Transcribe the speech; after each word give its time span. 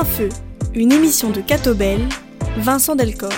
Plein 0.00 0.08
Feu, 0.08 0.28
une 0.74 0.92
émission 0.92 1.28
de 1.28 1.42
Catobel, 1.42 2.00
Vincent 2.56 2.96
Delcor. 2.96 3.28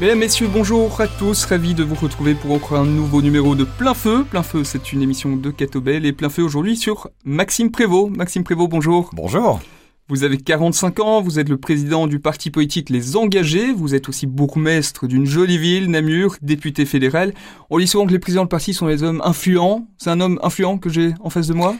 Mesdames, 0.00 0.18
Messieurs, 0.18 0.48
bonjour 0.50 0.98
à 1.02 1.06
tous, 1.06 1.44
ravi 1.44 1.74
de 1.74 1.84
vous 1.84 1.96
retrouver 1.96 2.34
pour 2.34 2.52
encore 2.52 2.78
un 2.78 2.86
nouveau 2.86 3.20
numéro 3.20 3.54
de 3.54 3.64
Plein 3.64 3.92
Feu. 3.92 4.24
Plein 4.24 4.42
Feu, 4.42 4.64
c'est 4.64 4.94
une 4.94 5.02
émission 5.02 5.36
de 5.36 5.50
Catobel 5.50 6.06
et 6.06 6.14
Plein 6.14 6.30
Feu 6.30 6.42
aujourd'hui 6.42 6.78
sur 6.78 7.10
Maxime 7.26 7.70
Prévost. 7.70 8.16
Maxime 8.16 8.42
Prévost, 8.42 8.70
bonjour. 8.70 9.10
Bonjour. 9.12 9.60
Vous 10.10 10.22
avez 10.22 10.36
45 10.36 11.00
ans, 11.00 11.22
vous 11.22 11.38
êtes 11.38 11.48
le 11.48 11.56
président 11.56 12.06
du 12.06 12.20
parti 12.20 12.50
politique 12.50 12.90
Les 12.90 13.16
Engagés, 13.16 13.72
vous 13.72 13.94
êtes 13.94 14.10
aussi 14.10 14.26
bourgmestre 14.26 15.06
d'une 15.06 15.24
jolie 15.24 15.56
ville, 15.56 15.90
Namur, 15.90 16.36
député 16.42 16.84
fédéral. 16.84 17.32
On 17.70 17.78
dit 17.78 17.86
souvent 17.86 18.06
que 18.06 18.12
les 18.12 18.18
présidents 18.18 18.44
de 18.44 18.50
parti 18.50 18.74
sont 18.74 18.86
des 18.86 19.02
hommes 19.02 19.22
influents. 19.24 19.88
C'est 19.96 20.10
un 20.10 20.20
homme 20.20 20.38
influent 20.42 20.76
que 20.76 20.90
j'ai 20.90 21.14
en 21.20 21.30
face 21.30 21.46
de 21.46 21.54
moi? 21.54 21.74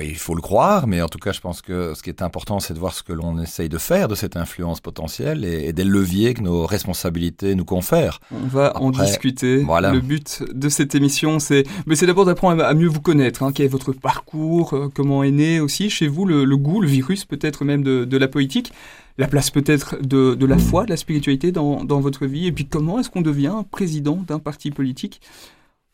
Il 0.00 0.16
faut 0.16 0.34
le 0.34 0.40
croire, 0.40 0.86
mais 0.86 1.02
en 1.02 1.08
tout 1.08 1.18
cas, 1.18 1.32
je 1.32 1.40
pense 1.40 1.60
que 1.60 1.92
ce 1.94 2.02
qui 2.02 2.08
est 2.08 2.22
important, 2.22 2.60
c'est 2.60 2.72
de 2.72 2.78
voir 2.78 2.94
ce 2.94 3.02
que 3.02 3.12
l'on 3.12 3.38
essaye 3.38 3.68
de 3.68 3.76
faire 3.76 4.08
de 4.08 4.14
cette 4.14 4.36
influence 4.36 4.80
potentielle 4.80 5.44
et, 5.44 5.72
des 5.74 5.84
leviers 5.84 6.32
que 6.32 6.40
nos 6.40 6.64
responsabilités 6.64 7.54
nous 7.54 7.66
confèrent. 7.66 8.20
On 8.32 8.46
va 8.46 8.76
en 8.76 8.90
discuter. 8.90 9.62
Voilà. 9.62 9.92
Le 9.92 10.00
but 10.00 10.42
de 10.50 10.68
cette 10.70 10.94
émission, 10.94 11.38
c'est, 11.38 11.64
mais 11.86 11.94
c'est 11.94 12.06
d'abord 12.06 12.24
d'apprendre 12.24 12.64
à 12.64 12.72
mieux 12.72 12.88
vous 12.88 13.02
connaître. 13.02 13.42
Hein. 13.42 13.52
Quel 13.54 13.66
est 13.66 13.68
votre 13.68 13.92
parcours 13.92 14.72
euh, 14.72 14.88
Comment 14.94 15.24
est 15.24 15.30
né 15.30 15.60
aussi 15.60 15.90
chez 15.90 16.08
vous 16.08 16.24
le, 16.24 16.56
goût, 16.56 16.80
le 16.80 16.88
virus 16.88 17.26
peut-être 17.26 17.64
même 17.64 17.82
de, 17.82 18.16
la 18.16 18.28
politique 18.28 18.72
la 19.18 19.28
place 19.28 19.50
peut-être 19.50 19.98
de, 20.00 20.46
la 20.46 20.56
foi, 20.56 20.84
de 20.84 20.90
la 20.90 20.96
spiritualité 20.96 21.52
dans, 21.52 21.84
dans 21.84 22.00
votre 22.00 22.24
vie, 22.24 22.46
et 22.46 22.52
puis 22.52 22.64
comment 22.64 22.98
est-ce 22.98 23.10
qu'on 23.10 23.20
devient 23.20 23.56
président 23.70 24.16
d'un 24.26 24.38
parti 24.38 24.70
politique? 24.70 25.20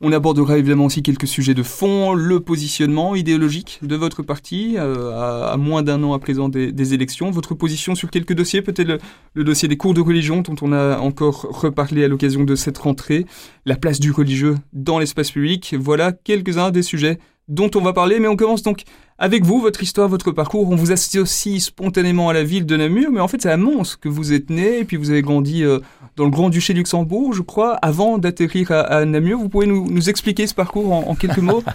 On 0.01 0.13
abordera 0.13 0.59
évidemment 0.59 0.85
aussi 0.85 1.03
quelques 1.03 1.27
sujets 1.27 1.55
de 1.55 1.63
fond, 1.65 2.15
le 2.15 2.39
positionnement 2.41 3.17
idéologique 3.17 3.81
de 3.83 3.97
votre 3.97 4.23
parti, 4.23 4.77
euh, 4.77 5.11
à, 5.51 5.57
moins 5.57 5.83
d'un 5.83 6.03
an 6.05 6.13
à 6.13 6.21
présent 6.21 6.49
des, 6.49 6.95
élections, 6.95 7.31
votre 7.31 7.55
position 7.55 7.97
sur 7.97 8.11
quelques 8.11 8.33
dossiers, 8.33 8.63
peut-être 8.63 9.01
le, 9.35 9.45
dossier 9.45 9.67
des 9.67 9.77
cours 9.77 9.95
de 9.95 10.01
religion 10.01 10.43
dont 10.43 10.55
on 10.63 10.73
a 10.73 10.99
encore 10.99 11.49
reparlé 11.51 12.05
à 12.05 12.09
l'occasion 12.09 12.45
de 12.45 12.55
cette 12.55 12.79
rentrée, 12.79 13.27
la 13.67 13.77
place 13.77 13.99
du 13.99 14.13
religieux 14.13 14.55
dans 14.73 15.01
l'espace 15.01 15.33
public, 15.33 15.75
voilà 15.79 16.13
quelques-uns 16.13 16.71
des 16.71 16.83
sujets 16.83 17.19
dont 17.49 17.71
on 17.75 17.81
va 17.81 17.93
parler, 17.93 18.21
mais 18.21 18.29
on 18.29 18.37
commence 18.37 18.63
donc 18.63 18.83
avec 19.19 19.45
vous, 19.45 19.61
votre 19.61 19.83
histoire, 19.83 20.09
votre 20.09 20.31
parcours. 20.31 20.71
On 20.71 20.77
vous 20.77 20.93
associe 20.93 21.61
spontanément 21.61 22.29
à 22.29 22.33
la 22.33 22.45
ville 22.45 22.67
de 22.67 22.77
Namur, 22.77 23.11
mais 23.11 23.21
en 23.21 23.27
fait 23.27 23.43
c'est 23.43 23.51
à 23.51 23.57
Mons 23.57 23.97
que 24.01 24.09
vous 24.09 24.33
êtes 24.33 24.49
né, 24.49 24.79
et 24.79 24.85
puis 24.85 24.97
vous 24.97 25.11
avez 25.11 25.23
grandi 25.23 25.65
euh, 25.65 25.81
dans 26.17 26.25
le 26.25 26.31
Grand-Duché 26.31 26.73
de 26.73 26.79
Luxembourg, 26.79 27.33
je 27.35 27.43
crois, 27.43 27.75
avant 27.83 28.19
d'atterrir 28.19 28.71
à, 28.71 29.05
Namur. 29.05 29.39
Vous 29.39 29.49
pouvez 29.49 29.67
nous, 29.67 30.09
expliquer 30.09 30.47
ce 30.47 30.55
parcours 30.55 30.93
en, 30.93 31.15
quelques 31.15 31.39
mots? 31.39 31.63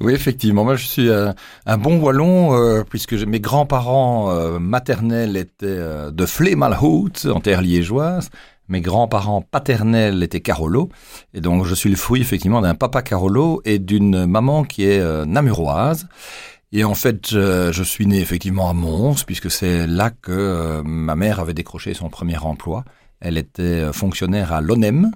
Oui, 0.00 0.12
effectivement. 0.12 0.64
Moi, 0.64 0.76
je 0.76 0.86
suis 0.86 1.08
euh, 1.08 1.32
un 1.66 1.78
bon 1.78 1.98
wallon, 2.00 2.54
euh, 2.54 2.82
puisque 2.88 3.14
mes 3.14 3.40
grands-parents 3.40 4.58
maternels 4.58 5.36
étaient 5.36 6.10
de 6.12 6.26
Flemalhout, 6.26 7.26
en 7.26 7.40
terre 7.40 7.62
liégeoise. 7.62 8.30
Mes 8.68 8.80
grands-parents 8.80 9.42
paternels 9.42 10.22
étaient 10.22 10.40
Carolo, 10.40 10.88
et 11.34 11.42
donc 11.42 11.66
je 11.66 11.74
suis 11.74 11.90
le 11.90 11.96
fruit 11.96 12.22
effectivement 12.22 12.62
d'un 12.62 12.74
papa 12.74 13.02
Carolo 13.02 13.60
et 13.66 13.78
d'une 13.78 14.24
maman 14.24 14.64
qui 14.64 14.84
est 14.84 15.26
namuroise. 15.26 16.06
Et 16.76 16.82
en 16.82 16.96
fait, 16.96 17.28
je, 17.30 17.82
suis 17.84 18.04
né 18.04 18.18
effectivement 18.18 18.68
à 18.68 18.72
Mons, 18.72 19.22
puisque 19.24 19.48
c'est 19.48 19.86
là 19.86 20.10
que 20.10 20.32
euh, 20.32 20.82
ma 20.82 21.14
mère 21.14 21.38
avait 21.38 21.54
décroché 21.54 21.94
son 21.94 22.10
premier 22.10 22.36
emploi. 22.36 22.84
Elle 23.20 23.38
était 23.38 23.62
euh, 23.62 23.92
fonctionnaire 23.92 24.52
à 24.52 24.60
l'ONEM. 24.60 25.12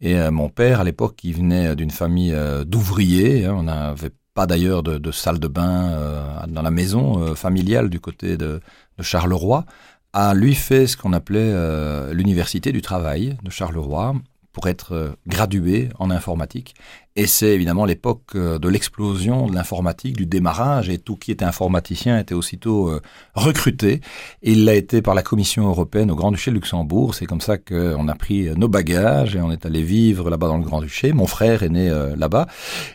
Et 0.00 0.18
euh, 0.18 0.32
mon 0.32 0.48
père, 0.48 0.80
à 0.80 0.84
l'époque, 0.84 1.14
qui 1.14 1.32
venait 1.32 1.76
d'une 1.76 1.92
famille 1.92 2.36
d'ouvriers, 2.66 3.44
hein, 3.44 3.54
on 3.56 3.62
n'avait 3.62 4.10
pas 4.34 4.46
d'ailleurs 4.46 4.82
de, 4.82 5.12
salle 5.12 5.38
de 5.38 5.46
bain 5.46 6.44
dans 6.48 6.62
la 6.62 6.72
maison 6.72 7.36
familiale 7.36 7.88
du 7.88 8.00
côté 8.00 8.36
de, 8.36 8.60
de, 8.98 9.02
Charleroi, 9.02 9.64
a 10.12 10.34
lui 10.34 10.56
fait 10.56 10.88
ce 10.88 10.96
qu'on 10.96 11.12
appelait 11.12 12.12
l'université 12.12 12.72
du 12.72 12.82
travail 12.82 13.38
de 13.42 13.50
Charleroi 13.50 14.14
pour 14.52 14.66
être 14.66 15.16
gradué 15.26 15.88
en 15.98 16.10
informatique. 16.10 16.74
Et 17.18 17.26
c'est 17.26 17.48
évidemment 17.48 17.86
l'époque 17.86 18.34
euh, 18.34 18.58
de 18.58 18.68
l'explosion 18.68 19.46
de 19.46 19.54
l'informatique, 19.54 20.16
du 20.16 20.26
démarrage, 20.26 20.90
et 20.90 20.98
tout 20.98 21.16
qui 21.16 21.32
était 21.32 21.46
informaticien 21.46 22.18
était 22.18 22.34
aussitôt 22.34 22.90
euh, 22.90 23.00
recruté. 23.34 24.02
Et 24.42 24.52
il 24.52 24.66
l'a 24.66 24.74
été 24.74 25.00
par 25.00 25.14
la 25.14 25.22
Commission 25.22 25.66
européenne 25.66 26.10
au 26.10 26.14
Grand-Duché 26.14 26.50
de 26.50 26.56
Luxembourg. 26.56 27.14
C'est 27.14 27.24
comme 27.24 27.40
ça 27.40 27.56
qu'on 27.56 28.06
a 28.08 28.14
pris 28.14 28.48
euh, 28.48 28.54
nos 28.54 28.68
bagages 28.68 29.34
et 29.34 29.40
on 29.40 29.50
est 29.50 29.64
allé 29.64 29.82
vivre 29.82 30.28
là-bas 30.28 30.48
dans 30.48 30.58
le 30.58 30.64
Grand-Duché. 30.64 31.14
Mon 31.14 31.26
frère 31.26 31.62
est 31.62 31.70
né 31.70 31.90
là-bas. 32.16 32.46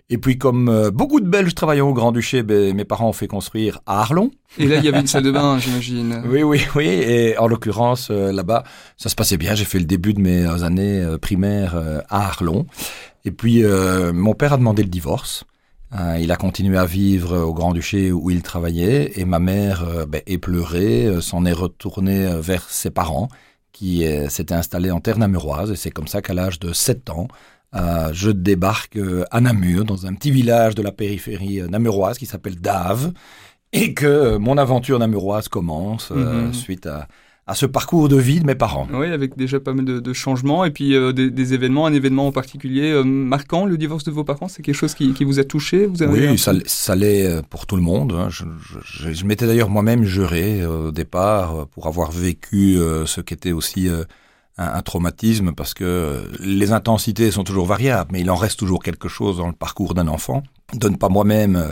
Et 0.10 0.18
puis 0.18 0.38
comme 0.38 0.90
beaucoup 0.94 1.20
de 1.20 1.28
Belges 1.28 1.56
travaillant 1.56 1.90
au 1.90 1.94
Grand-Duché, 1.94 2.44
ben, 2.44 2.76
mes 2.76 2.86
parents 2.86 3.10
ont 3.10 3.14
fait 3.14 3.28
construire 3.28 3.80
à 3.88 4.02
Arlon. 4.02 4.30
Et 4.60 4.68
là, 4.68 4.78
il 4.78 4.86
y 4.86 4.88
avait 4.90 5.00
une 5.00 5.08
salle 5.08 5.24
de 5.24 5.32
bain, 5.32 5.58
j'imagine. 5.60 6.22
Oui, 6.32 6.44
oui, 6.44 6.62
oui. 6.76 6.86
Et 6.86 7.38
en 7.38 7.48
l'occurrence, 7.48 8.10
là-bas, 8.10 8.64
ça 8.98 9.10
se 9.10 9.16
passait 9.16 9.38
bien. 9.38 9.56
J'ai 9.56 9.66
fait 9.66 9.80
le 9.80 9.86
début 9.86 10.14
de 10.14 10.22
mes 10.22 10.46
années 10.64 11.04
primaires 11.22 11.76
à 12.10 12.28
Arlon. 12.28 12.68
Et 13.26 13.32
puis, 13.32 13.64
euh, 13.64 14.14
mon 14.14 14.34
père 14.34 14.54
a 14.54 14.58
demandé 14.58 14.84
le 14.84 14.90
divorce. 14.90 15.46
Euh, 15.94 16.18
il 16.22 16.32
a 16.32 16.38
continué 16.38 16.78
à 16.78 16.86
vivre 16.86 17.38
au 17.38 17.54
Grand-Duché 17.54 18.12
où 18.12 18.30
il 18.30 18.42
travaillait 18.44 19.20
et 19.20 19.26
ma 19.26 19.40
mère, 19.40 19.84
euh, 19.84 20.06
ben, 20.06 20.22
épleurée, 20.26 21.06
euh, 21.06 21.22
s'en 21.22 21.46
est 21.46 21.52
retournée 21.52 22.40
vers 22.40 22.70
ses 22.70 22.92
parents 22.92 23.28
qui 23.74 24.06
s'étaient 24.30 24.54
installés 24.54 24.92
en 24.92 25.00
terre 25.00 25.18
namuroise 25.18 25.72
et 25.72 25.78
c'est 25.78 25.92
comme 25.92 26.08
ça 26.08 26.22
qu'à 26.22 26.34
l'âge 26.34 26.60
de 26.60 26.74
7 26.74 27.10
ans, 27.10 27.30
je 27.74 28.30
débarque 28.30 29.00
à 29.32 29.40
Namur, 29.40 29.86
dans 29.86 30.06
un 30.06 30.14
petit 30.14 30.30
village 30.30 30.76
de 30.76 30.82
la 30.84 30.92
périphérie 30.92 31.62
namuroise 31.70 32.18
qui 32.18 32.26
s'appelle 32.26 32.60
Dave 32.60 33.14
et 33.72 33.94
que 33.94 34.36
mon 34.36 34.58
aventure 34.58 35.00
namuroise 35.00 35.48
commence 35.48 36.12
mm-hmm. 36.12 36.52
suite 36.52 36.86
à, 36.86 37.08
à 37.48 37.56
ce 37.56 37.66
parcours 37.66 38.08
de 38.08 38.18
vie 38.18 38.40
de 38.40 38.46
mes 38.46 38.56
parents. 38.56 38.88
Oui, 38.94 39.08
avec 39.08 39.36
déjà 39.36 39.60
pas 39.60 39.74
mal 39.74 39.86
de, 39.86 40.14
changements 40.14 40.64
et 40.64 40.72
puis 40.72 40.96
euh, 40.96 41.12
des, 41.12 41.54
événements, 41.54 41.86
un 41.86 41.94
événement 41.94 42.28
en 42.28 42.32
particulier 42.32 42.92
euh, 42.92 43.04
marquant, 43.04 43.66
le 43.66 43.78
divorce 43.78 44.04
de 44.04 44.12
vos 44.12 44.24
parents, 44.24 44.48
c'est 44.48 44.62
quelque 44.62 44.76
chose 44.76 44.94
qui, 44.94 45.12
vous 45.24 45.40
a 45.40 45.44
touché 45.44 45.86
vous 45.88 46.04
Oui, 46.04 46.38
ça, 46.38 46.54
ça 46.66 46.96
l'est 46.96 47.26
euh, 47.26 47.42
pour 47.50 47.66
tout 47.66 47.76
le 47.76 47.82
monde. 47.82 48.14
Hein. 48.14 48.30
Je, 48.30 49.26
m'étais 49.26 49.48
d'ailleurs 49.48 49.70
moi-même 49.70 50.04
juré 50.04 50.66
au 50.66 50.92
départ 50.92 51.68
pour 51.68 51.88
avoir 51.88 52.12
vécu 52.12 52.78
ce 53.06 53.22
qu'était 53.22 53.52
aussi 53.52 53.90
un, 54.58 54.82
traumatisme 54.82 55.54
parce 55.54 55.74
que 55.74 56.24
les 56.40 56.72
intensités 56.72 57.32
sont 57.32 57.44
toujours 57.44 57.66
variables, 57.66 58.12
mais 58.14 58.22
il 58.22 58.30
en 58.30 58.36
reste 58.36 58.60
toujours 58.60 58.84
quelque 58.84 59.08
chose 59.08 59.38
dans 59.38 59.48
le 59.48 59.54
parcours 59.54 59.94
d'un 59.94 60.08
enfant. 60.08 60.44
De 60.74 60.90
ne 60.90 60.96
pas 60.96 61.10
moi-même 61.10 61.72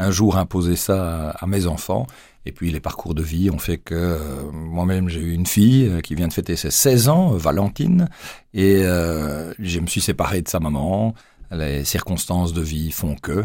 un 0.00 0.10
jour 0.10 0.36
imposer 0.36 0.76
ça 0.76 1.30
à 1.30 1.46
mes 1.46 1.66
enfants 1.66 2.06
et 2.46 2.52
puis 2.52 2.70
les 2.70 2.80
parcours 2.80 3.14
de 3.14 3.22
vie 3.22 3.50
ont 3.50 3.58
fait 3.58 3.78
que 3.78 3.94
euh, 3.94 4.50
moi-même 4.52 5.08
j'ai 5.08 5.20
eu 5.20 5.32
une 5.32 5.46
fille 5.46 5.86
euh, 5.86 6.00
qui 6.00 6.14
vient 6.14 6.28
de 6.28 6.32
fêter 6.32 6.56
ses 6.56 6.70
16 6.70 7.08
ans, 7.08 7.34
euh, 7.34 7.36
Valentine, 7.36 8.08
et 8.54 8.82
je 8.82 9.80
me 9.80 9.86
suis 9.86 10.00
séparé 10.00 10.42
de 10.42 10.48
sa 10.48 10.58
maman. 10.58 11.14
Les 11.52 11.84
circonstances 11.84 12.52
de 12.52 12.62
vie 12.62 12.90
font 12.90 13.14
que 13.14 13.44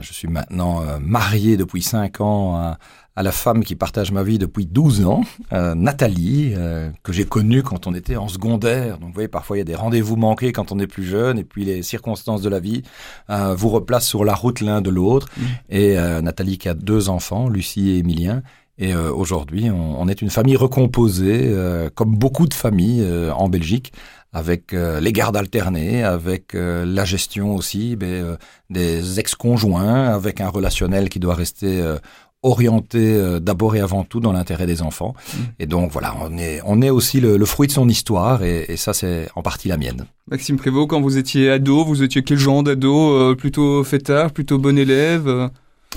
je 0.00 0.12
suis 0.12 0.28
maintenant 0.28 0.82
marié 1.00 1.56
depuis 1.56 1.82
5 1.82 2.20
ans 2.20 2.56
à, 2.56 2.78
à 3.14 3.22
la 3.22 3.32
femme 3.32 3.62
qui 3.62 3.74
partage 3.74 4.10
ma 4.10 4.22
vie 4.22 4.38
depuis 4.38 4.64
12 4.64 5.04
ans, 5.04 5.22
euh, 5.52 5.74
Nathalie, 5.74 6.54
euh, 6.56 6.90
que 7.02 7.12
j'ai 7.12 7.24
connue 7.24 7.62
quand 7.62 7.86
on 7.86 7.94
était 7.94 8.16
en 8.16 8.28
secondaire. 8.28 8.98
Donc 8.98 9.08
vous 9.08 9.14
voyez, 9.14 9.28
parfois 9.28 9.56
il 9.56 9.60
y 9.60 9.62
a 9.62 9.64
des 9.64 9.74
rendez-vous 9.74 10.16
manqués 10.16 10.52
quand 10.52 10.72
on 10.72 10.78
est 10.78 10.86
plus 10.86 11.04
jeune, 11.04 11.38
et 11.38 11.44
puis 11.44 11.64
les 11.64 11.82
circonstances 11.82 12.40
de 12.40 12.48
la 12.48 12.58
vie 12.58 12.82
euh, 13.28 13.54
vous 13.54 13.68
replacent 13.68 14.08
sur 14.08 14.24
la 14.24 14.34
route 14.34 14.60
l'un 14.60 14.80
de 14.80 14.88
l'autre. 14.88 15.28
Mmh. 15.36 15.42
Et 15.70 15.96
Nathalie 16.22 16.58
qui 16.58 16.68
a 16.68 16.74
deux 16.74 17.08
enfants, 17.08 17.48
Lucie 17.48 17.90
et 17.90 17.98
Emilien. 17.98 18.42
Et 18.78 18.94
aujourd'hui, 18.94 19.70
on, 19.70 20.00
on, 20.00 20.08
est 20.08 20.22
une 20.22 20.30
famille 20.30 20.56
recomposée, 20.56 21.54
comme 21.94 22.16
beaucoup 22.16 22.46
de 22.46 22.54
familles 22.54 23.06
en 23.34 23.48
Belgique, 23.48 23.92
avec 24.32 24.72
les 24.72 25.12
gardes 25.12 25.36
alternés, 25.36 26.02
avec 26.02 26.54
la 26.54 27.04
gestion 27.04 27.54
aussi 27.54 27.96
ben, 27.96 28.38
des 28.70 29.20
ex-conjoints, 29.20 30.08
avec 30.08 30.40
un 30.40 30.48
relationnel 30.48 31.10
qui 31.10 31.20
doit 31.20 31.34
rester 31.34 31.96
orienté 32.42 32.98
euh, 32.98 33.40
d'abord 33.40 33.76
et 33.76 33.80
avant 33.80 34.04
tout 34.04 34.20
dans 34.20 34.32
l'intérêt 34.32 34.66
des 34.66 34.82
enfants. 34.82 35.14
Mmh. 35.14 35.38
Et 35.60 35.66
donc 35.66 35.92
voilà, 35.92 36.14
on 36.20 36.36
est, 36.36 36.60
on 36.64 36.82
est 36.82 36.90
aussi 36.90 37.20
le, 37.20 37.44
fruit 37.44 37.68
de 37.68 37.72
son 37.72 37.88
histoire 37.88 38.42
et, 38.42 38.66
et 38.68 38.76
ça 38.76 38.92
c'est 38.92 39.28
en 39.36 39.42
partie 39.42 39.68
la 39.68 39.76
mienne. 39.76 40.06
Maxime 40.30 40.56
Prévost, 40.56 40.88
quand 40.88 41.00
vous 41.00 41.18
étiez 41.18 41.50
ado, 41.50 41.84
vous 41.84 42.02
étiez 42.02 42.22
quel 42.22 42.38
genre 42.38 42.62
d'ado 42.62 43.12
euh, 43.12 43.34
Plutôt 43.34 43.84
fêtard, 43.84 44.32
plutôt 44.32 44.58
bon 44.58 44.76
élève 44.76 45.28
euh? 45.28 45.48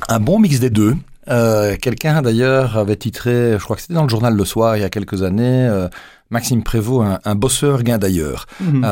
Un 0.07 0.19
bon 0.19 0.39
mix 0.39 0.59
des 0.59 0.69
deux. 0.69 0.95
Euh, 1.29 1.75
Quelqu'un 1.81 2.21
d'ailleurs 2.21 2.77
avait 2.77 2.97
titré, 2.97 3.53
je 3.57 3.63
crois 3.63 3.75
que 3.75 3.81
c'était 3.81 3.95
dans 3.95 4.03
le 4.03 4.09
journal 4.09 4.35
Le 4.35 4.45
Soir 4.45 4.77
il 4.77 4.81
y 4.81 4.83
a 4.83 4.89
quelques 4.89 5.23
années, 5.23 5.87
Maxime 6.29 6.63
Prévost, 6.63 7.07
un, 7.07 7.19
un 7.23 7.35
bosseur 7.35 7.81
gain 7.81 7.97
d'ailleurs. 7.97 8.45
Mmh. 8.59 8.85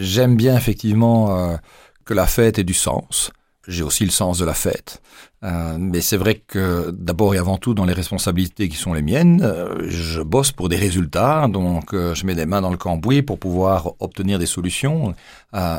J'aime 0.00 0.36
bien 0.36 0.56
effectivement 0.56 1.58
que 2.04 2.14
la 2.14 2.26
fête 2.26 2.58
ait 2.58 2.64
du 2.64 2.74
sens. 2.74 3.32
J'ai 3.68 3.82
aussi 3.82 4.04
le 4.04 4.10
sens 4.10 4.38
de 4.38 4.44
la 4.44 4.54
fête. 4.54 5.02
Euh, 5.42 5.76
mais 5.78 6.02
c'est 6.02 6.18
vrai 6.18 6.34
que 6.34 6.90
d'abord 6.90 7.34
et 7.34 7.38
avant 7.38 7.56
tout, 7.56 7.72
dans 7.72 7.86
les 7.86 7.94
responsabilités 7.94 8.68
qui 8.68 8.76
sont 8.76 8.92
les 8.92 9.00
miennes, 9.00 9.40
euh, 9.42 9.88
je 9.88 10.20
bosse 10.20 10.52
pour 10.52 10.68
des 10.68 10.76
résultats, 10.76 11.48
donc 11.48 11.94
euh, 11.94 12.14
je 12.14 12.26
mets 12.26 12.34
des 12.34 12.44
mains 12.44 12.60
dans 12.60 12.70
le 12.70 12.76
cambouis 12.76 13.22
pour 13.22 13.38
pouvoir 13.38 13.92
obtenir 14.00 14.38
des 14.38 14.46
solutions. 14.46 15.14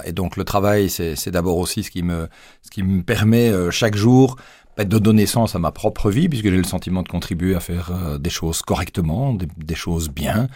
et 0.06 0.12
donc 0.14 0.36
le 0.38 0.44
travail, 0.44 0.90
c'est 0.90 1.30
d'abord 1.30 1.58
aussi 1.58 1.84
ce 1.84 1.92
qui 1.92 2.02
me, 2.02 2.28
ce 2.64 2.72
qui 2.72 2.82
me 2.84 3.04
permet 3.04 3.52
chaque 3.72 3.96
jour 3.96 4.36
bah, 4.78 4.84
de 4.84 4.98
donner 4.98 5.26
sens 5.26 5.56
à 5.56 5.60
ma 5.60 5.72
propre 5.72 6.10
vie, 6.10 6.28
puisque 6.28 6.46
j'ai 6.46 6.58
le 6.58 6.64
sentiment 6.64 7.04
de 7.04 7.08
contribuer 7.08 7.56
à 7.56 7.60
faire 7.60 7.92
des 8.20 8.30
choses 8.30 8.62
correctement, 8.62 9.34
des, 9.34 9.76
choses 9.76 10.10
bien. 10.10 10.48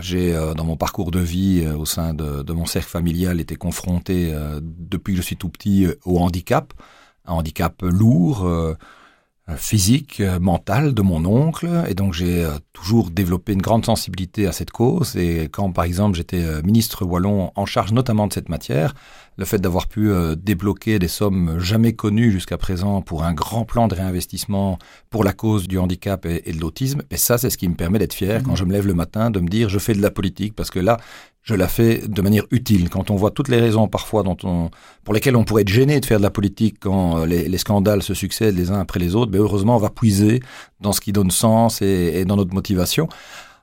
j'ai, 0.00 0.32
dans 0.56 0.64
mon 0.64 0.76
parcours 0.76 1.10
de 1.10 1.20
vie, 1.20 1.66
au 1.66 1.84
sein 1.84 2.14
de, 2.14 2.42
de, 2.42 2.52
mon 2.52 2.66
cercle 2.66 2.88
familial, 2.88 3.40
été 3.40 3.56
confronté, 3.56 4.32
depuis 4.62 5.14
que 5.14 5.18
je 5.18 5.26
suis 5.26 5.36
tout 5.36 5.48
petit, 5.48 5.86
au 6.04 6.18
handicap 6.18 6.72
un 7.26 7.34
handicap 7.34 7.82
lourd, 7.82 8.46
euh, 9.48 9.54
physique, 9.54 10.18
euh, 10.18 10.40
mental 10.40 10.92
de 10.92 11.02
mon 11.02 11.24
oncle. 11.24 11.68
Et 11.88 11.94
donc 11.94 12.14
j'ai 12.14 12.42
euh, 12.44 12.58
toujours 12.72 13.10
développé 13.10 13.52
une 13.52 13.62
grande 13.62 13.86
sensibilité 13.86 14.48
à 14.48 14.50
cette 14.50 14.72
cause. 14.72 15.14
Et 15.14 15.44
quand 15.44 15.70
par 15.70 15.84
exemple 15.84 16.16
j'étais 16.16 16.62
ministre 16.64 17.04
wallon 17.04 17.52
en 17.54 17.64
charge 17.64 17.92
notamment 17.92 18.26
de 18.26 18.32
cette 18.32 18.48
matière, 18.48 18.92
le 19.36 19.44
fait 19.44 19.58
d'avoir 19.58 19.86
pu 19.86 20.10
débloquer 20.36 20.98
des 20.98 21.06
sommes 21.06 21.60
jamais 21.60 21.92
connues 21.92 22.32
jusqu'à 22.32 22.56
présent 22.56 23.02
pour 23.02 23.22
un 23.22 23.34
grand 23.34 23.64
plan 23.64 23.86
de 23.86 23.94
réinvestissement 23.94 24.78
pour 25.10 25.22
la 25.22 25.32
cause 25.32 25.68
du 25.68 25.78
handicap 25.78 26.26
et, 26.26 26.52
de 26.52 26.60
l'autisme, 26.60 27.02
et 27.10 27.16
ça 27.16 27.38
c'est 27.38 27.50
ce 27.50 27.58
qui 27.58 27.68
me 27.68 27.74
permet 27.74 27.98
d'être 27.98 28.14
fier 28.14 28.42
quand 28.42 28.52
mmh. 28.52 28.56
je 28.56 28.64
me 28.64 28.72
lève 28.72 28.86
le 28.86 28.94
matin, 28.94 29.30
de 29.30 29.40
me 29.40 29.48
dire 29.48 29.68
je 29.68 29.78
fais 29.78 29.94
de 29.94 30.02
la 30.02 30.10
politique 30.10 30.54
parce 30.54 30.70
que 30.70 30.80
là 30.80 30.96
je 31.46 31.54
la 31.54 31.68
fais 31.68 32.02
de 32.06 32.22
manière 32.22 32.44
utile. 32.50 32.90
Quand 32.90 33.10
on 33.10 33.16
voit 33.16 33.30
toutes 33.30 33.48
les 33.48 33.60
raisons 33.60 33.86
parfois 33.86 34.24
dont 34.24 34.36
on, 34.42 34.68
pour 35.04 35.14
lesquelles 35.14 35.36
on 35.36 35.44
pourrait 35.44 35.62
être 35.62 35.68
gêné 35.68 36.00
de 36.00 36.04
faire 36.04 36.18
de 36.18 36.24
la 36.24 36.30
politique 36.30 36.78
quand 36.80 37.20
euh, 37.20 37.26
les, 37.26 37.58
scandales 37.58 38.02
se 38.02 38.14
succèdent 38.14 38.56
les 38.56 38.72
uns 38.72 38.80
après 38.80 38.98
les 38.98 39.14
autres, 39.14 39.30
mais 39.30 39.38
ben, 39.38 39.44
heureusement 39.44 39.76
on 39.76 39.80
va 39.80 39.90
puiser 39.90 40.40
dans 40.80 40.92
ce 40.92 41.00
qui 41.00 41.12
donne 41.12 41.30
sens 41.30 41.80
et, 41.82 42.24
dans 42.24 42.36
notre 42.36 42.52
motivation. 42.52 43.08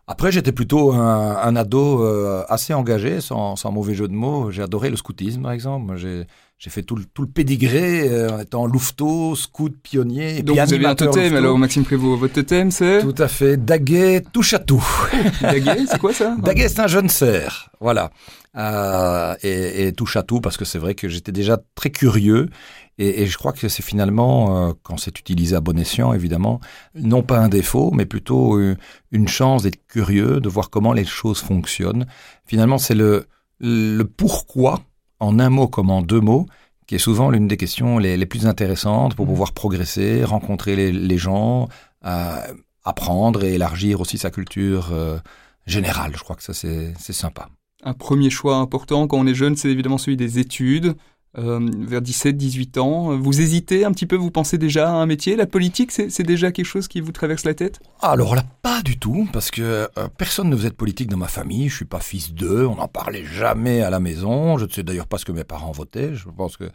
Après, 0.07 0.33
j'étais 0.33 0.51
plutôt 0.51 0.91
un, 0.91 1.55
ado 1.55 2.03
euh, 2.03 2.43
assez 2.49 2.73
engagé, 2.73 3.21
sans, 3.21 3.55
sans, 3.55 3.71
mauvais 3.71 3.95
jeu 3.95 4.09
de 4.09 4.13
mots. 4.13 4.51
J'ai 4.51 4.61
adoré 4.61 4.89
le 4.89 4.97
scoutisme, 4.97 5.43
par 5.43 5.53
exemple. 5.53 5.95
J'ai 5.95 6.25
j'ai 6.63 6.69
fait 6.69 6.83
tout 6.83 6.95
le, 6.95 7.03
tout 7.03 7.23
le 7.23 7.27
pédigré 7.27 8.07
euh, 8.07 8.29
en 8.29 8.39
étant 8.39 8.65
louveteau, 8.65 9.35
scout, 9.35 9.75
pionnier. 9.83 10.37
Et 10.37 10.43
Donc 10.43 10.57
vous 10.57 10.73
avez 10.73 10.85
un 10.85 10.95
totem 10.95 11.35
alors 11.35 11.57
Maxime 11.57 11.83
Prévost, 11.83 12.17
votre 12.17 12.35
totem 12.35 12.71
c'est 12.71 13.01
Tout 13.01 13.15
à 13.17 13.27
fait, 13.27 13.57
Daguet 13.57 14.23
touche 14.31 14.53
à 14.53 14.59
tout. 14.59 14.81
Daguet, 15.41 15.85
c'est 15.89 15.99
quoi 15.99 16.13
ça 16.13 16.37
Daguet 16.41 16.69
c'est 16.69 16.79
un 16.79 16.87
jeune 16.87 17.09
cerf, 17.09 17.69
voilà. 17.81 18.11
Euh, 18.55 19.35
et, 19.43 19.87
et, 19.87 19.91
touche 19.91 20.15
à 20.15 20.23
tout 20.23 20.39
parce 20.39 20.55
que 20.55 20.63
c'est 20.63 20.77
vrai 20.77 20.95
que 20.95 21.09
j'étais 21.09 21.33
déjà 21.33 21.57
très 21.75 21.89
curieux 21.89 22.49
et, 22.97 23.23
et 23.23 23.25
je 23.27 23.37
crois 23.37 23.51
que 23.51 23.67
c'est 23.67 23.83
finalement, 23.83 24.69
euh, 24.69 24.73
quand 24.83 24.95
c'est 24.95 25.19
utilisé 25.19 25.57
à 25.57 25.59
bon 25.59 25.77
escient 25.77 26.13
évidemment, 26.13 26.61
non 26.95 27.23
pas 27.23 27.39
un 27.39 27.49
défaut 27.49 27.91
mais 27.91 28.05
plutôt 28.05 28.57
une, 28.57 28.77
une 29.11 29.27
chance 29.27 29.63
d'être 29.63 29.85
curieux, 29.87 30.39
de 30.39 30.47
voir 30.47 30.69
comment 30.69 30.93
les 30.93 31.03
choses 31.03 31.41
fonctionnent. 31.41 32.05
Finalement 32.45 32.77
c'est 32.77 32.95
le, 32.95 33.25
le 33.59 34.03
pourquoi 34.03 34.81
en 35.23 35.39
un 35.39 35.49
mot 35.49 35.67
comme 35.67 35.89
en 35.89 36.01
deux 36.01 36.19
mots, 36.19 36.45
qui 36.85 36.95
est 36.95 36.99
souvent 36.99 37.29
l'une 37.29 37.47
des 37.47 37.57
questions 37.57 37.97
les, 37.97 38.25
plus 38.25 38.45
intéressantes 38.45 39.15
pour 39.15 39.25
mmh. 39.25 39.29
pouvoir 39.29 39.51
progresser, 39.53 40.23
rencontrer 40.23 40.91
les, 40.91 41.17
gens, 41.17 41.69
euh, 42.05 42.41
apprendre 42.83 43.43
et 43.43 43.53
élargir 43.53 44.01
aussi 44.01 44.17
sa 44.17 44.29
culture 44.29 44.89
euh, 44.91 45.17
générale. 45.65 46.11
Je 46.15 46.23
crois 46.23 46.35
que 46.35 46.43
ça, 46.43 46.53
c'est 46.53 46.93
sympa. 47.13 47.47
Un 47.83 47.93
premier 47.93 48.29
choix 48.29 48.57
important 48.57 49.07
quand 49.07 49.17
on 49.17 49.27
est 49.27 49.33
jeune, 49.33 49.55
c'est 49.55 49.69
évidemment 49.69 49.97
celui 49.97 50.17
des 50.17 50.39
études. 50.39 50.95
Euh, 51.39 51.59
vers 51.79 52.01
17, 52.01 52.37
18 52.37 52.77
ans. 52.77 53.17
Vous 53.17 53.41
hésitez 53.41 53.85
un 53.85 53.91
petit 53.91 54.05
peu, 54.05 54.15
vous 54.15 54.29
pensez 54.29 54.59
déjà 54.59 54.89
à 54.89 54.93
un 54.93 55.07
métier? 55.07 55.35
La 55.35 55.47
politique, 55.47 55.91
c'est 55.91 56.21
déjà 56.21 56.51
quelque 56.51 56.65
chose 56.65 56.87
qui 56.87 57.01
vous 57.01 57.11
traverse 57.11 57.43
la 57.43 57.55
tête? 57.55 57.79
Alors 58.01 58.35
là, 58.35 58.43
pas 58.61 58.83
du 58.83 58.99
tout, 58.99 59.27
parce 59.33 59.49
que 59.49 59.61
euh, 59.97 60.07
personne 60.15 60.49
ne 60.49 60.55
faisait 60.55 60.69
de 60.69 60.75
politique 60.75 61.09
dans 61.09 61.17
ma 61.17 61.27
famille. 61.27 61.69
Je 61.69 61.75
suis 61.75 61.85
pas 61.85 62.01
fils 62.01 62.35
d'eux, 62.35 62.67
on 62.67 62.75
n'en 62.75 62.87
parlait 62.87 63.25
jamais 63.25 63.81
à 63.81 63.89
la 63.89 63.99
maison. 63.99 64.59
Je 64.59 64.65
ne 64.65 64.69
sais 64.69 64.83
d'ailleurs 64.83 65.07
pas 65.07 65.17
ce 65.17 65.25
que 65.25 65.31
mes 65.31 65.43
parents 65.43 65.71
votaient. 65.71 66.13
Je 66.13 66.29
pense 66.29 66.55
que 66.55 66.65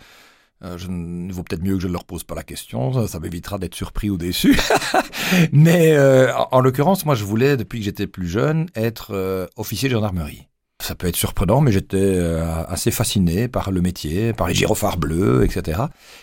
euh, 0.64 0.76
je, 0.76 0.88
il 0.88 1.32
vaut 1.32 1.44
peut-être 1.44 1.62
mieux 1.62 1.74
que 1.74 1.82
je 1.82 1.86
ne 1.86 1.92
leur 1.92 2.04
pose 2.04 2.24
pas 2.24 2.34
la 2.34 2.42
question, 2.42 3.06
ça, 3.06 3.20
m'évitera 3.20 3.58
d'être 3.58 3.76
surpris 3.76 4.10
ou 4.10 4.16
déçu. 4.16 4.58
Mais 5.52 5.96
en, 6.32 6.48
en 6.50 6.60
l'occurrence, 6.60 7.06
moi 7.06 7.14
je 7.14 7.22
voulais, 7.22 7.56
depuis 7.56 7.78
que 7.78 7.84
j'étais 7.84 8.08
plus 8.08 8.26
jeune, 8.26 8.66
être 8.74 9.48
officier 9.56 9.88
de 9.88 9.94
gendarmerie. 9.94 10.47
Ça 10.88 10.94
peut 10.94 11.06
être 11.06 11.16
surprenant, 11.16 11.60
mais 11.60 11.70
j'étais 11.70 11.98
euh, 11.98 12.64
assez 12.66 12.90
fasciné 12.90 13.46
par 13.46 13.70
le 13.70 13.82
métier, 13.82 14.32
par 14.32 14.48
les 14.48 14.54
gyrophares 14.54 14.96
bleus, 14.96 15.44
etc. 15.44 15.82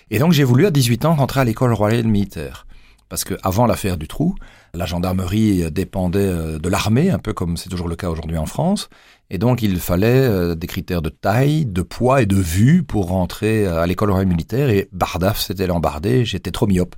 Et 0.09 0.17
donc 0.17 0.31
j'ai 0.31 0.44
voulu 0.44 0.65
à 0.65 0.71
18 0.71 1.06
ans 1.06 1.13
rentrer 1.13 1.41
à 1.41 1.44
l'école 1.44 1.71
royale 1.71 2.07
militaire. 2.07 2.65
Parce 3.07 3.23
que 3.23 3.35
avant 3.44 3.67
l'affaire 3.67 3.95
du 3.95 4.07
trou, 4.07 4.33
la 4.73 4.88
gendarmerie 4.88 5.71
dépendait 5.71 6.17
euh, 6.17 6.57
de 6.57 6.67
l'armée, 6.67 7.12
un 7.12 7.19
peu 7.19 7.31
comme 7.31 7.57
c'est 7.57 7.69
toujours 7.69 7.88
le 7.88 7.95
cas 7.95 8.09
aujourd'hui 8.09 8.39
en 8.39 8.47
France. 8.47 8.89
Et 9.29 9.38
donc 9.38 9.62
il 9.62 9.79
fallait 9.79 10.07
euh, 10.07 10.56
des 10.56 10.65
critères 10.65 11.03
de 11.03 11.09
taille, 11.09 11.67
de 11.67 11.83
poids 11.83 12.23
et 12.23 12.25
de 12.25 12.35
vue 12.35 12.81
pour 12.81 13.09
rentrer 13.09 13.67
à 13.67 13.85
l'école 13.85 14.09
royale 14.09 14.29
militaire. 14.29 14.71
Et 14.71 14.89
bardaf, 14.94 15.39
c'était 15.39 15.67
l'embardé, 15.67 16.25
j'étais 16.25 16.50
trop 16.50 16.65
myope. 16.65 16.95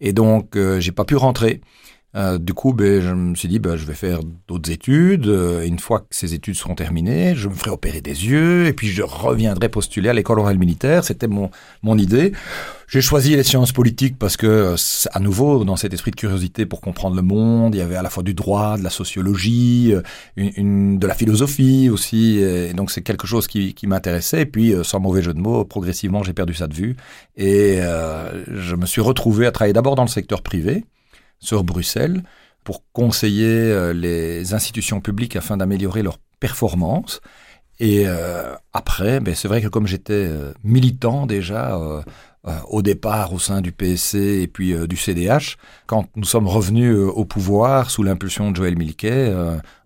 Et 0.00 0.12
donc 0.12 0.56
j'ai 0.78 0.92
pas 0.92 1.04
pu 1.04 1.16
rentrer. 1.16 1.62
Euh, 2.14 2.36
du 2.38 2.52
coup, 2.52 2.74
ben, 2.74 3.00
je 3.00 3.08
me 3.10 3.34
suis 3.34 3.48
dit, 3.48 3.58
ben, 3.58 3.76
je 3.76 3.86
vais 3.86 3.94
faire 3.94 4.20
d'autres 4.46 4.70
études. 4.70 5.26
Euh, 5.26 5.64
une 5.64 5.78
fois 5.78 6.00
que 6.00 6.06
ces 6.10 6.34
études 6.34 6.54
seront 6.54 6.74
terminées, 6.74 7.34
je 7.34 7.48
me 7.48 7.54
ferai 7.54 7.70
opérer 7.70 8.02
des 8.02 8.26
yeux 8.26 8.66
et 8.66 8.74
puis 8.74 8.88
je 8.88 9.02
reviendrai 9.02 9.70
postuler 9.70 10.10
à 10.10 10.12
l'école 10.12 10.38
orale 10.38 10.58
militaire. 10.58 11.04
C'était 11.04 11.26
mon, 11.26 11.50
mon 11.82 11.96
idée. 11.96 12.32
J'ai 12.86 13.00
choisi 13.00 13.34
les 13.34 13.42
sciences 13.42 13.72
politiques 13.72 14.18
parce 14.18 14.36
que, 14.36 14.74
à 15.10 15.20
nouveau, 15.20 15.64
dans 15.64 15.76
cet 15.76 15.94
esprit 15.94 16.10
de 16.10 16.16
curiosité 16.16 16.66
pour 16.66 16.82
comprendre 16.82 17.16
le 17.16 17.22
monde, 17.22 17.74
il 17.74 17.78
y 17.78 17.80
avait 17.80 17.96
à 17.96 18.02
la 18.02 18.10
fois 18.10 18.22
du 18.22 18.34
droit, 18.34 18.76
de 18.76 18.84
la 18.84 18.90
sociologie, 18.90 19.94
euh, 19.94 20.02
une, 20.36 20.98
de 20.98 21.06
la 21.06 21.14
philosophie 21.14 21.88
aussi. 21.88 22.36
Et 22.40 22.74
donc, 22.74 22.90
c'est 22.90 23.00
quelque 23.00 23.26
chose 23.26 23.46
qui, 23.46 23.72
qui 23.72 23.86
m'intéressait. 23.86 24.42
Et 24.42 24.46
puis, 24.46 24.74
sans 24.82 25.00
mauvais 25.00 25.22
jeu 25.22 25.32
de 25.32 25.40
mots, 25.40 25.64
progressivement, 25.64 26.22
j'ai 26.22 26.34
perdu 26.34 26.52
ça 26.52 26.66
de 26.66 26.74
vue. 26.74 26.96
Et 27.38 27.78
je 27.80 28.76
me 28.76 28.84
suis 28.84 29.00
retrouvé 29.00 29.46
à 29.46 29.52
travailler 29.52 29.72
d'abord 29.72 29.94
dans 29.94 30.02
le 30.02 30.08
secteur 30.08 30.42
privé 30.42 30.84
sur 31.42 31.64
Bruxelles 31.64 32.22
pour 32.64 32.84
conseiller 32.92 33.48
euh, 33.48 33.92
les 33.92 34.54
institutions 34.54 35.00
publiques 35.00 35.36
afin 35.36 35.56
d'améliorer 35.56 36.02
leur 36.02 36.18
performance. 36.40 37.20
Et 37.80 38.04
euh, 38.06 38.54
après, 38.72 39.20
ben 39.20 39.34
c'est 39.34 39.48
vrai 39.48 39.60
que 39.60 39.66
comme 39.66 39.86
j'étais 39.86 40.12
euh, 40.12 40.54
militant 40.62 41.26
déjà 41.26 41.78
au 42.68 42.82
départ 42.82 43.32
au 43.32 43.38
sein 43.38 43.60
du 43.60 43.70
PSC 43.70 44.16
et 44.16 44.48
puis 44.48 44.74
du 44.88 44.96
CDH, 44.96 45.56
quand 45.86 46.06
nous 46.16 46.24
sommes 46.24 46.48
revenus 46.48 46.96
au 46.96 47.24
pouvoir 47.24 47.90
sous 47.90 48.02
l'impulsion 48.02 48.50
de 48.50 48.56
Joël 48.56 48.76
Milquet 48.76 49.32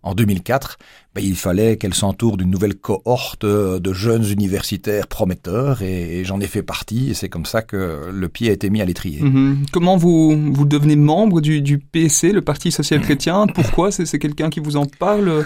en 0.02 0.14
2004, 0.14 0.78
ben, 1.14 1.22
il 1.24 1.36
fallait 1.36 1.76
qu'elle 1.76 1.94
s'entoure 1.94 2.36
d'une 2.36 2.50
nouvelle 2.50 2.74
cohorte 2.74 3.44
de 3.44 3.92
jeunes 3.92 4.24
universitaires 4.30 5.06
prometteurs 5.06 5.82
et, 5.82 6.24
j'en 6.24 6.40
ai 6.40 6.46
fait 6.46 6.62
partie 6.62 7.10
et 7.10 7.14
c'est 7.14 7.28
comme 7.28 7.46
ça 7.46 7.62
que 7.62 8.10
le 8.12 8.28
pied 8.28 8.50
a 8.50 8.52
été 8.52 8.70
mis 8.70 8.80
à 8.80 8.84
l'étrier. 8.84 9.22
Mhm. 9.22 9.66
Comment 9.72 9.96
vous, 9.96 10.30
vous 10.52 10.64
devenez 10.64 10.96
membre 10.96 11.40
du, 11.40 11.60
du 11.60 11.78
PSC, 11.78 12.32
le 12.32 12.42
Parti 12.42 12.70
social 12.70 13.00
chrétien? 13.00 13.46
Pourquoi? 13.54 13.90
C'est 13.90 14.18
quelqu'un 14.18 14.48
qui 14.48 14.60
vous 14.60 14.76
en 14.76 14.86
parle? 14.86 15.44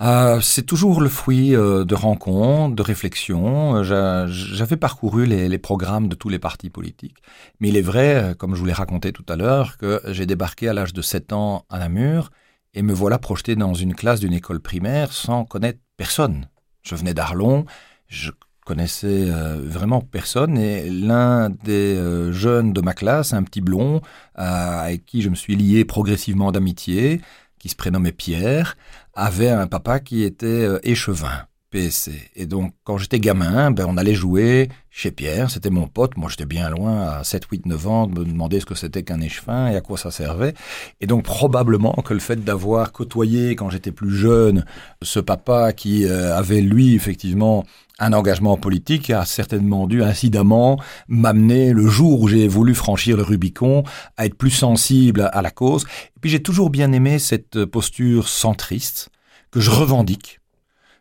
Euh, 0.00 0.40
c'est 0.40 0.62
toujours 0.62 1.00
le 1.00 1.08
fruit 1.08 1.56
euh, 1.56 1.84
de 1.84 1.94
rencontres, 1.94 2.74
de 2.74 2.82
réflexions. 2.82 3.82
J'avais 3.82 4.76
parcouru 4.76 5.26
les, 5.26 5.58
programmes 5.58 6.08
de 6.08 6.14
tous 6.14 6.28
les 6.28 6.38
partis 6.38 6.70
politiques. 6.70 7.18
Mais 7.60 7.68
il 7.68 7.76
est 7.76 7.82
vrai, 7.82 8.34
comme 8.38 8.54
je 8.54 8.60
vous 8.60 8.66
l'ai 8.66 8.72
raconté 8.72 9.12
tout 9.12 9.26
à 9.28 9.36
l'heure, 9.36 9.76
que 9.76 10.00
j'ai 10.06 10.26
débarqué 10.26 10.68
à 10.68 10.72
l'âge 10.72 10.92
de 10.92 11.02
7 11.02 11.32
ans 11.32 11.64
à 11.68 11.78
Namur 11.78 12.30
et 12.74 12.82
me 12.82 12.92
voilà 12.92 13.18
projeté 13.18 13.56
dans 13.56 13.74
une 13.74 13.94
classe 13.94 14.20
d'une 14.20 14.32
école 14.32 14.60
primaire 14.60 15.12
sans 15.12 15.44
connaître 15.44 15.80
personne. 15.96 16.48
Je 16.82 16.94
venais 16.94 17.14
d'Arlon, 17.14 17.64
je 18.06 18.30
connaissais 18.68 19.30
euh, 19.30 19.58
vraiment 19.64 20.02
personne 20.02 20.58
et 20.58 20.90
l'un 20.90 21.48
des 21.48 21.96
euh, 21.96 22.32
jeunes 22.32 22.74
de 22.74 22.82
ma 22.82 22.92
classe, 22.92 23.32
un 23.32 23.42
petit 23.42 23.62
blond, 23.62 24.02
euh, 24.38 24.80
avec 24.82 25.06
qui 25.06 25.22
je 25.22 25.30
me 25.30 25.34
suis 25.34 25.56
lié 25.56 25.86
progressivement 25.86 26.52
d'amitié, 26.52 27.22
qui 27.58 27.70
se 27.70 27.76
prénommait 27.76 28.12
Pierre, 28.12 28.76
avait 29.18 29.50
un 29.50 29.66
papa 29.66 30.00
qui 30.00 30.22
était 30.22 30.68
échevin. 30.84 31.47
Et 31.74 32.46
donc, 32.46 32.72
quand 32.82 32.96
j'étais 32.96 33.20
gamin, 33.20 33.70
ben, 33.70 33.84
on 33.86 33.98
allait 33.98 34.14
jouer 34.14 34.70
chez 34.90 35.10
Pierre, 35.10 35.50
c'était 35.50 35.68
mon 35.68 35.86
pote, 35.86 36.16
moi 36.16 36.30
j'étais 36.30 36.46
bien 36.46 36.70
loin, 36.70 37.02
à 37.02 37.24
7, 37.24 37.44
8, 37.44 37.66
9 37.66 37.86
ans, 37.86 38.06
de 38.06 38.20
me 38.20 38.24
demander 38.24 38.58
ce 38.60 38.64
que 38.64 38.74
c'était 38.74 39.02
qu'un 39.02 39.20
échevin 39.20 39.68
et 39.68 39.76
à 39.76 39.82
quoi 39.82 39.98
ça 39.98 40.10
servait. 40.10 40.54
Et 41.02 41.06
donc, 41.06 41.24
probablement 41.24 41.92
que 41.92 42.14
le 42.14 42.20
fait 42.20 42.42
d'avoir 42.42 42.92
côtoyé, 42.92 43.54
quand 43.54 43.68
j'étais 43.68 43.92
plus 43.92 44.16
jeune, 44.16 44.64
ce 45.02 45.20
papa 45.20 45.74
qui 45.74 46.06
euh, 46.06 46.34
avait, 46.34 46.62
lui, 46.62 46.94
effectivement, 46.94 47.66
un 47.98 48.14
engagement 48.14 48.56
politique 48.56 49.10
a 49.10 49.26
certainement 49.26 49.86
dû 49.86 50.02
incidemment 50.02 50.80
m'amener 51.06 51.74
le 51.74 51.86
jour 51.86 52.22
où 52.22 52.28
j'ai 52.28 52.48
voulu 52.48 52.74
franchir 52.74 53.18
le 53.18 53.24
Rubicon 53.24 53.82
à 54.16 54.24
être 54.24 54.36
plus 54.36 54.50
sensible 54.50 55.28
à 55.32 55.42
la 55.42 55.50
cause. 55.50 55.84
Et 56.16 56.20
puis 56.20 56.30
j'ai 56.30 56.42
toujours 56.42 56.70
bien 56.70 56.92
aimé 56.92 57.18
cette 57.18 57.64
posture 57.64 58.28
centriste 58.28 59.10
que 59.50 59.60
je 59.60 59.70
revendique 59.70 60.37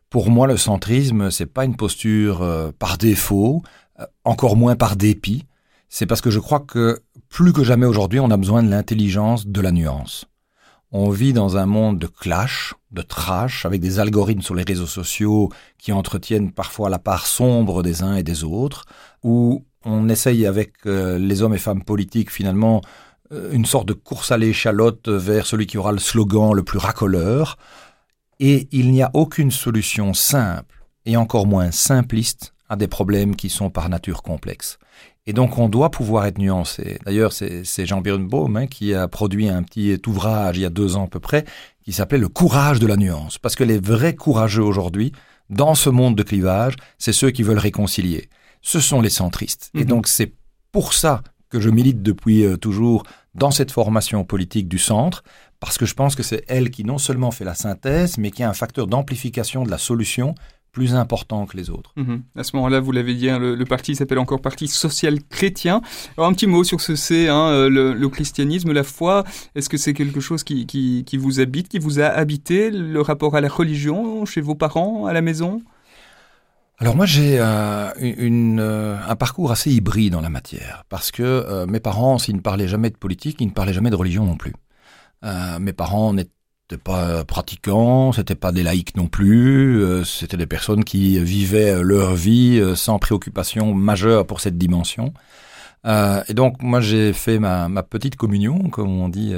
pour 0.09 0.29
moi, 0.29 0.47
le 0.47 0.57
centrisme, 0.57 1.31
c'est 1.31 1.45
pas 1.45 1.65
une 1.65 1.75
posture 1.75 2.41
euh, 2.41 2.71
par 2.77 2.97
défaut, 2.97 3.61
euh, 3.99 4.05
encore 4.23 4.55
moins 4.55 4.75
par 4.75 4.95
dépit. 4.95 5.45
c'est 5.89 6.05
parce 6.05 6.21
que 6.21 6.29
je 6.29 6.39
crois 6.39 6.61
que 6.61 6.99
plus 7.29 7.53
que 7.53 7.63
jamais 7.63 7.85
aujourd'hui, 7.85 8.19
on 8.19 8.31
a 8.31 8.37
besoin 8.37 8.63
de 8.63 8.69
l'intelligence, 8.69 9.47
de 9.47 9.61
la 9.61 9.71
nuance. 9.71 10.25
On 10.91 11.09
vit 11.09 11.33
dans 11.33 11.57
un 11.57 11.65
monde 11.65 11.99
de 11.99 12.07
clash, 12.07 12.73
de 12.91 13.01
trash, 13.01 13.65
avec 13.65 13.81
des 13.81 13.99
algorithmes 13.99 14.41
sur 14.41 14.55
les 14.55 14.63
réseaux 14.63 14.87
sociaux 14.87 15.49
qui 15.77 15.91
entretiennent 15.91 16.53
parfois 16.53 16.89
la 16.89 16.99
part 16.99 17.27
sombre 17.27 17.83
des 17.83 18.01
uns 18.03 18.15
et 18.15 18.23
des 18.23 18.45
autres, 18.45 18.85
où 19.23 19.65
on 19.83 20.07
essaye 20.07 20.45
avec 20.45 20.73
euh, 20.85 21.17
les 21.17 21.41
hommes 21.41 21.53
et 21.53 21.59
femmes 21.59 21.83
politiques 21.83 22.31
finalement 22.31 22.81
une 23.51 23.65
sorte 23.65 23.89
de 23.89 23.93
course 23.93 24.31
à 24.31 24.37
l'échalote 24.37 25.09
vers 25.09 25.45
celui 25.45 25.67
qui 25.67 25.77
aura 25.77 25.91
le 25.91 25.99
slogan 25.99 26.53
le 26.53 26.63
plus 26.63 26.77
racoleur, 26.77 27.57
et 28.39 28.67
il 28.71 28.91
n'y 28.91 29.01
a 29.01 29.11
aucune 29.13 29.51
solution 29.51 30.13
simple, 30.13 30.83
et 31.05 31.17
encore 31.17 31.47
moins 31.47 31.71
simpliste, 31.71 32.53
à 32.69 32.75
des 32.75 32.87
problèmes 32.87 33.35
qui 33.35 33.49
sont 33.49 33.69
par 33.69 33.89
nature 33.89 34.23
complexes. 34.23 34.77
Et 35.25 35.33
donc 35.33 35.57
on 35.57 35.69
doit 35.69 35.91
pouvoir 35.91 36.25
être 36.25 36.37
nuancé. 36.37 36.99
D'ailleurs, 37.05 37.33
c'est 37.33 37.85
Jean 37.85 38.01
Birnbaum 38.01 38.55
hein, 38.55 38.67
qui 38.67 38.93
a 38.93 39.07
produit 39.07 39.49
un 39.49 39.61
petit 39.63 39.99
ouvrage 40.07 40.57
il 40.57 40.61
y 40.61 40.65
a 40.65 40.69
deux 40.69 40.95
ans 40.95 41.05
à 41.05 41.07
peu 41.07 41.19
près 41.19 41.45
qui 41.83 41.93
s'appelait 41.93 42.17
Le 42.17 42.29
courage 42.29 42.79
de 42.79 42.87
la 42.87 42.97
nuance. 42.97 43.37
Parce 43.37 43.55
que 43.55 43.63
les 43.63 43.79
vrais 43.79 44.15
courageux 44.15 44.63
aujourd'hui, 44.63 45.11
dans 45.49 45.75
ce 45.75 45.89
monde 45.89 46.15
de 46.15 46.23
clivage, 46.23 46.75
c'est 46.97 47.13
ceux 47.13 47.31
qui 47.31 47.43
veulent 47.43 47.57
réconcilier. 47.57 48.29
Ce 48.61 48.79
sont 48.79 49.01
les 49.01 49.09
centristes. 49.09 49.69
Et 49.73 49.79
mhm. 49.81 49.85
donc 49.85 50.07
c'est 50.07 50.33
pour 50.71 50.93
ça 50.93 51.21
que 51.49 51.59
je 51.59 51.69
milite 51.69 52.01
depuis 52.01 52.43
euh, 52.43 52.57
toujours 52.57 53.03
dans 53.35 53.51
cette 53.51 53.71
formation 53.71 54.23
politique 54.25 54.67
du 54.67 54.79
centre, 54.79 55.23
parce 55.59 55.77
que 55.77 55.85
je 55.85 55.93
pense 55.93 56.15
que 56.15 56.23
c'est 56.23 56.43
elle 56.47 56.69
qui 56.69 56.83
non 56.83 56.97
seulement 56.97 57.31
fait 57.31 57.45
la 57.45 57.55
synthèse, 57.55 58.17
mais 58.17 58.31
qui 58.31 58.41
est 58.41 58.45
un 58.45 58.53
facteur 58.53 58.87
d'amplification 58.87 59.63
de 59.63 59.71
la 59.71 59.77
solution 59.77 60.35
plus 60.77 60.93
important 60.93 61.47
que 61.47 61.57
les 61.57 61.71
autres. 61.71 61.91
Mhm. 61.95 62.21
À 62.35 62.43
ce 62.43 62.55
moment-là, 62.55 62.79
vous 62.79 62.91
l'avez 62.91 63.15
dit, 63.15 63.31
hein, 63.31 63.39
le, 63.39 63.65
parti 63.65 63.95
s'appelle 63.95 64.19
encore 64.19 64.41
Parti 64.41 64.67
social 64.67 65.23
chrétien. 65.23 65.81
Alors 66.15 66.29
un 66.29 66.33
petit 66.33 66.45
mot 66.45 66.63
sur 66.63 66.81
ce 66.81 66.95
c'est, 66.95 67.29
hein, 67.29 67.47
euh, 67.47 67.95
le, 67.95 68.09
christianisme, 68.09 68.71
la 68.71 68.83
foi. 68.83 69.23
Est-ce 69.55 69.69
que 69.69 69.77
c'est 69.77 69.93
quelque 69.93 70.19
chose 70.19 70.43
qui, 70.43 70.67
qui, 70.67 71.17
vous 71.17 71.39
habite, 71.39 71.67
qui 71.67 71.79
vous 71.79 71.99
a 71.99 72.05
habité, 72.05 72.69
le 72.69 73.01
rapport 73.01 73.35
à 73.35 73.41
la 73.41 73.49
religion 73.49 74.25
chez 74.25 74.41
vos 74.41 74.53
parents, 74.53 75.07
à 75.07 75.13
la 75.13 75.21
maison? 75.21 75.63
Alors 76.79 76.95
moi 76.95 77.07
j'ai 77.07 77.39
euh, 77.39 77.89
une, 77.99 78.59
euh, 78.59 78.97
un 79.07 79.15
parcours 79.15 79.51
assez 79.51 79.71
hybride 79.71 80.13
en 80.13 80.21
la 80.21 80.29
matière 80.29 80.83
parce 80.89 81.09
que 81.09 81.65
mes 81.65 81.79
parents, 81.79 82.19
s'ils 82.19 82.35
ne 82.35 82.41
parlaient 82.41 82.67
jamais 82.67 82.91
de 82.91 82.97
politique, 82.97 83.37
ils 83.39 83.47
ne 83.47 83.51
parlaient 83.51 83.73
jamais 83.73 83.89
de 83.89 83.95
religion 83.95 84.25
non 84.25 84.37
plus. 84.37 84.53
Mes 85.23 85.73
parents 85.73 86.13
n'étaient 86.13 86.31
pas 86.75 87.23
pratiquants, 87.23 88.11
c'était 88.11 88.35
pas 88.35 88.51
des 88.51 88.63
laïcs 88.63 88.97
non 88.97 89.07
plus, 89.07 89.81
euh, 89.81 90.03
c'était 90.03 90.35
des 90.35 90.47
personnes 90.47 90.83
qui 90.83 91.17
vivaient 91.19 91.81
leur 91.81 92.13
vie 92.13 92.59
euh, 92.59 92.75
sans 92.75 92.99
préoccupation 92.99 93.73
majeure 93.73 94.27
pour 94.27 94.41
cette 94.41 94.57
dimension. 94.57 95.13
Euh, 95.85 96.21
et 96.27 96.33
donc 96.33 96.61
moi 96.61 96.81
j'ai 96.81 97.13
fait 97.13 97.39
ma, 97.39 97.69
ma, 97.69 97.83
petite 97.83 98.17
communion, 98.17 98.69
comme 98.69 98.89
on 98.89 99.07
dit 99.07 99.33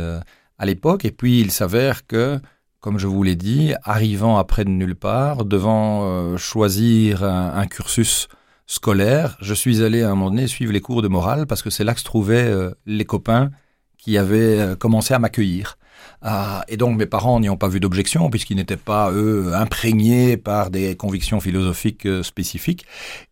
à 0.58 0.66
l'époque, 0.66 1.06
et 1.06 1.12
puis 1.12 1.40
il 1.42 1.52
s'avère 1.52 2.08
que, 2.08 2.40
comme 2.80 2.98
je 2.98 3.06
vous 3.06 3.22
l'ai 3.22 3.36
dit, 3.36 3.74
arrivant 3.84 4.38
après 4.38 4.66
de 4.66 4.70
nulle 4.70 4.96
part, 4.96 5.46
devant 5.46 6.36
choisir 6.38 7.24
un, 7.24 7.54
un, 7.56 7.68
cursus 7.68 8.28
scolaire, 8.66 9.38
je 9.42 9.54
suis 9.54 9.84
allé 9.84 10.02
à 10.02 10.08
un 10.08 10.16
moment 10.16 10.32
donné 10.32 10.48
suivre 10.48 10.74
les 10.74 10.82
cours 10.82 11.02
de 11.02 11.08
morale 11.08 11.46
parce 11.46 11.62
que 11.62 11.70
c'est 11.70 11.84
là 11.84 11.94
que 11.94 12.00
se 12.00 12.06
trouvaient 12.06 12.52
les 12.88 13.06
copains 13.06 13.52
qui 14.00 14.18
avaient 14.18 14.76
commencé 14.80 15.14
à 15.14 15.20
m'accueillir. 15.20 15.78
Ah, 16.22 16.66
et 16.68 16.76
donc 16.76 16.98
mes 16.98 17.06
parents 17.06 17.40
n'y 17.40 17.50
ont 17.50 17.58
pas 17.58 17.70
vu 17.70 17.80
d'objection 17.80 18.30
puisqu'ils 18.30 18.58
n'étaient 18.58 18.76
pas, 18.78 19.12
eux, 19.12 19.54
imprégnés 19.54 20.36
par 20.36 20.70
des 20.70 20.96
convictions 20.98 21.40
philosophiques 21.40 22.06
euh, 22.06 22.24
spécifiques. 22.24 22.86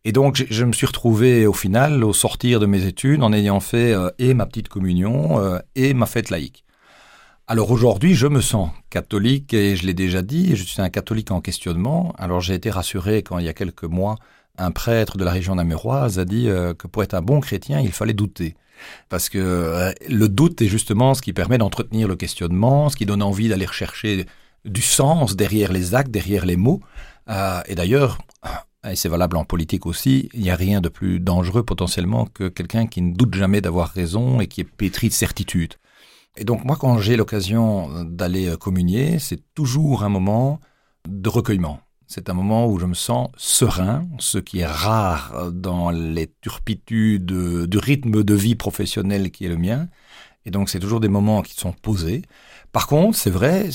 Et 0.06 0.14
donc 0.14 0.46
je, 0.50 0.64
me 0.64 0.72
suis 0.72 0.86
retrouvé 0.86 1.46
au 1.48 1.54
final, 1.54 2.04
au 2.04 2.14
sortir 2.14 2.60
de 2.60 2.66
mes 2.66 2.86
études, 2.86 3.24
en 3.24 3.34
ayant 3.34 3.60
fait 3.60 3.94
euh, 3.94 4.10
et 4.20 4.34
ma 4.34 4.46
petite 4.46 4.70
communion 4.70 5.40
euh, 5.40 5.60
et 5.76 5.94
ma 5.94 6.06
fête 6.06 6.30
laïque. 6.30 6.64
Alors 7.48 7.72
aujourd'hui, 7.72 8.14
je 8.14 8.28
me 8.28 8.42
sens 8.42 8.70
catholique 8.90 9.54
et 9.54 9.76
je 9.76 9.86
l'ai 9.86 9.94
déjà 9.94 10.22
dit, 10.22 10.56
je 10.56 10.64
suis 10.64 10.82
un 10.82 10.90
catholique 10.90 11.32
en 11.32 11.42
questionnement. 11.42 12.14
Alors 12.18 12.40
j'ai 12.42 12.54
été 12.54 12.70
rassuré 12.70 13.22
quand 13.22 13.38
il 13.38 13.46
y 13.46 13.50
a 13.50 13.54
quelques 13.54 13.84
mois, 13.84 14.16
un 14.58 14.72
prêtre 14.72 15.18
de 15.18 15.24
la 15.24 15.32
région 15.32 15.56
namuroise 15.56 16.20
a 16.20 16.26
dit 16.26 16.46
que 16.46 16.88
pour 16.88 17.04
être 17.04 17.14
un 17.14 17.22
bon 17.22 17.40
chrétien, 17.40 17.80
il 17.80 17.92
fallait 17.92 18.14
douter. 18.14 18.56
Parce 19.10 19.30
que 19.30 19.38
euh, 19.40 19.92
le 20.10 20.30
doute 20.30 20.62
est 20.62 20.68
justement 20.68 21.14
ce 21.14 21.22
qui 21.22 21.34
permet 21.34 21.58
d'entretenir 21.58 22.08
le 22.08 22.16
questionnement, 22.16 22.90
ce 22.90 22.96
qui 22.96 23.06
donne 23.06 23.24
envie 23.24 23.50
d'aller 23.50 23.66
rechercher 23.66 24.26
du 24.66 24.82
sens 24.82 25.36
derrière 25.36 25.72
les 25.72 25.96
actes, 25.96 26.12
derrière 26.12 26.46
les 26.46 26.58
mots. 26.58 26.82
Euh, 27.30 27.62
et 27.68 27.76
d'ailleurs, 27.76 28.18
et 28.90 28.96
c'est 28.96 29.10
valable 29.10 29.38
en 29.38 29.46
politique 29.46 29.86
aussi, 29.86 30.30
il 30.34 30.42
n'y 30.42 30.52
a 30.52 30.56
rien 30.56 30.82
de 30.82 30.90
plus 30.90 31.20
dangereux 31.20 31.64
potentiellement 31.64 32.26
que 32.26 32.48
quelqu'un 32.48 32.88
qui 32.88 33.02
ne 33.02 33.14
doute 33.14 33.36
jamais 33.36 33.62
d'avoir 33.62 33.90
raison 33.90 34.40
et 34.40 34.48
qui 34.48 34.62
est 34.62 34.64
pétri 34.64 35.10
de 35.10 35.14
certitude. 35.14 35.74
Et 36.38 36.44
donc 36.44 36.64
moi, 36.64 36.78
quand 36.80 37.00
j'ai 37.00 37.18
l'occasion 37.18 38.04
d'aller 38.04 38.56
communier, 38.60 39.20
c'est 39.20 39.42
toujours 39.56 40.04
un 40.04 40.10
moment 40.10 40.60
de 41.08 41.30
recueillement. 41.30 41.80
C'est 42.08 42.30
un 42.30 42.34
moment 42.34 42.68
où 42.68 42.80
je 42.80 42.86
me 42.86 42.94
sens 42.94 43.30
serein, 43.36 44.08
ce 44.18 44.38
qui 44.38 44.60
est 44.60 44.66
rare 44.66 45.52
dans 45.52 45.90
les 45.90 46.28
turpitudes 46.42 47.26
du 47.26 47.78
rythme 47.78 48.24
de 48.24 48.34
vie 48.34 48.56
professionnel 48.56 49.30
qui 49.30 49.46
est 49.46 49.50
le 49.50 49.58
mien. 49.58 49.90
Et 50.46 50.52
donc 50.52 50.70
c'est 50.70 50.80
toujours 50.80 51.02
des 51.02 51.10
moments 51.10 51.42
qui 51.42 51.54
sont 51.54 51.74
posés. 51.74 52.22
Par 52.72 52.88
contre, 52.88 53.18
c'est 53.18 53.30
vrai, 53.30 53.70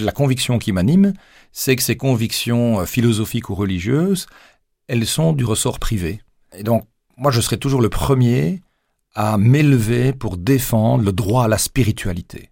la 0.00 0.12
conviction 0.12 0.60
qui 0.60 0.70
m'anime, 0.70 1.12
c'est 1.50 1.74
que 1.74 1.82
ces 1.82 1.96
convictions 1.96 2.80
euh, 2.80 2.84
philosophiques 2.84 3.50
ou 3.50 3.56
religieuses, 3.56 4.26
elles 4.86 5.06
sont 5.06 5.32
du 5.32 5.44
ressort 5.44 5.80
privé. 5.80 6.20
Et 6.52 6.62
donc, 6.62 6.86
moi, 7.16 7.32
je 7.32 7.40
serai 7.40 7.58
toujours 7.58 7.80
le 7.80 7.88
premier 7.88 8.62
à 9.14 9.38
m'élever 9.38 10.12
pour 10.12 10.36
défendre 10.36 11.04
le 11.04 11.12
droit 11.12 11.44
à 11.44 11.48
la 11.48 11.58
spiritualité. 11.58 12.50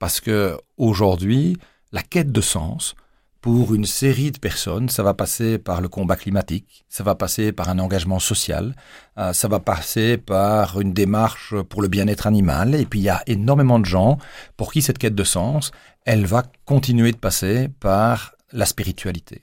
Parce 0.00 0.20
que 0.20 0.58
aujourd'hui, 0.76 1.56
la 1.92 2.02
quête 2.02 2.32
de 2.32 2.40
sens, 2.40 2.96
pour 3.46 3.76
une 3.76 3.84
série 3.84 4.32
de 4.32 4.40
personnes. 4.40 4.88
Ça 4.88 5.04
va 5.04 5.14
passer 5.14 5.58
par 5.58 5.80
le 5.80 5.86
combat 5.86 6.16
climatique, 6.16 6.84
ça 6.88 7.04
va 7.04 7.14
passer 7.14 7.52
par 7.52 7.68
un 7.68 7.78
engagement 7.78 8.18
social, 8.18 8.74
euh, 9.18 9.32
ça 9.32 9.46
va 9.46 9.60
passer 9.60 10.16
par 10.16 10.80
une 10.80 10.92
démarche 10.92 11.54
pour 11.68 11.80
le 11.80 11.86
bien-être 11.86 12.26
animal. 12.26 12.74
Et 12.74 12.84
puis 12.86 12.98
il 12.98 13.04
y 13.04 13.08
a 13.08 13.22
énormément 13.28 13.78
de 13.78 13.84
gens 13.84 14.18
pour 14.56 14.72
qui 14.72 14.82
cette 14.82 14.98
quête 14.98 15.14
de 15.14 15.22
sens, 15.22 15.70
elle 16.04 16.26
va 16.26 16.42
continuer 16.64 17.12
de 17.12 17.18
passer 17.18 17.68
par 17.78 18.34
la 18.50 18.66
spiritualité. 18.66 19.42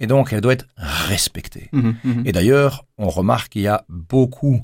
Et 0.00 0.06
donc 0.06 0.32
elle 0.32 0.40
doit 0.40 0.54
être 0.54 0.68
respectée. 0.78 1.68
Mmh 1.72 1.90
mmh 2.04 2.22
Et 2.24 2.32
d'ailleurs, 2.32 2.86
on 2.96 3.10
remarque 3.10 3.52
qu'il 3.52 3.62
y 3.62 3.68
a 3.68 3.84
beaucoup 3.90 4.62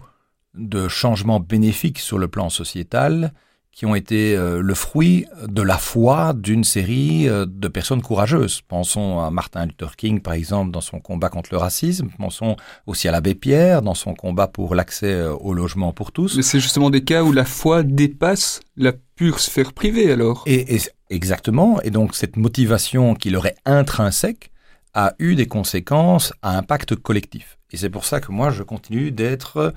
de 0.54 0.88
changements 0.88 1.40
bénéfiques 1.40 1.98
sur 1.98 2.16
le 2.16 2.28
plan 2.28 2.48
sociétal 2.48 3.34
qui 3.78 3.86
ont 3.86 3.94
été 3.94 4.34
euh, 4.34 4.60
le 4.60 4.74
fruit 4.74 5.26
de 5.46 5.62
la 5.62 5.78
foi 5.78 6.32
d'une 6.32 6.64
série 6.64 7.28
euh, 7.28 7.46
de 7.48 7.68
personnes 7.68 8.02
courageuses. 8.02 8.60
Pensons 8.60 9.20
à 9.20 9.30
Martin 9.30 9.66
Luther 9.66 9.94
King, 9.94 10.20
par 10.20 10.32
exemple, 10.32 10.72
dans 10.72 10.80
son 10.80 10.98
combat 10.98 11.28
contre 11.28 11.50
le 11.52 11.58
racisme. 11.58 12.08
Pensons 12.18 12.56
aussi 12.86 13.06
à 13.06 13.12
l'abbé 13.12 13.36
Pierre, 13.36 13.82
dans 13.82 13.94
son 13.94 14.14
combat 14.14 14.48
pour 14.48 14.74
l'accès 14.74 15.12
euh, 15.12 15.32
au 15.32 15.54
logement 15.54 15.92
pour 15.92 16.10
tous. 16.10 16.36
Mais 16.36 16.42
c'est 16.42 16.58
justement 16.58 16.90
des 16.90 17.04
cas 17.04 17.22
où 17.22 17.30
la 17.30 17.44
foi 17.44 17.84
dépasse 17.84 18.58
la 18.76 18.92
pure 19.14 19.38
sphère 19.38 19.72
privée, 19.72 20.10
alors. 20.10 20.42
Et, 20.46 20.80
exactement. 21.08 21.80
Et 21.82 21.90
donc, 21.90 22.16
cette 22.16 22.36
motivation 22.36 23.14
qui 23.14 23.30
leur 23.30 23.46
est 23.46 23.58
intrinsèque 23.64 24.50
a 24.92 25.14
eu 25.20 25.36
des 25.36 25.46
conséquences 25.46 26.32
à 26.42 26.58
impact 26.58 26.96
collectif. 26.96 27.60
Et 27.70 27.76
c'est 27.76 27.90
pour 27.90 28.06
ça 28.06 28.18
que 28.18 28.32
moi, 28.32 28.50
je 28.50 28.64
continue 28.64 29.12
d'être 29.12 29.72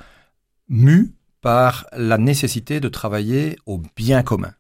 mu 0.69 1.13
par 1.41 1.87
la 1.93 2.17
nécessité 2.17 2.79
de 2.79 2.87
travailler 2.87 3.57
au 3.65 3.81
bien 3.95 4.23
commun. 4.23 4.53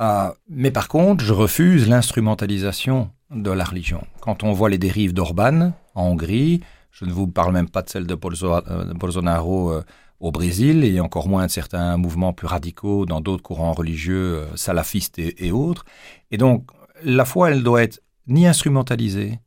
Euh, 0.00 0.30
mais 0.48 0.70
par 0.70 0.88
contre, 0.88 1.24
je 1.24 1.32
refuse 1.32 1.88
l'instrumentalisation 1.88 3.10
de 3.30 3.50
la 3.50 3.64
religion. 3.64 4.04
Quand 4.20 4.42
on 4.42 4.52
voit 4.52 4.68
les 4.68 4.78
dérives 4.78 5.14
d'Orban 5.14 5.72
en 5.94 6.04
Hongrie, 6.04 6.60
je 6.90 7.04
ne 7.04 7.12
vous 7.12 7.28
parle 7.28 7.52
même 7.52 7.68
pas 7.68 7.82
de 7.82 7.88
celle 7.88 8.06
de 8.06 8.14
euh, 8.14 8.94
Bolsonaro 8.94 9.72
euh, 9.72 9.84
au 10.20 10.32
Brésil 10.32 10.84
et 10.84 11.00
encore 11.00 11.28
moins 11.28 11.46
de 11.46 11.50
certains 11.50 11.96
mouvements 11.96 12.32
plus 12.32 12.46
radicaux 12.46 13.06
dans 13.06 13.20
d'autres 13.20 13.42
courants 13.42 13.72
religieux 13.72 14.44
salafistes 14.56 15.18
et, 15.18 15.46
et, 15.46 15.52
autres. 15.52 15.84
Et 16.30 16.36
donc, 16.36 16.70
la 17.04 17.24
foi, 17.24 17.50
elle 17.50 17.62
doit 17.62 17.82
être 17.82 18.00
ni 18.26 18.46
instrumentalisée, 18.46 19.40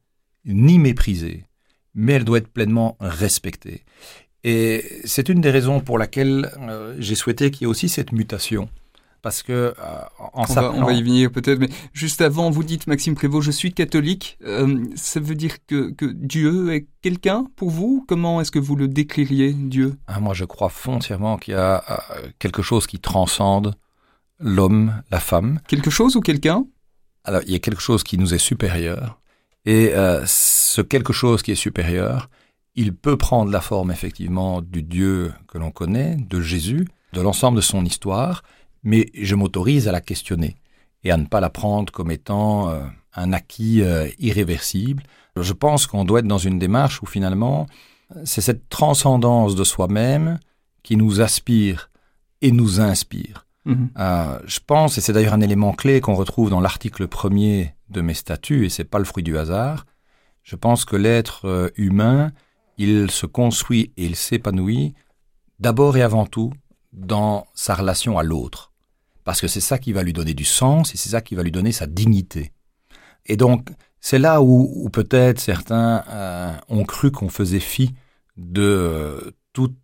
ni 0.46 0.80
méprisée, 0.80 1.46
mais 1.94 2.14
elle 2.14 2.26
doit 2.26 2.40
être 2.40 2.52
pleinement 2.52 2.98
respectée. 3.00 3.84
Et 4.48 5.02
c'est 5.06 5.28
une 5.28 5.42
des 5.42 5.50
raisons 5.50 5.80
pour 5.80 5.98
laquelle 5.98 6.52
euh, 6.62 6.96
j'ai 7.00 7.16
souhaité 7.16 7.50
qu'il 7.50 7.64
y 7.64 7.64
ait 7.64 7.68
aussi 7.68 7.90
cette 7.90 8.12
mutation. 8.12 8.70
Parce 9.24 9.42
que 9.42 9.52
euh, 9.52 9.74
en 10.20 10.44
on 10.48 10.54
va, 10.54 10.72
on 10.72 10.84
va 10.84 10.94
y 10.94 11.02
venir 11.02 11.32
peut-être, 11.32 11.58
mais 11.58 11.70
juste 11.94 12.22
avant, 12.22 12.52
vous 12.52 12.64
dites 12.64 12.86
Maxime 12.86 13.16
Prévost, 13.16 13.44
je 13.44 13.50
suis 13.50 13.74
catholique. 13.74 14.38
Euh, 14.46 14.86
ça 14.96 15.20
veut 15.20 15.34
dire 15.34 15.66
que, 15.66 15.90
que 15.90 16.06
Dieu 16.06 16.72
est 16.76 16.86
quelqu'un 17.02 17.48
pour 17.56 17.72
vous? 17.72 18.06
Comment 18.08 18.40
est-ce 18.40 18.52
que 18.52 18.60
vous 18.60 18.76
le 18.76 18.88
décririez, 18.88 19.52
Dieu? 19.52 19.96
Ah, 20.06 20.20
Moi, 20.20 20.36
je 20.36 20.46
crois 20.46 20.70
foncièrement 20.70 21.38
qu'il 21.38 21.56
y 21.56 21.58
a 21.58 21.84
quelque 22.38 22.62
chose 22.62 22.86
qui 22.86 23.00
transcende 23.00 23.74
l'homme, 24.40 25.02
la 25.10 25.20
femme. 25.20 25.60
Quelque 25.68 25.90
chose 25.90 26.16
ou 26.16 26.22
quelqu'un? 26.22 26.68
Alors, 27.24 27.42
il 27.48 27.52
y 27.52 27.56
a 27.56 27.60
quelque 27.60 27.82
chose 27.82 28.04
qui 28.04 28.20
nous 28.20 28.36
est 28.36 28.38
supérieur. 28.38 29.20
Et 29.66 29.92
ce 30.28 30.82
quelque 30.82 31.14
chose 31.14 31.42
qui 31.42 31.52
est 31.52 31.56
supérieur, 31.56 32.30
il 32.76 32.94
peut 32.94 33.18
prendre 33.18 33.52
la 33.52 33.62
forme 33.62 33.92
effectivement 33.92 34.62
du 34.62 34.84
Dieu 34.84 35.34
que 35.48 35.58
l'on 35.58 35.72
connaît, 35.72 36.18
de 36.18 36.42
Jésus, 36.42 36.88
de 37.14 37.22
l'ensemble 37.22 37.58
de 37.58 37.62
son 37.62 37.86
histoire, 37.86 38.44
mais 38.84 39.08
je 39.20 39.36
m'autorise 39.36 39.88
à 39.88 39.92
la 39.92 40.02
questionner 40.02 40.56
et 41.04 41.12
à 41.12 41.18
ne 41.18 41.26
pas 41.26 41.40
la 41.40 41.50
prendre 41.50 41.92
comme 41.92 42.12
étant 42.12 42.70
euh, 42.70 42.84
un 43.16 43.32
acquis 43.32 43.82
euh, 43.82 44.08
irréversible. 44.20 45.04
Je 45.38 45.54
pense 45.54 45.88
qu'on 45.88 46.04
doit 46.04 46.20
être 46.20 46.28
dans 46.28 46.38
une 46.38 46.60
démarche 46.60 47.02
où 47.02 47.06
finalement 47.06 47.68
c'est 48.24 48.42
cette 48.42 48.70
transcendance 48.70 49.56
de 49.56 49.64
soi-même 49.64 50.40
qui 50.84 50.96
nous 50.96 51.22
aspire 51.22 51.90
et 52.42 52.52
nous 52.52 52.80
inspire. 52.80 53.48
Mhm. 53.66 53.90
Euh, 53.98 54.40
je 54.46 54.60
pense, 54.66 54.98
et 54.98 55.02
c'est 55.02 55.14
d'ailleurs 55.14 55.34
un 55.34 55.42
élément 55.42 55.74
clé 55.74 56.02
qu'on 56.02 56.14
retrouve 56.14 56.50
dans 56.50 56.62
l'article 56.62 57.08
premier 57.08 57.74
de 57.90 58.02
mes 58.02 58.14
statuts, 58.14 58.66
et 58.66 58.70
c'est 58.70 58.84
pas 58.84 59.00
le 59.00 59.06
fruit 59.06 59.24
du 59.24 59.38
hasard, 59.38 59.86
je 60.44 60.56
pense 60.56 60.86
que 60.86 60.96
l'être 60.96 61.72
humain 61.76 62.32
il 62.78 63.12
se 63.12 63.26
construit 63.26 63.92
et 63.98 64.06
il 64.06 64.16
s'épanouit 64.16 64.94
d'abord 65.60 65.98
et 65.98 66.02
avant 66.02 66.26
tout 66.26 66.52
dans 66.94 67.48
sa 67.54 67.76
relation 67.76 68.18
à 68.18 68.24
l'autre. 68.24 68.72
Parce 69.24 69.42
que 69.42 69.48
c'est 69.48 69.62
ça 69.62 69.78
qui 69.78 69.92
va 69.92 70.04
lui 70.04 70.14
donner 70.14 70.34
du 70.34 70.46
sens 70.46 70.94
et 70.94 70.98
c'est 70.98 71.10
ça 71.10 71.22
qui 71.22 71.36
va 71.36 71.44
lui 71.44 71.52
donner 71.52 71.72
sa 71.72 71.88
dignité. 71.88 72.52
Et 73.26 73.38
donc, 73.38 73.70
c'est 74.00 74.20
là 74.20 74.42
où, 74.42 74.88
peut-être 74.90 75.40
certains 75.40 76.04
euh, 76.10 76.54
ont 76.70 76.84
cru 76.84 77.12
qu'on 77.12 77.30
faisait 77.30 77.60
fi 77.60 77.94
de 78.38 78.62
euh, 78.62 79.32
toute 79.52 79.76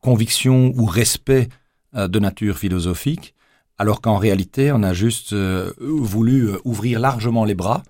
conviction 0.00 0.72
ou 0.76 0.86
respect 0.86 1.48
euh, 1.94 2.08
de 2.08 2.18
nature 2.18 2.56
philosophique, 2.56 3.34
alors 3.76 4.00
qu'en 4.00 4.16
réalité, 4.16 4.72
on 4.72 4.82
a 4.82 4.94
juste 4.94 5.34
voulu 5.34 6.52
ouvrir 6.64 6.98
largement 6.98 7.44
les 7.44 7.54
bras 7.54 7.82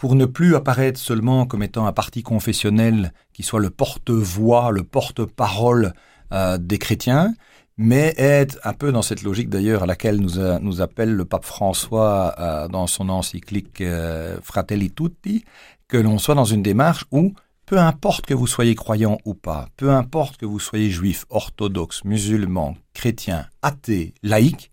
pour 0.00 0.14
ne 0.14 0.24
plus 0.24 0.56
apparaître 0.56 0.98
seulement 0.98 1.44
comme 1.44 1.62
étant 1.62 1.86
un 1.86 1.92
parti 1.92 2.22
confessionnel 2.22 3.12
qui 3.34 3.42
soit 3.42 3.60
le 3.60 3.68
porte-voix, 3.68 4.70
le 4.70 4.82
porte-parole 4.82 5.92
euh, 6.32 6.56
des 6.56 6.78
chrétiens, 6.78 7.34
mais 7.76 8.14
être 8.16 8.58
un 8.64 8.72
peu 8.72 8.92
dans 8.92 9.02
cette 9.02 9.22
logique 9.22 9.50
d'ailleurs 9.50 9.82
à 9.82 9.86
laquelle 9.86 10.16
nous, 10.16 10.80
appelle 10.80 11.12
le 11.12 11.26
pape 11.26 11.44
François 11.44 12.34
euh, 12.38 12.66
dans 12.66 12.86
son 12.86 13.10
encyclique 13.10 13.82
euh, 13.82 14.38
Fratelli 14.42 14.90
Tutti, 14.90 15.44
que 15.86 15.98
l'on 15.98 16.16
soit 16.16 16.34
dans 16.34 16.46
une 16.46 16.62
démarche 16.62 17.04
où 17.10 17.34
peu 17.66 17.78
importe 17.78 18.24
que 18.24 18.34
vous 18.34 18.46
soyez 18.46 18.74
croyant 18.74 19.18
ou 19.26 19.34
pas, 19.34 19.68
peu 19.76 19.90
importe 19.90 20.38
que 20.38 20.46
vous 20.46 20.60
soyez 20.60 20.90
juif, 20.90 21.26
orthodoxe, 21.28 22.04
musulman, 22.04 22.74
chrétien, 22.94 23.46
athée, 23.60 24.14
laïque, 24.22 24.70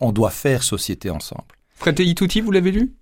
on 0.00 0.12
doit 0.12 0.30
faire 0.30 0.62
société 0.62 1.08
ensemble. 1.08 1.46
Fratelli 1.74 2.14
Tutti, 2.14 2.42
vous 2.42 2.52
l'avez 2.52 2.72
lu? 2.72 2.94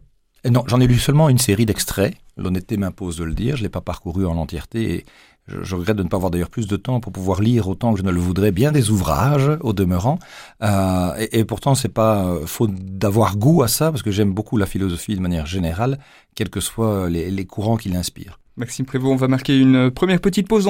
Non, 0.50 0.64
j'en 0.66 0.80
ai 0.80 0.86
lu 0.86 0.98
seulement 0.98 1.28
une 1.28 1.38
série 1.38 1.66
d'extraits. 1.66 2.14
L'honnêteté 2.36 2.76
m'impose 2.76 3.16
de 3.16 3.24
le 3.24 3.34
dire. 3.34 3.56
Je 3.56 3.62
l'ai 3.62 3.68
pas 3.68 3.80
parcouru 3.80 4.26
en 4.26 4.36
entièreté 4.36 4.94
et 4.94 5.04
je, 5.46 5.74
regrette 5.74 5.96
de 5.96 6.02
ne 6.02 6.08
pas 6.08 6.16
avoir 6.16 6.30
d'ailleurs 6.30 6.50
plus 6.50 6.66
de 6.66 6.76
temps 6.76 7.00
pour 7.00 7.12
pouvoir 7.12 7.40
lire 7.40 7.68
autant 7.68 7.92
que 7.92 7.98
je 7.98 8.04
ne 8.04 8.10
le 8.10 8.20
voudrais 8.20 8.50
bien 8.50 8.72
des 8.72 8.90
ouvrages 8.90 9.50
au 9.60 9.72
demeurant. 9.72 10.18
Euh, 10.62 11.26
et, 11.32 11.44
pourtant, 11.44 11.74
c'est 11.74 11.88
pas 11.88 12.24
euh, 12.24 12.46
faute 12.46 12.74
d'avoir 12.74 13.36
goût 13.36 13.62
à 13.62 13.68
ça 13.68 13.90
parce 13.90 14.02
que 14.02 14.10
j'aime 14.10 14.32
beaucoup 14.32 14.56
la 14.56 14.66
philosophie 14.66 15.14
de 15.14 15.20
manière 15.20 15.46
générale, 15.46 15.98
quels 16.34 16.50
que 16.50 16.60
soient 16.60 17.08
les 17.08 17.46
courants 17.46 17.76
qui 17.76 17.88
l'inspirent. 17.88 18.38
Maxime 18.56 18.86
Prévost, 18.86 19.12
on 19.12 19.16
va 19.16 19.26
marquer 19.26 19.58
une 19.58 19.90
première 19.90 20.20
petite 20.20 20.46
pause 20.46 20.68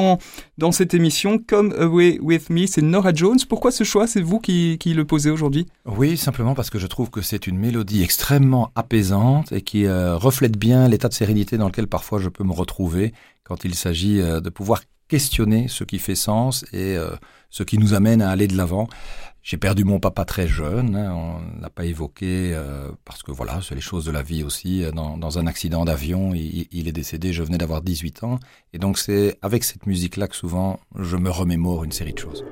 dans 0.56 0.72
cette 0.72 0.94
émission. 0.94 1.38
Come 1.38 1.74
Away 1.78 2.18
With 2.20 2.48
Me, 2.48 2.66
c'est 2.66 2.80
Nora 2.80 3.12
Jones. 3.12 3.38
Pourquoi 3.48 3.70
ce 3.70 3.84
choix? 3.84 4.06
C'est 4.06 4.22
vous 4.22 4.40
qui, 4.40 4.78
qui, 4.78 4.94
le 4.94 5.04
posez 5.04 5.30
aujourd'hui? 5.30 5.66
Oui, 5.84 6.16
simplement 6.16 6.54
parce 6.54 6.70
que 6.70 6.78
je 6.78 6.86
trouve 6.86 7.10
que 7.10 7.20
c'est 7.20 7.46
une 7.46 7.58
mélodie 7.58 8.02
extrêmement 8.02 8.70
apaisante 8.74 9.52
et 9.52 9.60
qui 9.60 9.84
euh, 9.84 10.16
reflète 10.16 10.56
bien 10.56 10.88
l'état 10.88 11.08
de 11.08 11.14
sérénité 11.14 11.58
dans 11.58 11.66
lequel 11.66 11.86
parfois 11.86 12.18
je 12.18 12.30
peux 12.30 12.44
me 12.44 12.52
retrouver 12.52 13.12
quand 13.42 13.64
il 13.64 13.74
s'agit 13.74 14.20
euh, 14.20 14.40
de 14.40 14.48
pouvoir 14.48 14.80
questionner 15.08 15.68
ce 15.68 15.84
qui 15.84 15.98
fait 15.98 16.14
sens 16.14 16.64
et 16.72 16.96
euh, 16.96 17.10
ce 17.50 17.62
qui 17.62 17.78
nous 17.78 17.92
amène 17.92 18.22
à 18.22 18.30
aller 18.30 18.48
de 18.48 18.56
l'avant. 18.56 18.88
J'ai 19.44 19.58
perdu 19.58 19.84
mon 19.84 20.00
papa 20.00 20.24
très 20.24 20.48
jeune, 20.48 20.96
hein, 20.96 21.14
on 21.14 21.60
l'a 21.60 21.68
pas 21.68 21.84
évoqué 21.84 22.52
euh, 22.54 22.90
parce 23.04 23.22
que 23.22 23.30
voilà, 23.30 23.60
c'est 23.60 23.74
les 23.74 23.82
choses 23.82 24.06
de 24.06 24.10
la 24.10 24.22
vie 24.22 24.42
aussi. 24.42 24.82
Dans, 24.94 25.18
dans 25.18 25.38
un 25.38 25.46
accident 25.46 25.84
d'avion, 25.84 26.32
il, 26.34 26.88
est 26.88 26.92
décédé, 26.92 27.34
je 27.34 27.42
venais 27.42 27.58
d'avoir 27.58 27.82
18 27.82 28.24
ans. 28.24 28.40
Et 28.72 28.78
donc 28.78 28.96
c'est 28.96 29.36
avec 29.42 29.62
cette 29.64 29.84
musique-là 29.84 30.28
que 30.28 30.34
souvent 30.34 30.80
je 30.98 31.18
me 31.18 31.28
remémore 31.28 31.84
une 31.84 31.92
série 31.92 32.14
de 32.14 32.18
choses. 32.18 32.42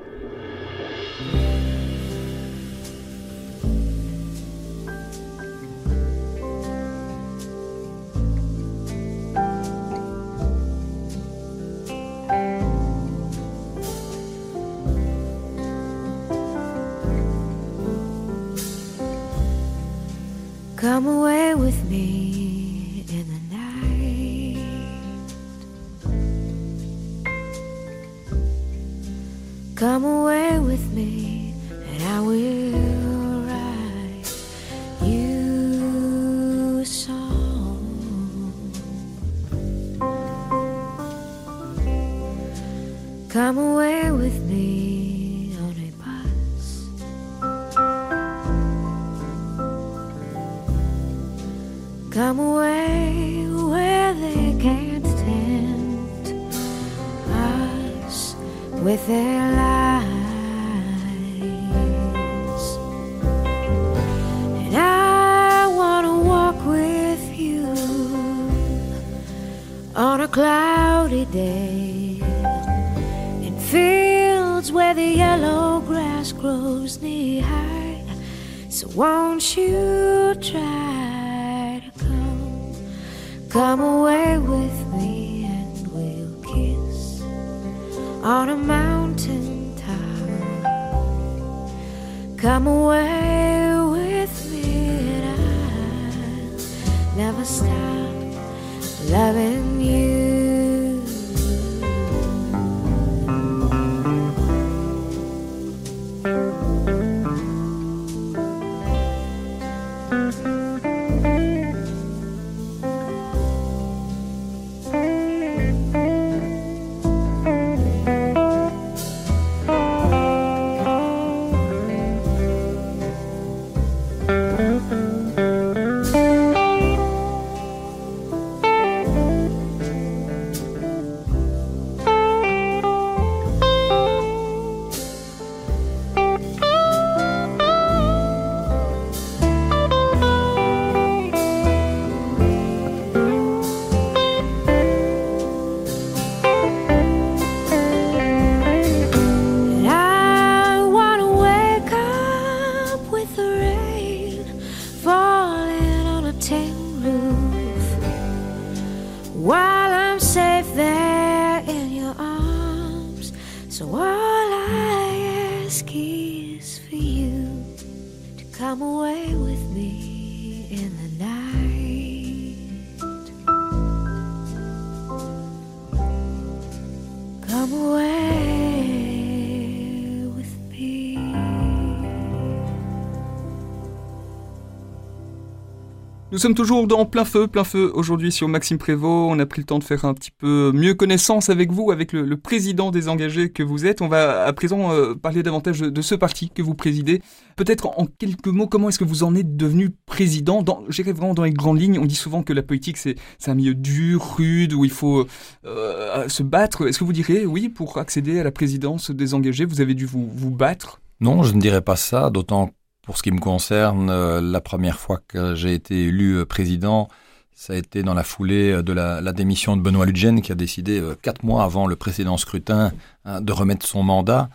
Nous 186.33 186.39
sommes 186.39 186.55
toujours 186.55 186.87
dans 186.87 187.05
plein 187.05 187.25
feu, 187.25 187.47
plein 187.47 187.63
feu 187.63 187.91
aujourd'hui 187.93 188.31
sur 188.31 188.47
Maxime 188.47 188.79
Prévost. 188.79 189.31
On 189.31 189.37
a 189.37 189.45
pris 189.45 189.61
le 189.61 189.67
temps 189.67 189.77
de 189.77 189.83
faire 189.83 190.03
un 190.03 190.15
petit 190.15 190.31
peu 190.31 190.71
mieux 190.73 190.95
connaissance 190.95 191.51
avec 191.51 191.71
vous, 191.71 191.91
avec 191.91 192.11
le, 192.11 192.35
président 192.37 192.89
des 192.89 193.07
engagés 193.07 193.51
que 193.51 193.61
vous 193.61 193.85
êtes. 193.85 194.01
On 194.01 194.07
va 194.07 194.43
à 194.43 194.51
présent 194.51 194.91
euh, 194.91 195.13
parler 195.13 195.43
davantage 195.43 195.81
de, 195.81 196.01
ce 196.01 196.15
parti 196.15 196.49
que 196.49 196.63
vous 196.63 196.73
présidez. 196.73 197.21
Peut-être 197.55 197.85
en 197.99 198.07
quelques 198.07 198.47
mots, 198.47 198.65
comment 198.65 198.89
est-ce 198.89 198.97
que 198.97 199.03
vous 199.03 199.21
en 199.21 199.35
êtes 199.35 199.55
devenu 199.55 199.91
président 200.07 200.65
J'irai 200.89 201.13
vraiment 201.13 201.35
dans 201.35 201.43
les 201.43 201.53
grandes 201.53 201.79
lignes. 201.79 201.99
On 201.99 202.05
dit 202.05 202.15
souvent 202.15 202.41
que 202.41 202.51
la 202.51 202.63
politique 202.63 202.97
c'est 202.97 203.15
un 203.45 203.53
milieu 203.53 203.75
dur, 203.75 204.35
rude, 204.35 204.73
où 204.73 204.85
il 204.85 204.91
faut 204.91 205.27
euh, 205.67 206.27
se 206.29 206.41
battre. 206.41 206.87
Est-ce 206.87 206.97
que 206.97 207.03
vous 207.03 207.13
direz 207.13 207.45
oui 207.45 207.69
pour 207.69 207.99
accéder 207.99 208.39
à 208.39 208.43
la 208.43 208.51
présidence 208.51 209.11
des 209.11 209.35
engagés, 209.35 209.65
vous 209.65 209.81
avez 209.81 209.93
dû 209.93 210.07
vous, 210.07 210.49
battre? 210.49 210.99
Non, 211.19 211.43
je 211.43 211.53
ne 211.53 211.61
dirais 211.61 211.81
pas 211.81 211.95
ça, 211.95 212.31
d'autant 212.31 212.71
pour 213.03 213.17
ce 213.17 213.23
qui 213.23 213.31
me 213.31 213.39
concerne, 213.39 214.09
euh, 214.09 214.41
la 214.41 214.61
première 214.61 214.97
fois 214.97 215.19
que 215.27 215.55
j'ai 215.55 215.73
été 215.73 216.05
élu 216.05 216.37
euh, 216.37 216.45
président, 216.45 217.09
ça 217.53 217.73
a 217.73 217.75
été 217.75 218.01
dans 218.01 218.13
la 218.13 218.23
foulée 218.23 218.71
euh, 218.71 218.81
de 218.81 218.93
la, 218.93 219.33
démission 219.33 219.75
de 219.75 219.81
Benoît 219.81 220.05
Ludgen 220.05 220.41
qui 220.41 220.51
a 220.53 220.55
décidé 220.55 221.03
quatre 221.21 221.43
mois 221.43 221.63
avant 221.63 221.85
le 221.85 221.97
précédent 221.97 222.37
scrutin 222.37 222.91
hein, 223.25 223.41
de 223.41 223.51
remettre 223.51 223.85
son 223.85 224.03
mandat, 224.03 224.49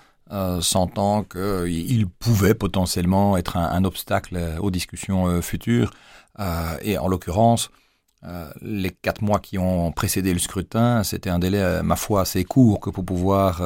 sentant 0.60 1.24
qu'il 1.24 2.06
pouvait 2.06 2.54
potentiellement 2.54 3.38
être 3.38 3.56
un, 3.56 3.84
obstacle 3.84 4.38
aux 4.60 4.70
discussions 4.70 5.40
futures. 5.40 5.90
et 6.82 6.98
en 6.98 7.08
l'occurrence, 7.08 7.70
les 8.60 8.90
quatre 8.90 9.22
mois 9.22 9.40
qui 9.40 9.56
ont 9.56 9.90
précédé 9.90 10.34
le 10.34 10.38
scrutin, 10.38 11.02
c'était 11.02 11.30
un 11.30 11.38
délai, 11.38 11.82
ma 11.82 11.96
foi, 11.96 12.20
assez 12.20 12.44
court 12.44 12.78
que 12.78 12.90
pour 12.90 13.06
pouvoir 13.06 13.62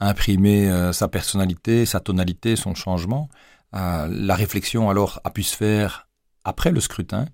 imprimer 0.00 0.90
sa 0.94 1.06
personnalité, 1.06 1.84
sa 1.84 2.00
tonalité, 2.00 2.56
son 2.56 2.74
changement. 2.74 3.28
Euh, 3.74 4.08
la 4.10 4.34
réflexion 4.34 4.90
alors 4.90 5.20
a 5.24 5.30
pu 5.30 5.42
se 5.42 5.56
faire 5.56 6.08
après 6.44 6.70
le 6.70 6.80
scrutin. 6.80 7.26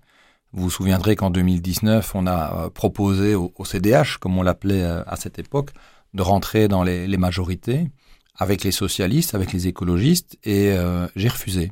Vous 0.53 0.63
vous 0.63 0.69
souviendrez 0.69 1.15
qu'en 1.15 1.29
2019, 1.29 2.15
on 2.15 2.27
a 2.27 2.65
euh, 2.65 2.69
proposé 2.69 3.35
au, 3.35 3.51
CDH, 3.65 4.17
comme 4.19 4.37
on 4.37 4.43
l'appelait 4.43 4.83
euh, 4.83 5.03
à 5.07 5.15
cette 5.15 5.39
époque, 5.39 5.71
de 6.13 6.21
rentrer 6.21 6.67
dans 6.67 6.83
les, 6.83 7.07
majorités 7.17 7.89
avec 8.35 8.63
les 8.63 8.71
socialistes, 8.71 9.35
avec 9.35 9.51
les 9.51 9.67
écologistes, 9.67 10.37
et 10.43 10.75
j'ai 11.15 11.27
refusé. 11.27 11.71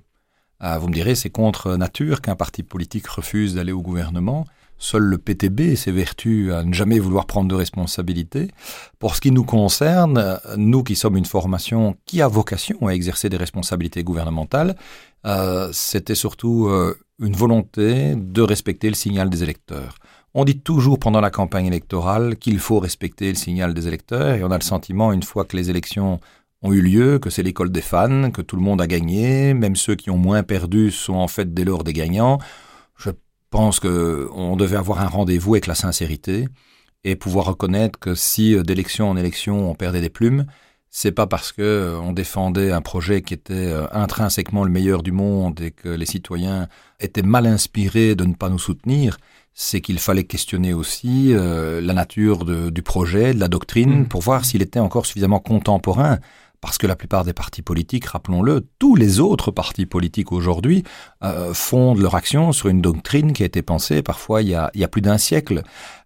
vous 0.60 0.88
me 0.88 0.93
direz, 0.93 1.13
c'est 1.13 1.30
contre 1.30 1.78
nature 1.78 2.21
qu'un 2.21 2.36
parti 2.36 2.63
politique 2.63 3.08
refuse 3.08 3.54
d'aller 3.54 3.71
au 3.71 3.84
gouvernement. 3.84 4.45
Seul 4.78 5.04
le 5.04 5.18
PTB 5.18 5.76
s'évertue 5.76 6.52
à 6.54 6.64
ne 6.64 6.74
jamais 6.74 7.00
vouloir 7.00 7.26
prendre 7.26 7.48
de 7.48 7.56
responsabilités. 7.56 8.50
Pour 9.00 9.16
ce 9.16 9.22
qui 9.22 9.32
nous 9.32 9.46
concerne, 9.46 10.40
nous 10.58 10.84
qui 10.84 10.96
sommes 10.96 11.18
une 11.18 11.26
formation 11.26 11.96
qui 12.06 12.22
a 12.22 12.28
vocation 12.28 12.88
à 12.88 12.92
exercer 12.92 13.30
des 13.30 13.38
responsabilités 13.38 14.04
gouvernementales, 14.04 14.76
euh, 15.26 15.70
c'était 15.72 16.16
surtout 16.16 16.68
euh, 16.68 16.98
une 17.20 17.36
volonté 17.36 18.16
de 18.16 18.42
respecter 18.42 18.90
le 18.90 18.96
signal 18.96 19.30
des 19.30 19.44
électeurs. 19.44 19.96
On 20.34 20.44
dit 20.44 20.60
toujours 20.60 21.00
pendant 21.00 21.22
la 21.22 21.32
campagne 21.32 21.66
électorale 21.66 22.36
qu'il 22.36 22.60
faut 22.60 22.80
respecter 22.80 23.30
le 23.30 23.36
signal 23.36 23.74
des 23.74 23.88
électeurs 23.88 24.36
et 24.36 24.44
on 24.44 24.52
a 24.52 24.58
le 24.58 24.64
sentiment, 24.64 25.14
une 25.14 25.24
fois 25.24 25.46
que 25.46 25.56
les 25.56 25.70
élections 25.70 26.20
ont 26.62 26.74
eu 26.74 26.82
lieu, 26.82 27.20
que 27.20 27.30
c'est 27.30 27.44
l'école 27.44 27.72
des 27.72 27.82
fans, 27.82 28.32
que 28.32 28.42
tout 28.42 28.56
le 28.56 28.62
monde 28.62 28.82
a 28.82 28.88
gagné, 28.88 29.54
même 29.54 29.76
ceux 29.76 29.96
qui 29.96 30.10
ont 30.10 30.18
moins 30.18 30.44
perdu 30.44 30.92
sont 30.92 31.14
en 31.14 31.28
fait 31.28 31.54
dès 31.54 31.64
lors 31.64 31.84
des 31.84 31.94
gagnants. 31.94 32.40
Je 33.45 33.58
pense 33.58 33.79
qu'on 33.79 34.55
devait 34.58 34.75
avoir 34.75 34.99
un 34.99 35.08
rendez-vous 35.08 35.53
avec 35.53 35.67
la 35.67 35.75
sincérité 35.75 36.47
et 37.05 37.15
pouvoir 37.15 37.45
reconnaître 37.45 37.97
que 37.99 38.15
si 38.15 38.53
euh, 38.55 38.63
d'élection 38.63 39.10
en 39.10 39.15
élection 39.15 39.69
on 39.69 39.75
perdait 39.75 40.01
des 40.01 40.10
plumes, 40.10 40.45
c'est 40.89 41.12
pas 41.12 41.27
parce 41.27 41.51
que 41.51 41.62
euh, 41.62 41.99
on 41.99 42.12
défendait 42.12 42.71
un 42.71 42.81
projet 42.81 43.21
qui 43.21 43.34
était 43.34 43.53
euh, 43.53 43.86
intrinsèquement 43.91 44.63
le 44.63 44.71
meilleur 44.71 45.03
du 45.03 45.12
monde 45.12 45.62
et 45.62 45.71
que 45.71 45.88
les 45.88 46.05
citoyens 46.05 46.67
étaient 46.99 47.21
mal 47.21 47.45
inspirés 47.45 48.15
de 48.15 48.25
ne 48.25 48.34
pas 48.34 48.49
nous 48.49 48.60
soutenir, 48.60 49.17
c'est 49.53 49.79
qu'il 49.79 49.99
fallait 49.99 50.25
questionner 50.25 50.73
aussi 50.73 51.34
la 51.34 51.93
nature 51.93 52.43
du 52.43 52.81
projet, 52.81 53.34
de 53.34 53.39
la 53.39 53.47
doctrine, 53.47 54.01
mmh. 54.01 54.08
pour 54.10 54.19
voir 54.19 54.43
s'il 54.43 54.62
était 54.62 54.81
encore 54.81 55.05
suffisamment 55.05 55.39
contemporain 55.39 56.19
parce 56.62 56.78
que 56.78 56.88
la 56.88 56.96
plupart 56.96 57.24
des 57.24 57.34
partis 57.34 57.62
politiques, 57.62 58.06
rappelons-le, 58.06 58.68
tous 58.80 58.96
les 58.96 59.20
autres 59.20 59.52
partis 59.52 59.86
politiques 59.86 60.32
aujourd'hui 60.32 60.84
euh, 61.24 61.54
fondent 61.54 62.00
leur 62.00 62.15
action 62.15 62.52
sur 62.52 62.70
une 62.70 62.82
doctrine 62.82 63.34
qui 63.34 63.44
a 63.44 63.46
été 63.46 63.62
pensée 63.62 64.02
parfois 64.02 64.41
il 64.41 64.50
y 64.50 64.56
a, 64.56 64.72
il 64.74 64.82
y 64.82 64.84
a 64.84 64.88
plus 64.88 65.02
d'un 65.02 65.18
siècle 65.18 65.63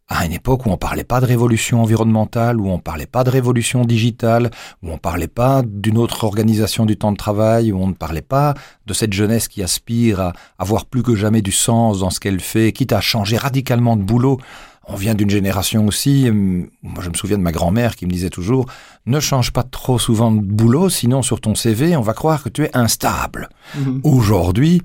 à 0.09 0.25
une 0.25 0.33
époque 0.33 0.65
où 0.65 0.71
on 0.71 0.77
parlait 0.77 1.03
pas 1.03 1.21
de 1.21 1.25
révolution 1.25 1.81
environnementale, 1.83 2.59
où 2.59 2.69
on 2.69 2.79
parlait 2.79 3.05
pas 3.05 3.23
de 3.23 3.29
révolution 3.29 3.85
digitale, 3.85 4.49
où 4.81 4.91
on 4.91 4.97
parlait 4.97 5.27
pas 5.27 5.61
d'une 5.63 5.99
autre 5.99 6.23
organisation 6.23 6.85
du 6.85 6.97
temps 6.97 7.11
de 7.11 7.17
travail, 7.17 7.71
où 7.71 7.79
on 7.79 7.87
ne 7.87 7.93
parlait 7.93 8.23
pas 8.23 8.55
de 8.87 8.93
cette 8.93 9.13
jeunesse 9.13 9.47
qui 9.47 9.61
aspire 9.61 10.19
à 10.19 10.33
avoir 10.57 10.87
plus 10.87 11.03
que 11.03 11.15
jamais 11.15 11.43
du 11.43 11.51
sens 11.51 11.99
dans 11.99 12.09
ce 12.09 12.19
qu'elle 12.19 12.39
fait, 12.39 12.71
quitte 12.71 12.91
à 12.91 13.01
changer 13.01 13.37
radicalement 13.37 13.95
de 13.95 14.01
boulot 14.01 14.39
on 14.89 14.95
vient 14.95 15.15
d'une 15.15 15.29
génération 15.29 15.87
aussi, 15.87 16.29
hum, 16.29 16.69
moi 16.81 17.03
je 17.03 17.09
me 17.09 17.13
souviens 17.13 17.37
de 17.37 17.43
ma 17.43 17.51
grand-mère 17.51 17.95
qui 17.95 18.05
me 18.05 18.11
disait 18.11 18.29
toujours, 18.29 18.65
ne 19.05 19.19
change 19.19 19.51
pas 19.51 19.63
trop 19.63 19.99
souvent 19.99 20.31
de 20.31 20.41
boulot, 20.41 20.89
sinon 20.89 21.21
sur 21.21 21.39
ton 21.39 21.55
CV, 21.55 21.95
on 21.95 22.01
va 22.01 22.13
croire 22.13 22.43
que 22.43 22.49
tu 22.49 22.63
es 22.63 22.75
instable. 22.75 23.49
Mhm. 23.75 24.01
Aujourd'hui, 24.03 24.81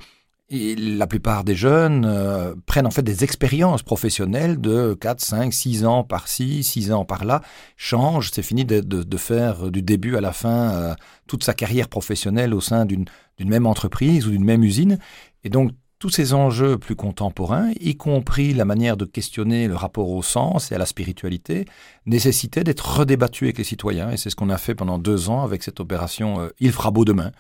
la 0.51 1.07
plupart 1.07 1.43
des 1.43 1.55
jeunes 1.57 2.05
euh, 2.07 2.55
prennent 2.67 2.87
en 2.87 2.91
fait 2.91 3.03
des 3.03 3.25
expériences 3.25 3.83
professionnelles 3.83 4.61
de 4.61 4.95
4, 4.95 5.21
5, 5.21 5.53
6 5.53 5.87
ans 5.87 6.05
par-ci, 6.05 6.63
6 6.63 6.93
ans 6.93 7.05
par-là, 7.05 7.41
changent, 7.77 8.31
c'est 8.33 8.43
fini 8.43 8.65
de, 8.65 9.17
faire 9.17 9.71
du 9.71 9.83
début 9.83 10.17
à 10.17 10.21
la 10.21 10.33
fin 10.33 10.71
euh, 10.71 10.95
toute 11.27 11.45
sa 11.45 11.55
carrière 11.55 11.89
professionnelle 11.89 12.53
au 12.53 12.61
sein 12.61 12.85
d'une 12.85 13.07
même 13.41 13.67
entreprise 13.67 14.27
ou 14.27 14.31
d'une 14.31 14.45
même 14.45 14.63
usine. 14.63 14.99
Et 15.45 15.49
donc 15.49 15.73
tous 16.05 16.11
ces 16.11 16.35
enjeux 16.35 16.77
plus 16.77 16.97
contemporains, 16.97 17.71
y 17.81 17.97
compris 17.97 18.53
la 18.53 18.67
manière 18.67 18.99
de 18.99 19.07
questionner 19.07 19.69
le 19.69 19.75
rapport 19.75 20.11
au 20.11 20.23
sens 20.23 20.71
et 20.71 20.75
à 20.75 20.79
la 20.79 20.85
spiritualité, 20.85 21.65
nécessitaient 22.05 22.63
d'être 22.63 22.99
redébattus 22.99 23.45
avec 23.45 23.57
les 23.57 23.65
citoyens. 23.65 24.11
Et 24.11 24.19
c'est 24.19 24.29
ce 24.29 24.37
qu'on 24.37 24.51
a 24.51 24.59
fait 24.59 24.75
pendant 24.75 24.99
deux 24.99 25.31
ans 25.31 25.45
avec 25.45 25.63
cette 25.63 25.81
opération 25.81 26.41
euh, 26.41 26.49
Il 26.61 26.73
fera 26.73 26.91
beau 26.91 27.07
demain, 27.07 27.33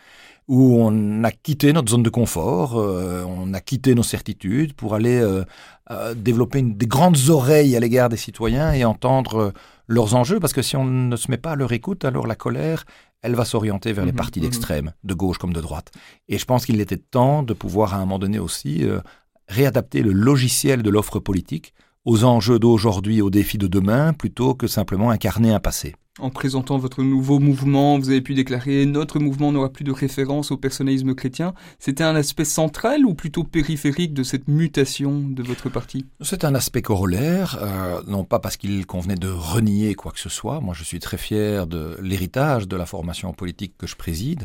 où 0.49 0.79
on 0.81 1.25
a 1.25 1.31
quitté 1.31 1.75
notre 1.75 1.91
zone 1.91 2.03
de 2.03 2.09
confort, 2.09 2.81
euh, 2.81 3.23
on 3.29 3.53
a 3.53 3.61
quitté 3.61 3.95
nos 3.95 4.03
certitudes 4.03 4.73
pour 4.73 4.95
aller 4.95 5.21
euh, 5.21 6.15
développer 6.15 6.63
des 6.63 6.87
grandes 6.87 7.29
oreilles 7.29 7.77
à 7.77 7.81
l'égard 7.81 8.09
des 8.09 8.17
citoyens 8.17 8.73
et 8.73 8.87
entendre 8.87 9.53
leurs 9.89 10.15
enjeux, 10.15 10.41
parce 10.41 10.55
que 10.55 10.63
si 10.63 10.75
on 10.75 10.87
ne 10.87 11.17
se 11.17 11.31
met 11.31 11.37
pas 11.37 11.51
à 11.51 11.57
leur 11.57 11.73
écoute, 11.73 12.07
alors 12.07 12.27
la 12.27 12.35
colère, 12.35 12.87
elle 13.25 13.35
va 13.35 13.47
s'orienter 13.47 13.93
vers 13.95 14.05
les 14.05 14.13
mhm, 14.13 14.19
partis 14.19 14.39
mhm. 14.39 14.45
d'extrême, 14.45 14.93
de 15.03 15.15
gauche 15.15 15.39
comme 15.39 15.55
de 15.55 15.61
droite. 15.61 15.91
Et 16.29 16.39
je 16.39 16.45
pense 16.45 16.67
qu'il 16.67 16.81
était 16.81 16.99
temps 16.99 17.43
de 17.43 17.55
pouvoir 17.55 17.95
à 17.95 17.97
un 17.97 18.01
moment 18.01 18.19
donné 18.19 18.39
aussi 18.39 18.85
euh, 18.85 19.01
réadapter 19.49 20.03
le 20.03 20.13
logiciel 20.13 20.83
de 20.83 20.91
l'offre 20.91 21.19
politique 21.19 21.73
aux 22.05 22.25
enjeux 22.25 22.59
d'aujourd'hui, 22.59 23.23
aux 23.23 23.31
défis 23.31 23.57
de 23.57 23.67
demain, 23.67 24.13
plutôt 24.13 24.55
que 24.55 24.67
simplement 24.67 25.11
incarner 25.11 25.53
un 25.55 25.59
passé. 25.59 25.97
En 26.21 26.31
présentant 26.31 26.79
votre 26.79 27.03
nouveau 27.03 27.41
mouvement, 27.41 27.99
vous 27.99 28.09
avez 28.09 28.21
pu 28.21 28.35
déclarer 28.35 28.87
notre 28.87 29.19
mouvement 29.19 29.51
n'aura 29.51 29.69
plus 29.69 29.83
de 29.83 29.91
référence 29.91 30.53
au 30.53 30.57
personnalisme 30.57 31.13
chrétien. 31.17 31.55
C'était 31.81 32.05
un 32.05 32.15
aspect 32.15 32.45
central 32.45 33.05
ou 33.05 33.15
plutôt 33.15 33.43
périphérique 33.43 34.15
de 34.15 34.23
cette 34.23 34.47
mutation 34.47 35.19
de 35.19 35.43
votre 35.43 35.71
parti? 35.71 36.07
C'est 36.21 36.45
un 36.45 36.55
aspect 36.55 36.83
corollaire, 36.83 37.59
euh, 37.61 38.01
non 38.07 38.23
pas 38.23 38.39
parce 38.39 38.57
qu'il 38.57 38.87
convenait 38.87 39.17
de 39.17 39.29
renier 39.29 39.97
quoi 39.97 40.13
que 40.13 40.21
ce 40.21 40.29
soit. 40.29 40.61
Moi, 40.61 40.73
je 40.73 40.85
suis 40.85 41.01
très 41.01 41.17
fier 41.17 41.67
de 41.67 41.99
l'héritage 42.01 42.69
de 42.69 42.77
la 42.77 42.87
formation 42.87 43.33
politique 43.33 43.77
que 43.77 43.89
je 43.89 43.97
préside. 43.97 44.45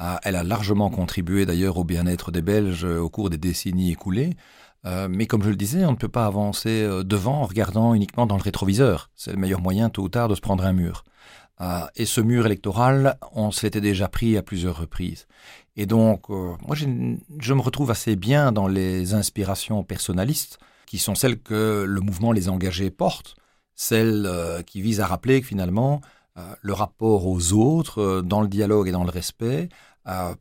Euh, 0.00 0.16
elle 0.22 0.36
a 0.36 0.42
largement 0.42 0.88
contribué 0.88 1.44
d'ailleurs 1.44 1.76
au 1.76 1.84
bien-être 1.84 2.30
des 2.30 2.40
Belges 2.40 2.84
au 2.84 3.10
cours 3.10 3.28
des 3.28 3.36
décennies 3.36 3.92
écoulées. 3.92 4.30
Euh, 4.86 5.08
mais 5.10 5.26
comme 5.26 5.42
je 5.42 5.50
le 5.50 5.56
disais, 5.56 5.84
on 5.84 5.92
ne 5.92 5.96
peut 5.96 6.08
pas 6.08 6.26
avancer 6.26 6.88
devant 7.04 7.42
en 7.42 7.46
regardant 7.46 7.94
uniquement 7.94 8.26
dans 8.26 8.36
le 8.36 8.42
rétroviseur. 8.42 9.10
C'est 9.14 9.32
le 9.32 9.38
meilleur 9.38 9.60
moyen, 9.60 9.90
tôt 9.90 10.02
ou 10.02 10.08
tard, 10.08 10.28
de 10.28 10.34
se 10.34 10.40
prendre 10.40 10.64
un 10.64 10.72
mur. 10.72 11.04
Euh, 11.60 11.86
et 11.96 12.06
ce 12.06 12.20
mur 12.20 12.46
électoral, 12.46 13.18
on 13.32 13.50
se 13.50 13.66
l'était 13.66 13.80
déjà 13.80 14.08
pris 14.08 14.36
à 14.36 14.42
plusieurs 14.42 14.78
reprises. 14.78 15.26
Et 15.76 15.86
donc, 15.86 16.30
euh, 16.30 16.54
moi, 16.66 16.74
je 16.74 17.54
me 17.54 17.60
retrouve 17.60 17.90
assez 17.90 18.16
bien 18.16 18.52
dans 18.52 18.66
les 18.66 19.14
inspirations 19.14 19.84
personnalistes, 19.84 20.58
qui 20.86 20.98
sont 20.98 21.14
celles 21.14 21.40
que 21.40 21.84
le 21.86 22.00
mouvement 22.00 22.32
Les 22.32 22.48
Engagés 22.48 22.90
porte, 22.90 23.36
celles 23.74 24.24
euh, 24.26 24.62
qui 24.62 24.80
visent 24.80 25.00
à 25.00 25.06
rappeler 25.06 25.40
que 25.40 25.46
finalement, 25.46 26.00
le 26.62 26.72
rapport 26.72 27.26
aux 27.26 27.52
autres, 27.52 28.22
dans 28.22 28.40
le 28.40 28.48
dialogue 28.48 28.88
et 28.88 28.92
dans 28.92 29.04
le 29.04 29.10
respect, 29.10 29.68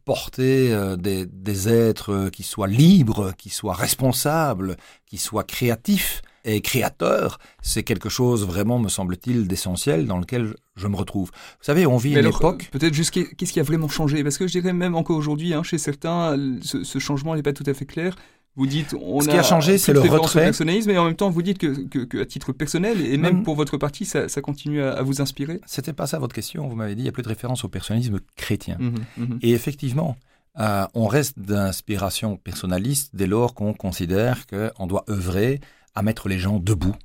porter 0.05 0.95
des, 0.97 1.69
êtres 1.69 2.29
qui 2.29 2.43
soient 2.43 2.67
libres, 2.67 3.33
qui 3.37 3.49
soient 3.49 3.73
responsables, 3.73 4.77
qui 5.05 5.17
soient 5.17 5.43
créatifs, 5.43 6.21
et 6.45 6.61
créateur, 6.61 7.39
c'est 7.61 7.83
quelque 7.83 8.09
chose 8.09 8.45
vraiment, 8.45 8.79
me 8.79 8.89
semble-t-il, 8.89 9.47
d'essentiel 9.47 10.07
dans 10.07 10.17
lequel 10.17 10.55
je 10.75 10.87
me 10.87 10.95
retrouve. 10.95 11.29
Vous 11.31 11.63
savez, 11.63 11.85
on 11.85 11.97
vit 11.97 12.13
une 12.15 12.25
époque... 12.25 12.69
Peut-être 12.71 12.93
juste 12.93 13.11
qu'est-ce 13.11 13.53
qui 13.53 13.59
a 13.59 13.63
vraiment 13.63 13.89
changé? 13.89 14.23
Parce 14.23 14.37
que 14.37 14.47
je 14.47 14.53
dirais 14.53 14.73
même 14.73 14.95
encore 14.95 15.17
aujourd'hui, 15.17 15.53
hein, 15.53 15.63
chez 15.63 15.77
certains, 15.77 16.37
ce, 16.61 16.99
changement 16.99 17.35
n'est 17.35 17.43
pas 17.43 17.53
tout 17.53 17.65
à 17.65 17.73
fait 17.73 17.85
clair. 17.85 18.15
Vous 18.55 18.67
dites, 18.67 18.93
on 18.99 19.21
Ce 19.21 19.29
qui 19.29 19.37
a, 19.37 19.43
changé, 19.43 19.77
c'est 19.77 19.93
le 19.93 20.01
retrait. 20.01 20.45
personnalisme, 20.45 20.91
mais 20.91 20.97
en 20.97 21.05
même 21.05 21.15
temps, 21.15 21.29
vous 21.29 21.41
dites 21.41 21.57
que, 21.57 21.87
que, 21.87 22.21
à 22.21 22.25
titre 22.25 22.51
personnel, 22.51 22.99
et 22.99 23.17
même 23.17 23.43
pour 23.43 23.55
votre 23.55 23.77
parti, 23.77 24.05
ça, 24.05 24.27
ça 24.27 24.41
continue 24.41 24.81
à, 24.81 25.01
vous 25.01 25.21
inspirer? 25.21 25.61
C'était 25.65 25.93
pas 25.93 26.07
ça 26.07 26.19
votre 26.19 26.35
question. 26.35 26.67
Vous 26.67 26.75
m'avez 26.75 26.95
dit, 26.95 27.01
il 27.01 27.03
n'y 27.03 27.09
a 27.09 27.13
plus 27.13 27.23
de 27.23 27.29
référence 27.29 27.63
au 27.63 27.69
personnalisme 27.69 28.19
chrétien. 28.35 28.77
Mmh 28.79 28.95
mmh 29.17 29.39
et 29.41 29.51
effectivement, 29.51 30.17
euh, 30.59 30.85
on 30.93 31.07
reste 31.07 31.39
d'inspiration 31.39 32.35
personnaliste 32.37 33.11
dès 33.15 33.27
lors 33.27 33.53
qu'on 33.53 33.73
considère 33.73 34.45
qu'on 34.47 34.87
doit 34.87 35.05
œuvrer 35.09 35.61
à 35.95 36.01
mettre 36.01 36.27
les 36.27 36.39
gens 36.39 36.59
debout, 36.59 36.95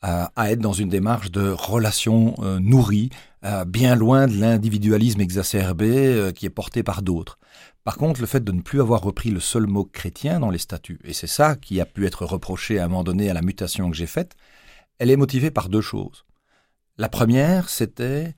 à 0.00 0.52
être 0.52 0.60
dans 0.60 0.72
une 0.72 0.88
démarche 0.88 1.32
de 1.32 1.50
relation 1.50 2.36
euh, 2.38 2.60
nourrie, 2.60 3.10
euh, 3.44 3.64
bien 3.64 3.96
loin 3.96 4.28
de 4.28 4.34
l'individualisme 4.34 5.20
exacerbé 5.20 6.30
qui 6.36 6.46
est 6.46 6.50
porté 6.50 6.84
par 6.84 7.02
d'autres. 7.02 7.38
Par 7.88 7.96
contre, 7.96 8.20
le 8.20 8.26
fait 8.26 8.44
de 8.44 8.52
ne 8.52 8.60
plus 8.60 8.82
avoir 8.82 9.00
repris 9.00 9.30
le 9.30 9.40
seul 9.40 9.66
mot 9.66 9.82
chrétien 9.82 10.40
dans 10.40 10.50
les 10.50 10.58
statuts, 10.58 11.00
et 11.04 11.14
c'est 11.14 11.26
ça 11.26 11.56
qui 11.56 11.80
a 11.80 11.86
pu 11.86 12.04
être 12.04 12.26
reproché 12.26 12.78
à 12.78 12.84
un 12.84 12.88
moment 12.88 13.02
donné 13.02 13.30
à 13.30 13.32
la 13.32 13.40
mutation 13.40 13.90
que 13.90 13.96
j'ai 13.96 14.06
faite, 14.06 14.36
elle 14.98 15.10
est 15.10 15.16
motivée 15.16 15.50
par 15.50 15.70
deux 15.70 15.80
choses. 15.80 16.26
La 16.98 17.08
première, 17.08 17.70
c'était 17.70 18.34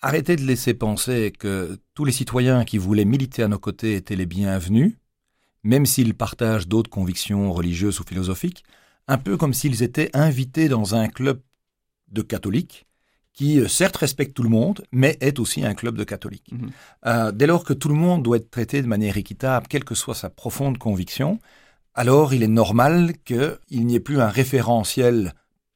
arrêter 0.00 0.36
de 0.36 0.44
laisser 0.44 0.72
penser 0.72 1.34
que 1.38 1.78
tous 1.92 2.06
les 2.06 2.12
citoyens 2.12 2.64
qui 2.64 2.78
voulaient 2.78 3.04
militer 3.04 3.42
à 3.42 3.48
nos 3.48 3.58
côtés 3.58 3.94
étaient 3.94 4.16
les 4.16 4.24
bienvenus, 4.24 4.96
même 5.64 5.84
s'ils 5.84 6.14
partagent 6.14 6.66
d'autres 6.66 6.88
convictions 6.88 7.52
religieuses 7.52 8.00
ou 8.00 8.04
philosophiques, 8.04 8.64
un 9.06 9.18
peu 9.18 9.36
comme 9.36 9.52
s'ils 9.52 9.82
étaient 9.82 10.08
invités 10.16 10.70
dans 10.70 10.94
un 10.94 11.08
club 11.08 11.42
de 12.08 12.22
catholiques 12.22 12.86
qui 13.32 13.58
euh, 13.58 13.68
certes 13.68 13.96
respecte 13.96 14.34
tout 14.34 14.42
le 14.42 14.48
monde, 14.48 14.82
mais 14.92 15.16
est 15.20 15.38
aussi 15.38 15.64
un 15.64 15.74
club 15.74 15.96
de 15.96 16.04
catholiques. 16.04 16.52
Mhm. 16.52 16.70
Euh, 17.06 17.32
dès 17.32 17.46
lors 17.46 17.64
que 17.64 17.72
tout 17.72 17.88
le 17.88 17.94
monde 17.94 18.22
doit 18.22 18.36
être 18.36 18.50
traité 18.50 18.82
de 18.82 18.86
manière 18.86 19.16
équitable, 19.16 19.66
quelle 19.68 19.84
que 19.84 19.94
soit 19.94 20.14
sa 20.14 20.30
profonde 20.30 20.78
conviction, 20.78 21.38
alors 21.94 22.34
il 22.34 22.42
est 22.42 22.48
normal 22.48 23.14
qu'il 23.24 23.58
n'y 23.86 23.94
ait 23.94 24.00
plus 24.00 24.20
un 24.20 24.28
référentiel 24.28 25.34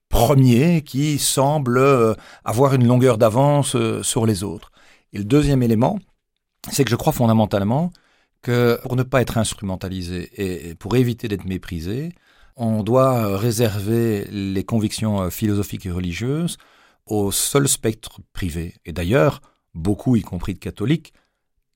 premier 0.08 0.82
qui 0.82 1.18
semble 1.18 1.78
euh, 1.78 2.14
avoir 2.44 2.74
une 2.74 2.86
longueur 2.86 3.18
d'avance 3.18 3.76
sur 4.02 4.26
les 4.26 4.42
autres. 4.44 4.70
Et 5.12 5.18
le 5.18 5.24
deuxième 5.24 5.62
élément, 5.62 5.98
c'est 6.70 6.84
que 6.84 6.90
je 6.90 6.96
crois 6.96 7.12
fondamentalement 7.12 7.90
que 8.42 8.78
pour 8.82 8.96
ne 8.96 9.02
pas 9.02 9.22
être 9.22 9.38
instrumentalisé 9.38 10.30
et 10.36 10.74
pour 10.74 10.96
éviter 10.96 11.26
d'être 11.26 11.44
méprisé, 11.44 12.12
on 12.56 12.82
doit 12.82 13.36
réserver 13.36 14.26
les 14.30 14.64
convictions 14.64 15.30
philosophiques 15.30 15.86
et 15.86 15.90
religieuses 15.90 16.56
au 17.06 17.30
seul 17.32 17.68
spectre 17.68 18.20
privé. 18.32 18.74
Et 18.84 18.92
d'ailleurs, 18.92 19.40
beaucoup, 19.74 20.16
y 20.16 20.22
compris 20.22 20.54
de 20.54 20.58
catholiques, 20.58 21.12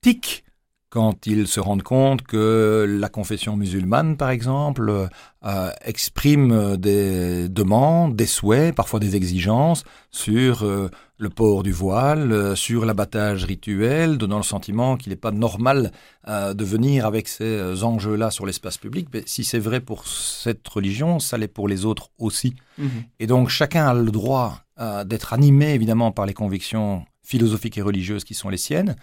tiquent 0.00 0.44
quand 0.90 1.28
ils 1.28 1.46
se 1.46 1.60
rendent 1.60 1.84
compte 1.84 2.22
que 2.22 2.84
la 2.88 3.08
confession 3.08 3.56
musulmane, 3.56 4.16
par 4.16 4.30
exemple, 4.30 5.08
euh, 5.46 5.70
exprime 5.84 6.76
des 6.76 7.48
demandes, 7.48 8.16
des 8.16 8.26
souhaits, 8.26 8.74
parfois 8.74 8.98
des 8.98 9.14
exigences 9.14 9.84
sur 10.10 10.64
euh, 10.64 10.90
le 11.16 11.30
port 11.30 11.62
du 11.62 11.70
voile, 11.70 12.32
euh, 12.32 12.56
sur 12.56 12.84
l'abattage 12.84 13.44
rituel, 13.44 14.18
donnant 14.18 14.38
le 14.38 14.42
sentiment 14.42 14.96
qu'il 14.96 15.10
n'est 15.10 15.16
pas 15.16 15.30
normal 15.30 15.92
de 16.26 16.64
venir 16.64 17.06
avec 17.06 17.28
ces 17.28 17.82
enjeux-là 17.82 18.30
sur 18.30 18.44
l'espace 18.44 18.76
public. 18.76 19.08
Mais 19.14 19.22
si 19.26 19.42
c'est 19.42 19.58
vrai 19.58 19.80
pour 19.80 20.06
cette 20.06 20.66
religion, 20.68 21.18
ça 21.18 21.38
l'est 21.38 21.48
pour 21.48 21.66
les 21.66 21.84
autres 21.84 22.10
aussi. 22.18 22.54
Mhm. 22.78 22.88
Et 23.20 23.26
donc 23.26 23.48
chacun 23.48 23.86
a 23.86 23.94
le 23.94 24.10
droit 24.10 24.60
d'être 25.04 25.32
animé 25.34 25.74
évidemment 25.74 26.10
par 26.10 26.24
les 26.24 26.32
convictions 26.34 27.04
philosophiques 27.22 27.78
et 27.78 27.82
religieuses 27.82 28.24
qui 28.24 28.34
sont 28.34 28.48
les 28.48 28.56
siennes, 28.56 28.96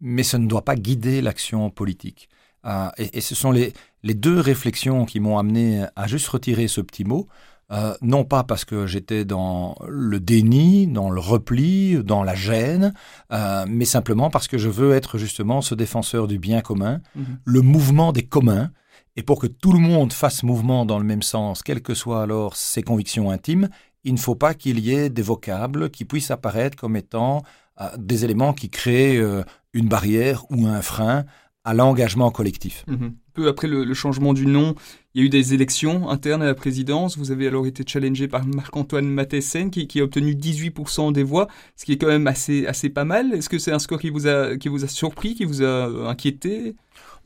mais 0.00 0.22
ça 0.22 0.38
ne 0.38 0.46
doit 0.46 0.64
pas 0.64 0.76
guider 0.76 1.20
l'action 1.20 1.70
politique. 1.70 2.28
Euh, 2.66 2.88
et, 2.98 3.20
ce 3.20 3.34
sont 3.34 3.50
les, 3.52 3.72
deux 4.02 4.40
réflexions 4.40 5.04
qui 5.04 5.20
m'ont 5.20 5.38
amené 5.38 5.84
à 5.94 6.06
juste 6.06 6.28
retirer 6.28 6.68
ce 6.68 6.80
petit 6.80 7.04
mot, 7.04 7.28
euh, 7.72 7.94
non 8.00 8.24
pas 8.24 8.44
parce 8.44 8.64
que 8.64 8.86
j'étais 8.86 9.24
dans 9.24 9.76
le 9.88 10.20
déni, 10.20 10.86
dans 10.86 11.10
le 11.10 11.20
repli, 11.20 12.02
dans 12.02 12.22
la 12.22 12.34
gêne, 12.34 12.92
euh, 13.32 13.64
mais 13.68 13.84
simplement 13.84 14.30
parce 14.30 14.48
que 14.48 14.58
je 14.58 14.68
veux 14.68 14.92
être 14.92 15.18
justement 15.18 15.60
ce 15.60 15.74
défenseur 15.74 16.28
du 16.28 16.38
bien 16.38 16.60
commun, 16.60 17.00
mhm. 17.14 17.38
le 17.44 17.60
mouvement 17.62 18.12
des 18.12 18.22
communs, 18.22 18.70
et 19.16 19.22
pour 19.22 19.40
que 19.40 19.46
tout 19.46 19.72
le 19.72 19.78
monde 19.78 20.12
fasse 20.12 20.42
mouvement 20.42 20.84
dans 20.84 20.98
le 20.98 21.04
même 21.04 21.22
sens, 21.22 21.62
quelles 21.62 21.82
que 21.82 21.94
soient 21.94 22.22
alors 22.22 22.54
ses 22.54 22.82
convictions 22.82 23.30
intimes, 23.30 23.68
il 24.06 24.14
ne 24.14 24.18
faut 24.18 24.36
pas 24.36 24.54
qu'il 24.54 24.78
y 24.78 24.94
ait 24.94 25.10
des 25.10 25.20
vocables 25.20 25.90
qui 25.90 26.06
puissent 26.06 26.30
apparaître 26.30 26.78
comme 26.78 26.96
étant 26.96 27.42
des 27.98 28.24
éléments 28.24 28.54
qui 28.54 28.70
créent 28.70 29.20
une 29.74 29.88
barrière 29.88 30.44
ou 30.50 30.66
un 30.66 30.80
frein 30.80 31.26
à 31.66 31.74
l'engagement 31.74 32.30
collectif. 32.30 32.84
Mhm. 32.86 33.14
Peu 33.34 33.48
après 33.48 33.66
le, 33.66 33.92
changement 33.92 34.32
du 34.32 34.46
nom, 34.46 34.76
il 35.14 35.20
y 35.20 35.24
a 35.24 35.26
eu 35.26 35.28
des 35.28 35.52
élections 35.52 36.08
internes 36.08 36.40
à 36.40 36.46
la 36.46 36.54
présidence. 36.54 37.18
Vous 37.18 37.32
avez 37.32 37.48
alors 37.48 37.66
été 37.66 37.82
challengé 37.84 38.28
par 38.28 38.46
Marc-Antoine 38.46 39.08
Mathessen 39.08 39.70
qui, 39.70 40.00
a 40.00 40.04
obtenu 40.04 40.34
18% 40.34 41.12
des 41.12 41.24
voix, 41.24 41.48
ce 41.74 41.84
qui 41.84 41.92
est 41.92 41.98
quand 41.98 42.06
même 42.06 42.28
assez, 42.28 42.66
assez 42.66 42.88
pas 42.88 43.04
mal. 43.04 43.34
Est-ce 43.34 43.48
que 43.48 43.58
c'est 43.58 43.72
un 43.72 43.80
score 43.80 43.98
qui 43.98 44.10
vous, 44.10 44.28
a, 44.28 44.56
qui 44.56 44.68
vous 44.68 44.84
a 44.84 44.88
surpris, 44.88 45.34
qui 45.34 45.44
vous 45.44 45.64
a 45.64 46.08
inquiété? 46.08 46.76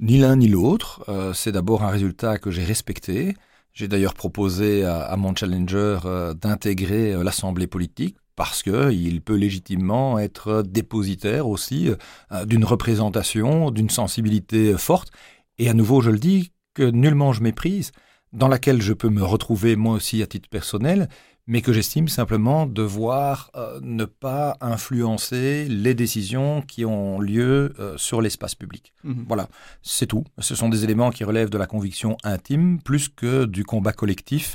Ni 0.00 0.16
l'un 0.16 0.36
ni 0.36 0.48
l'autre. 0.48 1.04
Euh, 1.10 1.34
c'est 1.34 1.52
d'abord 1.52 1.82
un 1.82 1.90
résultat 1.90 2.38
que 2.38 2.50
j'ai 2.50 2.64
respecté. 2.64 3.34
J'ai 3.72 3.88
d'ailleurs 3.88 4.14
proposé 4.14 4.85
à, 4.85 5.16
mon 5.16 5.35
challenger 5.35 5.98
euh, 6.04 6.35
d'intégrer 6.35 7.12
euh, 7.12 7.22
l'Assemblée 7.22 7.66
politique 7.66 8.16
parce 8.37 8.62
qu'il 8.62 9.20
peut 9.20 9.35
légitimement 9.35 10.18
être 10.18 10.62
dépositaire 10.62 11.46
aussi 11.46 11.90
euh, 12.33 12.44
d'une 12.46 12.64
représentation, 12.64 13.70
d'une 13.70 13.90
sensibilité 13.90 14.74
forte. 14.76 15.11
Et 15.59 15.68
à 15.68 15.74
nouveau, 15.74 16.00
je 16.00 16.11
le 16.11 16.18
dis, 16.18 16.52
que 16.74 16.83
nullement 16.83 17.33
je 17.33 17.42
méprise, 17.42 17.92
dans 18.33 18.48
laquelle 18.48 18.80
je 18.80 18.92
peux 18.92 19.09
me 19.09 19.24
retrouver 19.24 19.76
moi 19.76 19.94
aussi 19.94 20.22
à 20.22 20.26
titre 20.26 20.48
personnel, 20.48 21.09
mais 21.50 21.62
que 21.62 21.72
j'estime 21.72 22.06
simplement 22.06 22.64
devoir 22.64 23.50
euh, 23.56 23.80
ne 23.82 24.04
pas 24.04 24.56
influencer 24.60 25.66
les 25.68 25.94
décisions 25.94 26.62
qui 26.62 26.84
ont 26.84 27.18
lieu 27.18 27.72
euh, 27.80 27.98
sur 27.98 28.22
l'espace 28.22 28.54
public. 28.54 28.94
Mhm. 29.02 29.24
Voilà, 29.26 29.48
c'est 29.82 30.06
tout. 30.06 30.22
Ce 30.38 30.54
sont 30.54 30.68
des 30.68 30.84
éléments 30.84 31.10
qui 31.10 31.24
relèvent 31.24 31.50
de 31.50 31.58
la 31.58 31.66
conviction 31.66 32.16
intime 32.22 32.80
plus 32.80 33.08
que 33.08 33.46
du 33.46 33.64
combat 33.64 33.92
collectif, 33.92 34.54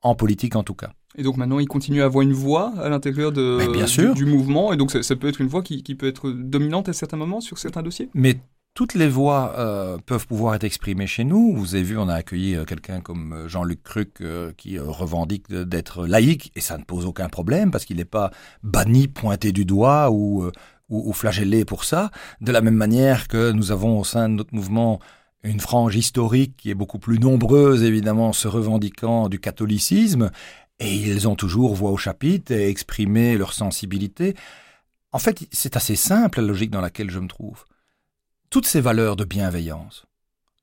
en 0.00 0.14
politique 0.14 0.56
en 0.56 0.62
tout 0.62 0.72
cas. 0.72 0.92
Et 1.14 1.22
donc 1.22 1.36
maintenant, 1.36 1.58
il 1.58 1.68
continue 1.68 2.00
à 2.00 2.06
avoir 2.06 2.22
une 2.22 2.32
voix 2.32 2.72
à 2.78 2.88
l'intérieur 2.88 3.32
de, 3.32 4.14
Du, 4.14 4.24
mouvement, 4.24 4.72
et 4.72 4.78
donc 4.78 4.92
ça, 4.92 5.16
peut 5.16 5.28
être 5.28 5.42
une 5.42 5.48
voix 5.48 5.62
qui, 5.62 5.94
peut 5.94 6.06
être 6.06 6.30
dominante 6.30 6.88
à 6.88 6.94
certains 6.94 7.18
moments 7.18 7.42
sur 7.42 7.58
certains 7.58 7.82
dossiers? 7.82 8.08
Mais 8.14 8.40
toutes 8.74 8.94
les 8.94 9.08
voix 9.08 9.54
euh, 9.58 9.98
peuvent 10.04 10.26
pouvoir 10.26 10.54
être 10.54 10.64
exprimées 10.64 11.06
chez 11.06 11.24
nous. 11.24 11.54
Vous 11.56 11.74
avez 11.74 11.84
vu, 11.84 11.98
on 11.98 12.08
a 12.08 12.14
accueilli 12.14 12.54
euh, 12.54 12.64
quelqu'un 12.64 13.00
comme 13.00 13.32
euh, 13.32 13.48
Jean-Luc 13.48 13.82
Cruc 13.82 14.22
qui 14.56 14.78
revendique 14.78 15.52
d'être 15.52 16.06
laïque, 16.06 16.52
et 16.54 16.60
ça 16.60 16.78
ne 16.78 16.84
pose 16.84 17.06
aucun 17.06 17.28
problème 17.28 17.70
parce 17.70 17.84
qu'il 17.84 17.96
n'est 17.96 18.04
pas 18.04 18.30
banni, 18.62 19.08
pointé 19.08 19.52
du 19.52 19.64
doigt 19.64 20.10
ou, 20.10 20.46
ou, 20.88 21.10
ou 21.10 21.12
flagellé 21.12 21.64
pour 21.64 21.84
ça. 21.84 22.10
De 22.40 22.52
la 22.52 22.60
même 22.60 22.74
manière 22.74 23.28
que 23.28 23.52
nous 23.52 23.72
avons 23.72 23.98
au 23.98 24.04
sein 24.04 24.28
de 24.28 24.34
notre 24.34 24.54
mouvement 24.54 25.00
une 25.42 25.60
frange 25.60 25.96
historique 25.96 26.56
qui 26.58 26.70
est 26.70 26.74
beaucoup 26.74 26.98
plus 26.98 27.18
nombreuse, 27.18 27.82
évidemment, 27.82 28.32
se 28.32 28.46
revendiquant 28.46 29.28
du 29.28 29.40
catholicisme, 29.40 30.30
et 30.78 30.94
ils 30.94 31.28
ont 31.28 31.36
toujours 31.36 31.74
voix 31.74 31.90
au 31.90 31.96
chapitre 31.96 32.52
et 32.52 32.68
exprimé 32.68 33.36
leur 33.36 33.52
sensibilité. 33.52 34.34
En 35.12 35.18
fait, 35.18 35.46
c'est 35.50 35.76
assez 35.76 35.96
simple 35.96 36.40
la 36.40 36.46
logique 36.46 36.70
dans 36.70 36.80
laquelle 36.80 37.10
je 37.10 37.18
me 37.18 37.28
trouve. 37.28 37.64
Toutes 38.50 38.66
ces 38.66 38.80
valeurs 38.80 39.14
de 39.14 39.24
bienveillance, 39.24 40.06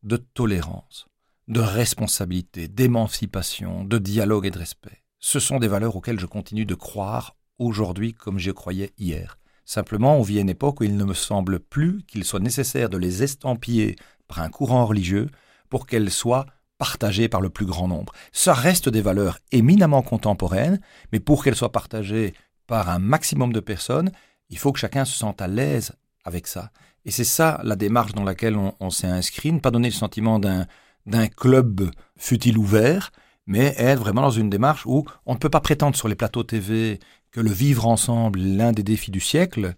de 0.03 0.17
tolérance, 0.17 1.07
de 1.47 1.61
responsabilité, 1.61 2.67
d'émancipation, 2.67 3.85
de 3.85 3.97
dialogue 3.97 4.45
et 4.45 4.51
de 4.51 4.59
respect, 4.59 5.05
ce 5.19 5.39
sont 5.39 5.57
des 5.57 5.69
valeurs 5.69 5.95
auxquelles 5.95 6.19
je 6.19 6.25
continue 6.25 6.65
de 6.65 6.75
croire 6.75 7.37
aujourd'hui 7.59 8.13
comme 8.13 8.39
je 8.39 8.51
croyais 8.51 8.91
hier. 8.97 9.39
Simplement, 9.63 10.17
on 10.17 10.21
vit 10.21 10.41
une 10.41 10.49
époque 10.49 10.81
où 10.81 10.83
il 10.83 10.97
ne 10.97 11.05
me 11.05 11.13
semble 11.13 11.61
plus 11.61 12.03
qu'il 12.03 12.25
soit 12.25 12.41
nécessaire 12.41 12.89
de 12.89 12.97
les 12.97 13.23
estampiller 13.23 13.95
par 14.27 14.41
un 14.41 14.49
courant 14.49 14.85
religieux 14.85 15.29
pour 15.69 15.87
qu'elles 15.87 16.11
soient 16.11 16.45
partagées 16.77 17.29
par 17.29 17.39
le 17.39 17.49
plus 17.49 17.65
grand 17.65 17.87
nombre. 17.87 18.11
Ça 18.33 18.53
reste 18.53 18.89
des 18.89 19.01
valeurs 19.01 19.39
éminemment 19.53 20.01
contemporaines, 20.01 20.81
mais 21.13 21.21
pour 21.21 21.41
qu'elles 21.41 21.55
soient 21.55 21.71
partagées 21.71 22.33
par 22.67 22.89
un 22.89 22.99
maximum 22.99 23.53
de 23.53 23.61
personnes, 23.61 24.11
il 24.49 24.57
faut 24.57 24.73
que 24.73 24.79
chacun 24.79 25.05
se 25.05 25.15
sente 25.15 25.41
à 25.41 25.47
l'aise 25.47 25.93
avec 26.27 26.45
ça. 26.45 26.71
Et 27.05 27.11
c'est 27.11 27.23
ça 27.23 27.59
la 27.63 27.75
démarche 27.75 28.11
dans 28.11 28.25
laquelle 28.25 28.57
on, 28.57 28.89
s'est 28.89 29.07
inscrit, 29.07 29.51
ne 29.53 29.59
pas 29.59 29.71
donner 29.71 29.87
le 29.87 29.93
sentiment 29.93 30.39
d'un 30.39 31.27
club 31.29 31.89
fut-il 32.17 32.57
ouvert, 32.57 33.11
mais 33.47 33.73
être 33.77 33.99
vraiment 34.01 34.21
dans 34.21 34.29
une 34.29 34.49
démarche 34.49 34.85
où 34.85 35.05
on 35.25 35.33
ne 35.33 35.39
peut 35.39 35.49
pas 35.49 35.61
prétendre 35.61 35.95
sur 35.95 36.09
les 36.09 36.15
plateaux 36.15 36.43
TV 36.43 36.99
que 37.31 37.39
le 37.39 37.49
vivre 37.49 37.87
ensemble 37.87 38.41
est 38.41 38.55
l'un 38.57 38.73
des 38.73 38.83
défis 38.83 39.11
du 39.11 39.21
siècle, 39.21 39.75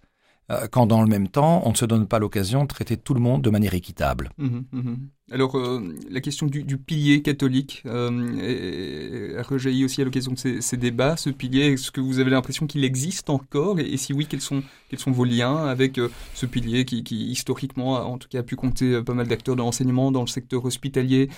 euh, 0.52 0.68
quand 0.72 0.88
dans 0.88 1.02
le 1.02 1.08
même 1.08 1.28
temps, 1.28 1.62
on 1.66 1.70
ne 1.70 1.76
se 1.76 1.86
donne 1.86 2.08
pas 2.08 2.18
l'occasion 2.18 2.64
de 2.64 2.68
traiter 2.68 2.98
tout 2.98 3.14
le 3.14 3.20
monde 3.20 3.44
de 3.44 3.50
manière 3.52 3.76
équitable. 3.76 4.32
Mmh 4.38 4.60
mmh 4.72 4.96
Alors, 5.32 5.56
euh, 5.58 5.96
la 6.10 6.22
question 6.22 6.48
du, 6.48 6.78
pilier 6.78 7.22
catholique 7.22 7.84
euh, 7.86 9.40
a 9.40 9.44
rejailli 9.44 9.86
aussi 9.86 10.02
à 10.02 10.06
l'occasion 10.06 10.32
de 10.32 10.60
ces, 10.60 10.78
débats. 10.78 11.18
Ce 11.18 11.30
pilier, 11.30 11.74
est-ce 11.74 11.92
que 11.92 12.02
vous 12.02 12.20
avez 12.20 12.32
l'impression 12.32 12.66
qu'il 12.66 12.84
existe 12.84 13.30
encore? 13.30 13.80
Et, 13.80 13.96
si 13.98 14.12
oui, 14.12 14.26
quels 14.28 14.42
sont, 14.42 14.64
quels 14.90 15.00
sont 15.00 15.12
vos 15.12 15.26
liens 15.26 15.68
avec 15.68 16.00
euh, 16.00 16.10
ce 16.34 16.48
pilier 16.48 16.84
qui, 16.84 17.04
historiquement, 17.32 17.98
a, 17.98 18.02
en 18.02 18.18
tout 18.18 18.28
cas, 18.28 18.40
a 18.40 18.44
pu 18.44 18.56
compter 18.56 19.04
pas 19.04 19.14
mal 19.14 19.28
d'acteurs 19.28 19.56
de 19.56 19.62
l'enseignement 19.62 20.12
dans 20.12 20.22
le 20.22 20.28
secteur 20.28 20.66
hospitalier, 20.66 21.30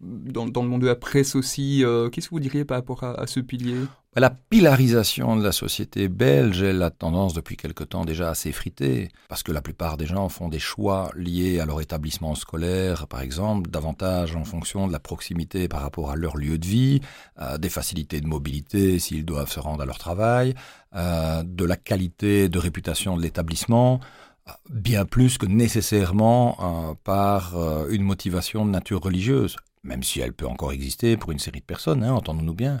dans, 0.00 0.62
le 0.62 0.68
monde 0.68 0.82
de 0.82 0.86
la 0.86 0.96
presse 0.96 1.34
aussi 1.34 1.84
Qu'est-ce 2.12 2.28
que 2.28 2.34
vous 2.34 2.40
diriez 2.40 2.64
par 2.64 2.78
rapport 2.78 3.04
à 3.04 3.26
ce 3.26 3.40
pilier? 3.40 3.76
La 4.16 4.30
pilarisation 4.30 5.36
de 5.36 5.44
la 5.44 5.52
société 5.52 6.08
belge, 6.08 6.62
elle 6.62 6.82
a 6.82 6.90
tendance 6.90 7.32
depuis 7.32 7.56
quelque 7.56 7.84
temps 7.84 8.04
déjà 8.04 8.30
à 8.30 8.34
s'effriter, 8.34 9.08
parce 9.28 9.44
que 9.44 9.52
la 9.52 9.62
plupart 9.62 9.96
des 9.96 10.06
gens 10.06 10.28
font 10.28 10.48
des 10.48 10.58
choix 10.58 11.12
liés 11.14 11.60
à 11.60 11.64
leur 11.64 11.80
établissement 11.80 12.34
scolaire, 12.34 13.06
par 13.06 13.20
exemple, 13.20 13.70
davantage 13.70 14.34
en 14.34 14.42
fonction 14.42 14.88
de 14.88 14.92
la 14.92 14.98
proximité 14.98 15.68
par 15.68 15.82
rapport 15.82 16.10
à 16.10 16.16
leur 16.16 16.36
lieu 16.36 16.58
de 16.58 16.66
vie, 16.66 17.00
euh, 17.40 17.56
des 17.56 17.68
facilités 17.68 18.20
de 18.20 18.26
mobilité 18.26 18.98
s'ils 18.98 19.24
doivent 19.24 19.50
se 19.50 19.60
rendre 19.60 19.82
à 19.82 19.86
leur 19.86 19.98
travail, 19.98 20.56
euh, 20.96 21.44
de 21.44 21.64
la 21.64 21.76
qualité 21.76 22.48
de 22.48 22.58
réputation 22.58 23.16
de 23.16 23.22
l'établissement, 23.22 24.00
euh, 24.48 24.52
bien 24.70 25.04
plus 25.04 25.38
que 25.38 25.46
nécessairement 25.46 26.96
par 27.04 27.54
une 27.90 28.02
motivation 28.02 28.66
de 28.66 28.70
nature 28.72 29.02
religieuse 29.02 29.54
même 29.82 30.02
si 30.02 30.20
elle 30.20 30.32
peut 30.32 30.46
encore 30.46 30.72
exister 30.72 31.16
pour 31.16 31.32
une 31.32 31.38
série 31.38 31.60
de 31.60 31.64
personnes, 31.64 32.04
hein, 32.04 32.12
entendons-nous 32.12 32.54
bien 32.54 32.80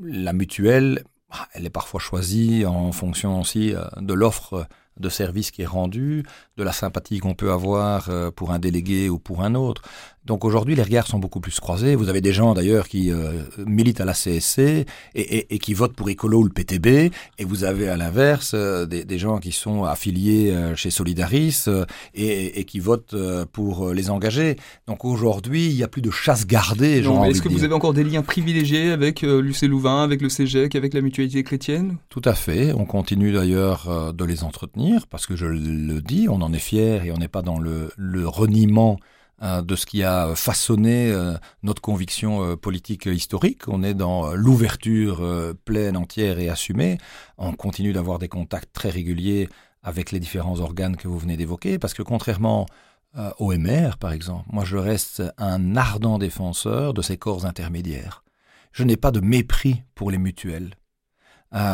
la 0.00 0.32
mutuelle, 0.32 1.04
ah, 1.30 1.48
elle 1.54 1.66
est 1.66 1.70
parfois 1.70 2.00
choisie 2.00 2.64
en 2.66 2.92
fonction 2.92 3.40
aussi 3.40 3.74
euh, 3.74 3.84
de 3.96 4.14
l'offre 4.14 4.66
de 4.98 5.08
service 5.08 5.50
qui 5.50 5.62
est 5.62 5.66
rendue, 5.66 6.24
de 6.58 6.62
la 6.62 6.72
sympathie 6.72 7.18
qu'on 7.18 7.34
peut 7.34 7.50
avoir 7.50 8.10
euh, 8.10 8.30
pour 8.30 8.52
un 8.52 8.58
délégué 8.58 9.08
ou 9.08 9.18
pour 9.18 9.42
un 9.42 9.54
autre. 9.54 9.82
Donc 10.24 10.44
aujourd'hui, 10.44 10.76
les 10.76 10.82
regards 10.82 11.06
sont 11.06 11.18
beaucoup 11.18 11.40
plus 11.40 11.58
croisés. 11.58 11.96
Vous 11.96 12.08
avez 12.08 12.20
des 12.20 12.32
gens 12.32 12.54
d'ailleurs 12.54 12.86
qui 12.86 13.10
euh, 13.10 13.42
militent 13.66 14.00
à 14.00 14.04
la 14.04 14.12
CSC 14.12 14.86
et, 15.14 15.58
qui 15.58 15.74
votent 15.74 15.94
pour 15.94 16.08
Écolo 16.10 16.40
ou 16.40 16.44
le 16.44 16.50
PTB, 16.50 17.12
et 17.38 17.44
vous 17.44 17.64
avez 17.64 17.88
à 17.88 17.96
l'inverse 17.96 18.52
euh, 18.54 18.86
des, 18.86 19.18
gens 19.18 19.38
qui 19.38 19.52
sont 19.52 19.84
affiliés 19.84 20.54
chez 20.76 20.90
Solidaris 20.90 21.66
et, 22.14 22.64
qui 22.64 22.80
votent 22.80 23.14
pour 23.52 23.92
les 23.92 24.10
engagés. 24.10 24.56
Donc 24.86 25.04
aujourd'hui, 25.04 25.68
il 25.68 25.76
n'y 25.76 25.82
a 25.82 25.88
plus 25.88 26.02
de 26.02 26.10
chasse 26.10 26.46
gardée. 26.46 26.98
Est-ce 26.98 27.42
que 27.42 27.48
vous 27.48 27.64
avez 27.64 27.74
encore 27.74 27.92
des 27.92 28.04
liens 28.04 28.22
privilégiés 28.22 28.90
avec 28.90 29.22
l'UC 29.22 29.62
Louvain, 29.62 30.02
avec 30.02 30.22
le 30.22 30.28
CEGEC, 30.28 30.74
avec 30.74 30.94
la 30.94 31.00
Mutualité 31.00 31.42
chrétienne? 31.42 31.98
Tout 32.08 32.22
à 32.24 32.34
fait. 32.34 32.72
On 32.72 32.84
continue 32.84 33.32
d'ailleurs 33.32 34.12
de 34.12 34.24
les 34.24 34.44
entretenir 34.44 35.06
parce 35.08 35.26
que 35.26 35.36
je 35.36 35.46
le 35.46 36.00
dis, 36.00 36.28
on 36.28 36.40
en 36.40 36.52
est 36.52 36.58
fier 36.58 37.04
et 37.04 37.12
on 37.12 37.18
n'est 37.18 37.28
pas 37.28 37.42
dans 37.42 37.58
le, 37.58 37.90
le 37.96 38.26
reniement 38.26 38.98
euh, 39.00 39.06
de 39.42 39.74
ce 39.74 39.86
qui 39.86 40.04
a 40.04 40.34
façonné 40.36 41.10
euh, 41.10 41.34
notre 41.64 41.82
conviction 41.82 42.44
euh, 42.44 42.56
politique 42.56 43.06
historique. 43.06 43.66
On 43.66 43.82
est 43.82 43.94
dans 43.94 44.34
l'ouverture 44.34 45.26
pleine, 45.64 45.96
entière 45.96 46.38
et 46.38 46.48
assumée. 46.48 46.98
On 47.38 47.52
continue 47.52 47.92
d'avoir 47.92 48.18
des 48.18 48.28
contacts 48.28 48.72
très 48.72 48.90
réguliers 48.90 49.48
avec 49.82 50.12
les 50.12 50.20
différents 50.20 50.60
organes 50.60 50.96
que 50.96 51.08
vous 51.08 51.18
venez 51.18 51.36
d'évoquer, 51.36 51.78
parce 51.78 51.92
que 51.92 52.02
contrairement 52.02 52.66
au 53.38 53.52
MR, 53.52 53.98
par 53.98 54.12
exemple, 54.12 54.48
moi 54.50 54.64
je 54.64 54.76
reste 54.76 55.22
un 55.36 55.76
ardent 55.76 56.18
défenseur 56.18 56.94
de 56.94 57.02
ces 57.02 57.18
corps 57.18 57.44
intermédiaires. 57.44 58.22
Je 58.70 58.84
n'ai 58.84 58.96
pas 58.96 59.10
de 59.10 59.20
mépris 59.20 59.82
pour 59.94 60.10
les 60.10 60.18
mutuelles. 60.18 60.76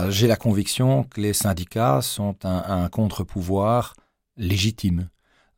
J'ai 0.08 0.26
la 0.26 0.36
conviction 0.36 1.04
que 1.04 1.20
les 1.20 1.34
syndicats 1.34 2.00
sont 2.00 2.34
un 2.44 2.88
contre-pouvoir 2.88 3.94
légitime. 4.36 5.10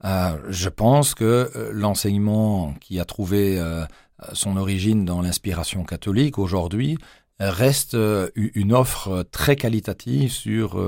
Euh, 0.05 0.39
je 0.49 0.69
pense 0.69 1.15
que 1.15 1.51
euh, 1.55 1.71
l'enseignement 1.73 2.75
qui 2.81 2.99
a 3.01 3.05
trouvé 3.05 3.59
euh, 3.59 3.85
son 4.33 4.57
origine 4.57 5.05
dans 5.05 5.21
l'inspiration 5.21 5.85
catholique 5.85 6.39
aujourd'hui 6.39 6.99
reste 7.39 7.97
une 8.35 8.75
offre 8.75 9.23
très 9.31 9.57
qualitative 9.57 10.31
sur 10.31 10.79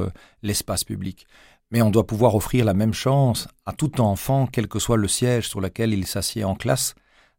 l'espace 0.42 0.84
public. 0.84 1.26
Mais 1.70 1.80
on 1.80 1.88
doit 1.88 2.06
pouvoir 2.06 2.34
offrir 2.34 2.66
la 2.66 2.74
même 2.74 2.92
chance 2.92 3.48
à 3.64 3.72
tout 3.72 4.02
enfant, 4.02 4.46
quel 4.46 4.68
que 4.68 4.78
soit 4.78 4.98
le 4.98 5.08
siège 5.08 5.48
sur 5.48 5.62
lequel 5.62 5.94
il 5.94 6.06
s'assied 6.06 6.44
en 6.44 6.54
classe, 6.54 6.94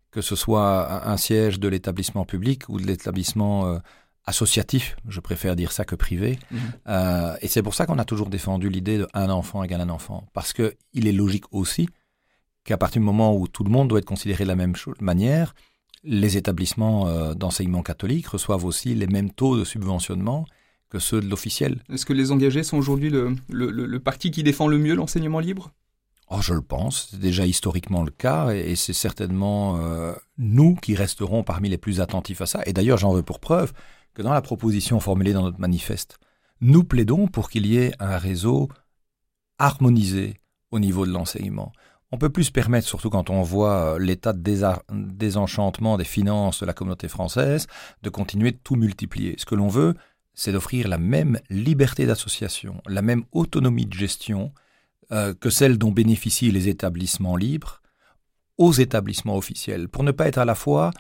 que 0.10 0.22
ce 0.22 0.36
soit 0.36 1.08
un 1.08 1.18
siège 1.18 1.60
de 1.60 1.68
l'établissement 1.68 2.26
public 2.26 2.68
ou 2.70 2.80
de 2.80 2.88
l'établissement 2.88 3.78
associatif, 4.26 4.96
je 5.08 5.20
préfère 5.20 5.56
dire 5.56 5.72
ça 5.72 5.86
que 5.86 5.96
privé. 5.96 6.40
Mhm. 6.52 6.60
Euh, 6.88 7.36
et 7.42 7.48
c'est 7.48 7.62
pour 7.62 7.74
ça 7.74 7.86
qu'on 7.86 8.00
a 8.00 8.06
toujours 8.06 8.30
défendu 8.30 8.70
l'idée 8.70 8.98
de 8.98 9.08
un 9.14 9.30
enfant 9.30 9.64
égale 9.64 9.82
un 9.82 9.90
enfant. 9.90 10.28
Parce 10.34 10.54
que 10.54 10.76
il 10.94 11.08
est 11.08 11.12
logique 11.12 11.46
aussi 11.52 11.90
qu'à 12.64 12.78
partir 12.78 13.02
du 13.02 13.06
moment 13.06 13.36
où 13.36 13.48
tout 13.48 13.64
le 13.64 13.70
monde 13.70 13.90
doit 13.90 14.00
être 14.00 14.06
considéré 14.06 14.46
de 14.46 14.50
la 14.50 14.56
même 14.56 14.74
manière, 15.02 15.54
les 16.04 16.38
établissements 16.38 17.08
euh, 17.08 17.34
d'enseignement 17.34 17.82
catholique 17.82 18.28
reçoivent 18.28 18.66
aussi 18.66 18.96
les 18.96 19.08
mêmes 19.08 19.32
taux 19.32 19.58
de 19.58 19.64
subventionnement 19.64 20.46
que 20.90 21.00
ceux 21.00 21.22
de 21.22 21.28
l'officiel. 21.28 21.82
Est-ce 21.92 22.06
que 22.06 22.14
les 22.14 22.32
engagés 22.32 22.64
sont 22.64 22.78
aujourd'hui 22.78 23.10
le, 23.10 23.36
le, 23.50 24.00
parti 24.00 24.30
qui 24.32 24.44
défend 24.44 24.68
le 24.68 24.78
mieux 24.78 24.94
l'enseignement 24.94 25.40
libre? 25.40 25.72
Oh, 26.30 26.40
je 26.42 26.54
le 26.54 26.62
pense, 26.62 27.10
c'est 27.12 27.20
déjà 27.20 27.46
historiquement 27.46 28.04
le 28.04 28.12
cas, 28.12 28.52
et, 28.52 28.76
c'est 28.76 28.94
certainement 28.94 29.78
euh, 29.80 30.14
nous 30.38 30.76
qui 30.76 30.96
resterons 30.96 31.44
parmi 31.44 31.70
les 31.70 31.78
plus 31.78 32.00
attentifs 32.00 32.42
à 32.42 32.46
ça. 32.46 32.62
Et 32.66 32.74
d'ailleurs, 32.74 32.98
j'en 32.98 33.14
veux 33.14 33.24
pour 33.24 33.40
preuve 33.40 33.74
que 34.14 34.22
dans 34.22 34.34
la 34.34 34.42
proposition 34.42 35.00
formulée 35.00 35.34
dans 35.34 35.44
notre 35.44 35.60
manifeste, 35.60 36.20
nous 36.62 36.84
plaidons 36.84 37.28
pour 37.28 37.50
qu'il 37.50 37.66
y 37.66 37.78
ait 37.78 37.94
un 38.00 38.18
réseau 38.18 38.70
harmonisé 39.58 40.40
au 40.72 40.80
niveau 40.80 41.06
de 41.06 41.12
l'enseignement. 41.12 41.72
On 42.12 42.18
peut 42.18 42.30
plus 42.30 42.46
se 42.46 42.52
permettre, 42.52 42.88
surtout 42.88 43.10
quand 43.10 43.30
on 43.30 43.42
voit 43.42 43.96
euh, 43.96 44.00
l'état 44.00 44.34
de 44.34 44.42
désenchantement 44.92 45.98
des 45.98 46.04
finances 46.04 46.60
de 46.60 46.66
la 46.66 46.74
communauté 46.74 47.08
française, 47.08 47.68
de 48.04 48.10
continuer 48.10 48.52
de 48.52 48.60
tout 48.64 48.76
multiplier. 48.76 49.36
Ce 49.40 49.46
que 49.46 49.56
l'on 49.56 49.68
veut, 49.68 49.96
c'est 50.36 50.52
d'offrir 50.52 50.88
la 50.88 50.98
même 50.98 51.40
liberté 51.50 52.06
d'association, 52.06 52.82
la 52.88 53.02
même 53.02 53.24
autonomie 53.32 53.88
de 53.88 53.94
gestion 53.94 54.54
euh, 55.12 55.34
que 55.34 55.50
celle 55.50 55.78
dont 55.78 55.92
bénéficient 55.92 56.52
les 56.52 56.70
établissements 56.70 57.36
libres 57.36 57.82
aux 58.58 58.74
établissements 58.74 59.36
officiels, 59.36 59.90
pour 59.90 60.04
ne 60.04 60.12
pas 60.12 60.28
être 60.28 60.38
à 60.38 60.46
la 60.46 60.56
fois 60.56 60.92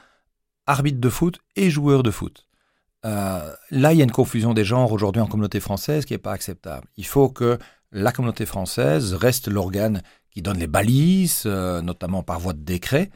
arbitre 0.65 0.99
de 0.99 1.09
foot 1.09 1.39
et 1.55 1.69
joueur 1.69 2.03
de 2.03 2.11
foot. 2.11 2.47
Euh, 3.05 3.53
là, 3.71 3.93
il 3.93 3.97
y 3.97 4.01
a 4.01 4.03
une 4.03 4.11
confusion 4.11 4.53
des 4.53 4.63
genres 4.63 4.91
aujourd'hui 4.91 5.21
en 5.21 5.27
communauté 5.27 5.59
française 5.59 6.05
qui 6.05 6.13
n'est 6.13 6.19
pas 6.19 6.31
acceptable. 6.31 6.87
Il 6.97 7.05
faut 7.05 7.29
que 7.29 7.57
la 7.91 8.11
communauté 8.11 8.45
française 8.45 9.13
reste 9.13 9.47
l'organe 9.47 10.01
qui 10.31 10.41
donne 10.41 10.57
les 10.57 10.67
balises, 10.67 11.43
euh, 11.45 11.81
notamment 11.81 12.23
par 12.23 12.39
voie 12.39 12.53
de 12.53 12.63
décret, 12.63 13.11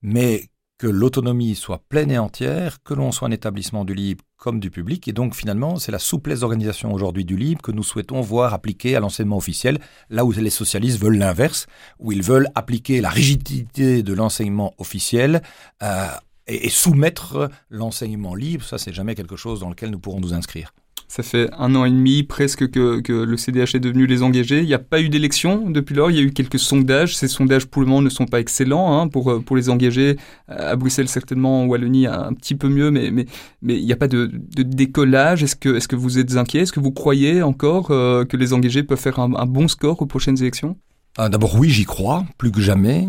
mais 0.00 0.48
que 0.78 0.86
l'autonomie 0.86 1.54
soit 1.54 1.84
pleine 1.88 2.10
et 2.10 2.18
entière, 2.18 2.82
que 2.82 2.94
l'on 2.94 3.12
soit 3.12 3.28
un 3.28 3.30
établissement 3.30 3.84
du 3.84 3.94
libre 3.94 4.24
comme 4.36 4.58
du 4.58 4.70
public. 4.70 5.06
Et 5.06 5.12
donc, 5.12 5.36
finalement, 5.36 5.76
c'est 5.76 5.92
la 5.92 6.00
souplesse 6.00 6.40
d'organisation 6.40 6.92
aujourd'hui 6.92 7.24
du 7.24 7.36
libre 7.36 7.62
que 7.62 7.70
nous 7.70 7.84
souhaitons 7.84 8.20
voir 8.20 8.52
appliquée 8.52 8.96
à 8.96 9.00
l'enseignement 9.00 9.36
officiel, 9.36 9.78
là 10.10 10.24
où 10.24 10.32
les 10.32 10.50
socialistes 10.50 11.00
veulent 11.00 11.18
l'inverse, 11.18 11.66
où 12.00 12.10
ils 12.10 12.22
veulent 12.22 12.48
appliquer 12.56 13.00
la 13.00 13.10
rigidité 13.10 14.02
de 14.02 14.12
l'enseignement 14.12 14.74
officiel 14.78 15.42
euh, 15.84 16.08
et, 16.52 16.68
soumettre 16.68 17.50
l'enseignement 17.70 18.34
libre, 18.34 18.64
ça 18.64 18.78
c'est 18.78 18.92
jamais 18.92 19.14
quelque 19.14 19.36
chose 19.36 19.60
dans 19.60 19.70
lequel 19.70 19.90
nous 19.90 19.98
pourrons 19.98 20.20
nous 20.20 20.34
inscrire. 20.34 20.72
Ça 21.08 21.22
fait 21.22 21.50
un 21.58 21.74
an 21.74 21.84
et 21.84 21.90
demi 21.90 22.22
presque 22.22 22.70
que, 22.70 23.02
le 23.06 23.36
CDH 23.36 23.74
est 23.74 23.80
devenu 23.80 24.06
les 24.06 24.22
engagés. 24.22 24.60
Il 24.60 24.66
n'y 24.66 24.72
a 24.72 24.78
pas 24.78 24.98
eu 25.02 25.10
d'élection 25.10 25.68
depuis 25.68 25.94
lors. 25.94 26.10
Il 26.10 26.16
y 26.16 26.20
a 26.20 26.22
eu 26.22 26.30
quelques 26.30 26.58
sondages. 26.58 27.14
Ces 27.14 27.28
sondages 27.28 27.66
pour 27.66 27.82
le 27.82 27.88
moment 27.88 28.00
ne 28.00 28.08
sont 28.08 28.24
pas 28.24 28.40
excellents 28.40 28.98
hein, 28.98 29.08
pour, 29.08 29.44
pour 29.44 29.56
les 29.56 29.68
engagés. 29.68 30.16
À 30.48 30.74
Bruxelles 30.74 31.08
certainement, 31.08 31.64
en 31.64 31.66
Wallonie 31.66 32.06
un 32.06 32.32
petit 32.32 32.54
peu 32.54 32.70
mieux, 32.70 32.90
mais, 32.90 33.10
mais, 33.10 33.26
mais 33.60 33.78
il 33.78 33.84
n'y 33.84 33.92
a 33.92 33.96
pas 33.96 34.08
de, 34.08 34.30
décollage. 34.56 35.42
Est-ce 35.42 35.54
que, 35.54 35.76
est 35.76 35.86
que 35.86 35.96
vous 35.96 36.18
êtes 36.18 36.34
inquiet 36.36 36.60
Est-ce 36.60 36.72
que 36.72 36.80
vous 36.80 36.92
croyez 36.92 37.42
encore 37.42 37.90
euh, 37.90 38.24
que 38.24 38.38
les 38.38 38.54
engagés 38.54 38.82
peuvent 38.82 38.98
faire 38.98 39.18
un, 39.18 39.34
un 39.34 39.46
bon 39.46 39.68
score 39.68 40.00
aux 40.00 40.06
prochaines 40.06 40.40
élections? 40.40 40.78
Ah, 41.18 41.28
D'abord 41.28 41.56
oui, 41.56 41.68
j'y 41.68 41.84
crois, 41.84 42.24
plus 42.38 42.50
que 42.50 42.62
jamais. 42.62 43.08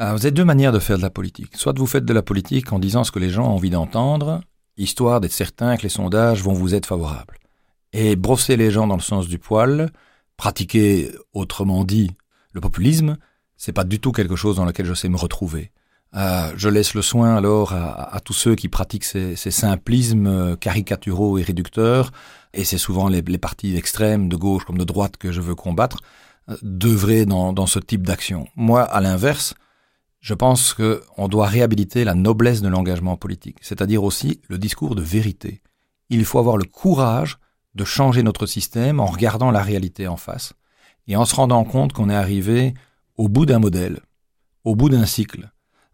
Euh, 0.00 0.12
vous 0.12 0.24
avez 0.24 0.30
deux 0.30 0.44
manières 0.44 0.72
de 0.72 0.78
faire 0.78 0.96
de 0.96 1.02
la 1.02 1.10
politique. 1.10 1.56
Soit 1.56 1.78
vous 1.78 1.86
faites 1.86 2.06
de 2.06 2.14
la 2.14 2.22
politique 2.22 2.72
en 2.72 2.78
disant 2.78 3.04
ce 3.04 3.12
que 3.12 3.18
les 3.18 3.28
gens 3.28 3.44
ont 3.44 3.54
envie 3.54 3.70
d'entendre, 3.70 4.40
histoire 4.78 5.20
d'être 5.20 5.32
certain 5.32 5.76
que 5.76 5.82
les 5.82 5.90
sondages 5.90 6.42
vont 6.42 6.54
vous 6.54 6.74
être 6.74 6.86
favorables. 6.86 7.36
Et 7.92 8.16
brosser 8.16 8.56
les 8.56 8.70
gens 8.70 8.86
dans 8.86 8.96
le 8.96 9.02
sens 9.02 9.28
du 9.28 9.38
poil, 9.38 9.90
pratiquer, 10.38 11.12
autrement 11.34 11.84
dit, 11.84 12.10
le 12.52 12.62
populisme, 12.62 13.18
c'est 13.58 13.72
pas 13.72 13.84
du 13.84 14.00
tout 14.00 14.12
quelque 14.12 14.36
chose 14.36 14.56
dans 14.56 14.64
lequel 14.64 14.86
je 14.86 14.94
sais 14.94 15.10
me 15.10 15.18
retrouver. 15.18 15.70
Euh, 16.16 16.50
je 16.56 16.68
laisse 16.68 16.94
le 16.94 17.02
soin 17.02 17.36
alors 17.36 17.72
à, 17.72 18.18
tous 18.24 18.32
ceux 18.32 18.54
qui 18.54 18.68
pratiquent 18.68 19.04
ces, 19.04 19.36
simplismes 19.36 20.56
caricaturaux 20.56 21.36
et 21.38 21.42
réducteurs, 21.42 22.10
et 22.54 22.64
c'est 22.64 22.78
souvent 22.78 23.08
les, 23.08 23.22
partis 23.38 23.76
extrêmes, 23.76 24.28
de 24.28 24.36
gauche 24.36 24.64
comme 24.64 24.78
de 24.78 24.84
droite, 24.84 25.18
que 25.18 25.30
je 25.30 25.42
veux 25.42 25.54
combattre, 25.54 25.98
euh, 26.48 26.56
d'œuvrer 26.62 27.26
dans 27.26 27.66
ce 27.66 27.78
type 27.78 28.06
d'action. 28.06 28.46
Moi, 28.56 28.82
à 28.82 29.00
l'inverse, 29.00 29.54
je 30.20 30.34
pense 30.34 30.74
qu'on 30.74 31.28
doit 31.28 31.46
réhabiliter 31.46 32.04
la 32.04 32.14
noblesse 32.14 32.62
de 32.62 32.68
l'engagement 32.68 33.16
politique, 33.16 33.58
c'est-à-dire 33.60 34.04
aussi 34.04 34.40
le 34.48 34.58
discours 34.58 34.94
de 34.94 35.02
vérité. 35.02 35.62
Il 36.08 36.24
faut 36.24 36.38
avoir 36.38 36.56
le 36.56 36.64
courage 36.64 37.38
de 37.74 37.84
changer 37.84 38.22
notre 38.22 38.46
système 38.46 39.00
en 39.00 39.06
regardant 39.06 39.50
la 39.50 39.62
réalité 39.62 40.08
en 40.08 40.16
face 40.16 40.52
et 41.06 41.16
en 41.16 41.24
se 41.24 41.34
rendant 41.34 41.64
compte 41.64 41.92
qu'on 41.92 42.10
est 42.10 42.14
arrivé 42.14 42.74
au 43.16 43.28
bout 43.28 43.46
d'un 43.46 43.58
modèle 43.58 44.00
au 44.64 44.74
bout 44.74 44.88
d'un 44.88 45.06
cycle. 45.06 45.50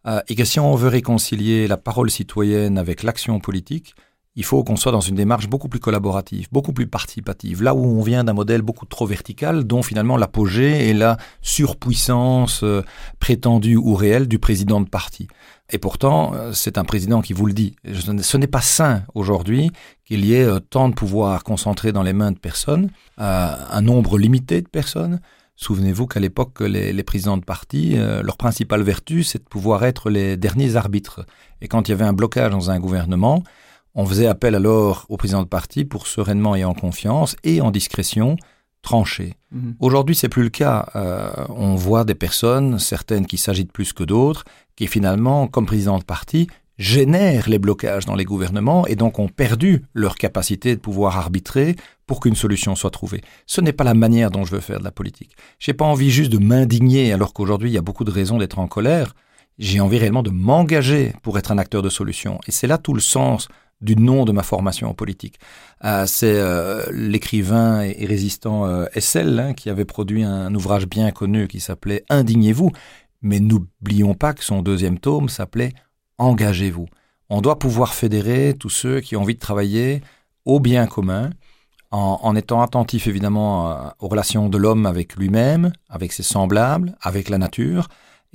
Euh, 0.07 0.21
et 0.29 0.35
que 0.35 0.45
si 0.45 0.61
on 0.61 0.75
veut 0.75 0.89
réconcilier 0.89 1.67
la 1.67 1.77
parole 1.77 2.11
citoyenne 2.11 2.79
avec 2.79 3.03
l'action 3.03 3.41
politique, 3.41 3.95
il 4.37 4.45
faut 4.45 4.63
qu'on 4.63 4.77
soit 4.77 4.93
dans 4.93 5.01
une 5.01 5.15
démarche 5.15 5.49
beaucoup 5.49 5.69
plus 5.69 5.81
collaborative, 5.81 6.47
beaucoup 6.53 6.75
plus 6.75 6.87
participative, 6.87 7.63
là 7.63 7.75
où 7.75 7.85
on 7.85 8.03
vient 8.03 8.23
d'un 8.23 8.35
modèle 8.35 8.61
beaucoup 8.61 8.85
trop 8.85 9.07
vertical, 9.07 9.65
dont 9.65 9.83
finalement 9.83 10.19
l'apogée 10.19 10.91
est 10.91 10.93
la 10.95 11.17
surpuissance 11.41 12.63
euh, 12.63 12.83
prétendue 13.19 13.77
ou 13.77 13.95
réelle 13.95 14.29
du 14.29 14.39
président 14.39 14.83
de 14.83 14.89
parti. 14.89 15.27
Et 15.71 15.79
pourtant, 15.79 16.35
euh, 16.35 16.53
c'est 16.53 16.77
un 16.77 16.85
président 16.85 17.23
qui 17.23 17.33
vous 17.33 17.47
le 17.47 17.55
dit. 17.55 17.77
Ce 17.91 18.37
n'est 18.37 18.47
pas 18.47 18.61
sain 18.61 19.05
aujourd'hui 19.15 19.71
qu'il 20.05 20.25
y 20.27 20.35
ait 20.35 20.45
euh, 20.45 20.61
tant 20.61 20.91
de 20.91 20.95
pouvoir 20.95 21.43
concentré 21.43 21.93
dans 21.93 22.03
les 22.03 22.13
mains 22.13 22.33
de 22.33 22.39
personnes, 22.39 22.91
un 23.17 23.81
nombre 23.81 24.19
limité 24.19 24.61
de 24.61 24.69
personnes. 24.69 25.21
Souvenez-vous 25.57 26.07
qu'à 26.07 26.21
l'époque, 26.21 26.61
les, 26.61 27.03
présidents 27.03 27.39
de 27.39 27.45
parti, 27.45 27.97
leur 27.97 28.37
principale 28.37 28.83
vertu, 28.83 29.25
c'est 29.25 29.39
de 29.39 29.49
pouvoir 29.49 29.87
être 29.87 30.11
les 30.11 30.37
derniers 30.37 30.77
arbitres. 30.77 31.25
Et 31.63 31.69
quand 31.69 31.89
il 31.89 31.93
y 31.93 31.95
avait 31.95 32.05
un 32.05 32.13
blocage 32.13 32.51
dans 32.51 32.71
un 32.71 32.79
gouvernement, 32.79 33.43
on 33.97 34.07
faisait 34.07 34.27
appel 34.27 34.55
alors 34.55 35.07
au 35.09 35.17
président 35.17 35.43
de 35.43 35.49
parti 35.49 35.85
pour 35.85 36.07
sereinement 36.07 36.55
et 36.55 36.65
en 36.65 36.75
confiance 36.75 37.35
et 37.43 37.61
en 37.61 37.71
discrétion 37.71 38.37
trancher. 38.83 39.35
Mhm. 39.51 39.75
Aujourd'hui, 39.81 40.15
c'est 40.15 40.29
plus 40.29 40.45
le 40.45 40.51
cas. 40.51 40.87
Euh, 40.95 41.29
on 41.49 41.75
voit 41.75 42.05
des 42.05 42.15
personnes, 42.15 42.79
certaines 42.79 43.27
qui 43.27 43.39
s'agitent 43.39 43.73
plus 43.73 43.93
que 43.93 44.05
d'autres, 44.05 44.45
qui 44.77 44.87
finalement, 44.87 45.49
comme 45.49 45.67
président 45.67 45.99
de 45.99 46.05
parti, 46.05 46.47
génèrent 46.79 47.49
les 47.49 47.59
blocages 47.59 48.05
dans 48.05 48.15
les 48.15 48.25
gouvernements 48.25 48.87
et 48.87 48.97
donc 48.97 49.19
ont 49.19 49.29
perdu 49.29 49.83
leur 49.95 50.15
capacité 50.15 50.77
de 50.77 50.81
pouvoir 50.81 51.17
arbitrer 51.17 51.75
pour 52.07 52.21
qu'une 52.21 52.37
solution 52.37 52.77
soit 52.77 52.91
trouvée. 52.91 53.23
Ce 53.47 53.61
n'est 53.61 53.73
pas 53.73 53.83
la 53.83 53.95
manière 53.95 54.31
dont 54.31 54.45
je 54.45 54.55
veux 54.55 54.61
faire 54.61 54.79
de 54.79 54.85
la 54.85 54.93
politique. 54.93 55.35
J'ai 55.59 55.73
pas 55.73 55.87
envie 55.87 56.11
juste 56.11 56.31
de 56.31 56.39
m'indigner 56.39 57.13
alors 57.13 57.33
qu'aujourd'hui 57.33 57.71
il 57.71 57.73
y 57.73 57.79
a 57.79 57.83
beaucoup 57.83 58.05
de 58.05 58.11
raisons 58.11 58.39
d'être 58.39 58.59
en 58.59 58.69
colère. 58.69 59.15
J'ai 59.59 59.81
envie 59.81 59.99
réellement 59.99 60.23
de 60.23 60.31
m'engager 60.31 61.15
pour 61.23 61.39
être 61.39 61.51
un 61.51 61.57
acteur 61.57 61.81
de 61.81 61.89
solution. 61.89 62.39
Et 62.47 62.53
c'est 62.53 62.67
là 62.67 62.77
tout 62.77 62.93
le 62.93 63.01
sens 63.01 63.49
du 63.81 63.97
nom 63.97 64.25
de 64.25 64.33
ma 64.33 64.43
formation 64.43 64.89
en 64.89 64.95
politique. 64.95 65.39
Euh, 65.85 66.07
c'est 66.07 66.35
euh, 66.37 66.85
l'écrivain 66.91 67.83
et, 67.83 68.07
résistant 68.07 68.67
euh, 68.67 68.87
hein, 68.95 69.53
qui 69.55 69.71
avait 69.71 69.85
produit 69.85 70.25
un, 70.25 70.55
ouvrage 70.55 70.87
bien 70.87 71.11
connu 71.11 71.49
qui 71.49 71.61
s'appelait 71.61 72.05
Indignez-vous. 72.09 72.73
Mais 73.23 73.41
n'oublions 73.41 74.15
pas 74.15 74.35
que 74.35 74.45
son 74.45 74.63
deuxième 74.63 74.99
tome 74.99 75.29
s'appelait 75.29 75.73
Engagez-vous. 76.19 76.87
On 77.29 77.41
doit 77.41 77.59
pouvoir 77.59 77.95
fédérer 77.95 78.55
tous 78.59 78.71
ceux 78.71 79.01
qui 79.01 79.17
ont 79.17 79.23
envie 79.23 79.35
de 79.35 79.41
travailler 79.41 80.01
au 80.45 80.61
bien 80.61 80.87
commun, 80.87 81.31
en, 81.91 82.21
en 82.23 82.37
étant 82.37 82.63
attentif 82.63 83.09
évidemment 83.09 83.93
aux 83.99 84.09
relations 84.09 84.49
de 84.49 84.59
l'homme 84.59 84.87
avec 84.87 85.17
lui-même, 85.17 85.73
avec 85.89 86.13
ses 86.13 86.23
semblables, 86.23 86.97
avec 87.01 87.29
la 87.29 87.39
nature, 87.39 87.89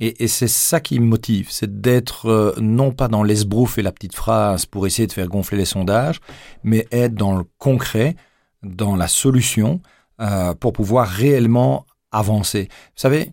et, 0.04 0.26
c'est 0.26 0.48
ça 0.48 0.80
qui 0.80 0.98
me 0.98 1.06
motive, 1.06 1.46
c'est 1.48 1.80
d'être 1.80 2.26
euh, 2.26 2.54
non 2.60 2.90
pas 2.90 3.06
dans 3.06 3.22
l'esbrouf 3.22 3.78
et 3.78 3.82
la 3.82 3.92
petite 3.92 4.16
phrase 4.16 4.66
pour 4.66 4.84
essayer 4.84 5.06
de 5.06 5.12
faire 5.12 5.28
gonfler 5.28 5.56
les 5.56 5.64
sondages, 5.64 6.18
mais 6.64 6.88
être 6.90 7.14
dans 7.14 7.36
le 7.36 7.44
concret, 7.58 8.16
dans 8.64 8.96
la 8.96 9.06
solution, 9.06 9.80
euh, 10.20 10.54
pour 10.54 10.72
pouvoir 10.72 11.06
réellement 11.06 11.86
avancer. 12.10 12.64
Vous 12.64 13.00
savez, 13.00 13.32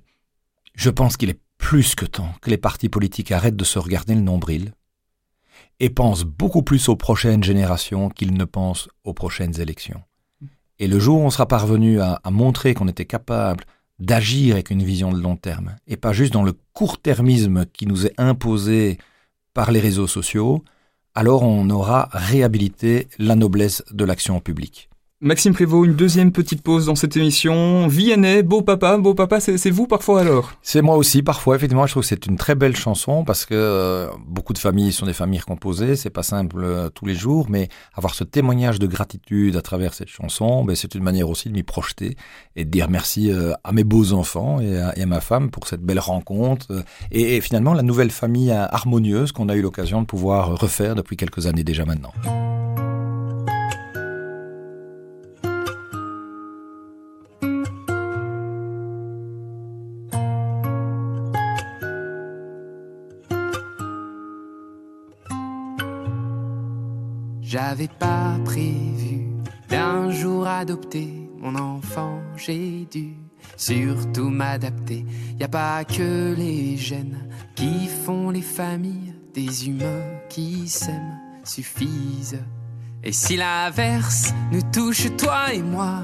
je 0.76 0.92
pense 0.92 1.18
qu'il 1.18 1.32
est 1.32 1.40
plus 1.58 1.96
que 1.96 2.06
temps 2.06 2.34
que 2.40 2.52
les 2.52 2.58
partis 2.58 2.88
politiques 2.88 3.32
arrêtent 3.32 3.56
de 3.56 3.66
se 3.66 3.80
regarder 3.80 4.14
le 4.14 4.22
nombril 4.22 4.74
et 5.80 5.90
pensent 5.90 6.24
beaucoup 6.24 6.62
plus 6.62 6.88
aux 6.88 6.96
prochaines 6.96 7.44
générations 7.44 8.10
qu'ils 8.10 8.36
ne 8.36 8.46
pensent 8.46 8.90
aux 9.04 9.16
prochaines 9.16 9.60
élections. 9.60 10.04
Et 10.78 10.88
le 10.88 11.00
jour 11.00 11.20
où 11.20 11.24
on 11.24 11.32
sera 11.32 11.48
parvenu 11.48 12.00
à 12.00 12.22
montrer 12.30 12.76
qu'on 12.76 12.88
était 12.88 13.06
capable 13.06 13.66
d'agir 14.00 14.56
avec 14.56 14.70
une 14.70 14.84
vision 14.84 15.12
de 15.12 15.22
long 15.22 15.36
terme 15.36 15.76
et 15.88 15.98
pas 15.98 16.14
juste 16.14 16.34
dans 16.34 16.44
le 16.44 16.54
court-termisme 16.74 17.66
qui 17.74 17.86
nous 17.86 18.06
est 18.06 18.14
imposé 18.18 18.98
par 19.54 19.72
les 19.72 19.80
réseaux 19.80 20.08
sociaux, 20.08 20.64
alors 21.16 21.44
on 21.44 21.70
aura 21.70 22.10
réhabilité 22.12 23.08
la 23.18 23.36
noblesse 23.36 23.84
de 23.92 24.06
l'action 24.06 24.40
publique. 24.40 24.89
Maxime 25.22 25.52
Prévost, 25.52 25.86
une 25.86 25.98
deuxième 25.98 26.32
petite 26.32 26.62
pause 26.62 26.86
dans 26.86 26.96
cette 26.96 27.18
émission. 27.18 27.88
Vianney, 27.88 28.42
beau 28.42 28.62
papa, 28.62 28.98
beau 28.98 29.14
papa, 29.14 29.42
c'est 29.42 29.70
vous 29.70 29.86
parfois 29.86 30.22
alors? 30.22 30.54
C'est 30.62 30.82
moi 30.82 30.96
aussi 30.96 31.24
parfois. 31.24 31.58
Effectivement, 31.58 31.86
je 31.86 31.92
trouve 31.92 32.04
que 32.04 32.08
c'est 32.08 32.26
une 32.26 32.38
très 32.38 32.56
belle 32.56 32.78
chanson 32.78 33.26
parce 33.26 33.46
que 33.46 33.54
euh, 33.54 34.08
beaucoup 34.26 34.54
de 34.54 34.60
familles 34.60 34.94
sont 34.94 35.06
des 35.06 35.12
familles 35.12 35.42
recomposées. 35.42 35.98
C'est 35.98 36.10
pas 36.10 36.24
simple 36.24 36.64
euh, 36.64 36.88
tous 36.88 37.06
les 37.06 37.16
jours, 37.16 37.48
mais 37.50 37.68
avoir 37.96 38.16
ce 38.16 38.24
témoignage 38.24 38.80
de 38.80 38.88
gratitude 38.88 39.58
à 39.58 39.62
travers 39.62 39.94
cette 39.94 40.08
chanson, 40.08 40.64
ben, 40.64 40.74
c'est 40.74 40.96
une 40.96 41.04
manière 41.04 41.30
aussi 41.30 41.50
de 41.50 41.54
m'y 41.54 41.64
projeter 41.64 42.16
et 42.56 42.64
de 42.64 42.70
dire 42.70 42.90
merci 42.90 43.30
euh, 43.30 43.52
à 43.66 43.74
mes 43.74 43.84
beaux 43.84 44.14
enfants 44.14 44.62
et 44.62 44.80
à, 44.80 45.06
ma 45.06 45.20
femme 45.20 45.52
pour 45.52 45.68
cette 45.68 45.82
belle 45.82 46.00
rencontre 46.00 46.68
et, 47.12 47.36
et 47.36 47.42
finalement 47.42 47.74
la 47.74 47.84
nouvelle 47.84 48.12
famille 48.12 48.52
harmonieuse 48.52 49.34
qu'on 49.34 49.50
a 49.50 49.56
eu 49.56 49.62
l'occasion 49.62 50.00
de 50.02 50.06
pouvoir 50.06 50.58
refaire 50.58 50.96
depuis 50.96 51.18
quelques 51.18 51.46
années 51.46 51.66
déjà 51.66 51.84
maintenant. 51.84 52.14
J'avais 67.52 67.88
pas 67.88 68.38
prévu 68.46 69.26
d'un 69.70 70.12
jour 70.12 70.46
adopter 70.46 71.12
mon 71.40 71.56
enfant, 71.56 72.20
j'ai 72.38 72.86
dû 72.92 73.16
surtout 73.58 74.30
m'adapter. 74.30 75.04
Y 75.40 75.44
a 75.46 75.48
pas 75.48 75.84
que 75.84 76.36
les 76.38 76.78
gènes 76.78 77.18
qui 77.56 77.88
font 78.06 78.30
les 78.30 78.44
familles, 78.44 79.16
des 79.34 79.68
humains 79.68 80.20
qui 80.30 80.68
s'aiment 80.68 81.18
suffisent. 81.44 82.40
Et 83.04 83.12
si 83.12 83.36
l'averse 83.36 84.32
nous 84.52 84.62
touche, 84.72 85.08
toi 85.18 85.52
et 85.52 85.64
moi, 85.64 86.04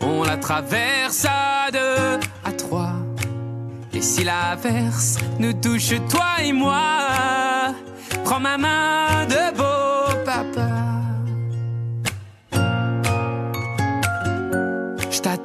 on 0.00 0.22
la 0.22 0.38
traverse 0.38 1.26
à 1.28 1.70
deux, 1.70 2.26
à 2.46 2.52
trois. 2.52 2.94
Et 3.92 4.00
si 4.00 4.24
l'averse 4.24 5.18
nous 5.38 5.52
touche, 5.52 5.92
toi 6.08 6.42
et 6.42 6.54
moi, 6.54 7.74
prends 8.24 8.40
ma 8.40 8.56
main 8.56 9.26
de 9.26 9.65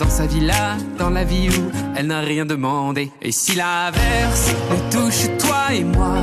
dans 0.00 0.08
sa 0.08 0.26
villa, 0.26 0.76
dans 0.98 1.10
la 1.10 1.24
vie 1.24 1.48
où 1.50 1.70
elle 1.94 2.06
n'a 2.06 2.20
rien 2.20 2.46
demandé. 2.46 3.12
Et 3.20 3.32
si 3.32 3.54
l'averse 3.54 4.50
nous 4.70 4.90
touche, 4.90 5.26
toi 5.38 5.74
et 5.74 5.84
moi, 5.84 6.16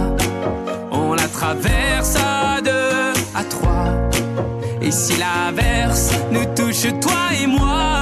on 0.91 1.13
la 1.13 1.27
traverse 1.27 2.15
à 2.15 2.59
deux, 2.61 3.13
à 3.35 3.43
trois. 3.43 3.93
Et 4.81 4.91
si 4.91 5.13
l'averse 5.17 6.11
nous 6.31 6.45
touche, 6.55 6.87
toi 6.99 7.29
et 7.41 7.45
moi, 7.45 7.96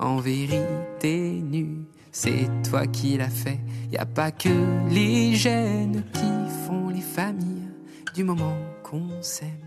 en 0.00 0.16
vérité 0.16 1.40
nu. 1.42 1.84
C'est 2.10 2.48
toi 2.68 2.88
qui 2.88 3.16
l'as 3.16 3.28
fait, 3.28 3.60
y 3.92 3.96
a 3.96 4.06
pas 4.06 4.32
que 4.32 4.48
les 4.88 5.36
gènes 5.36 6.02
qui 6.12 6.30
famille 7.10 7.68
du 8.14 8.24
moment 8.24 8.56
qu'on 8.82 9.08
s'aime. 9.20 9.66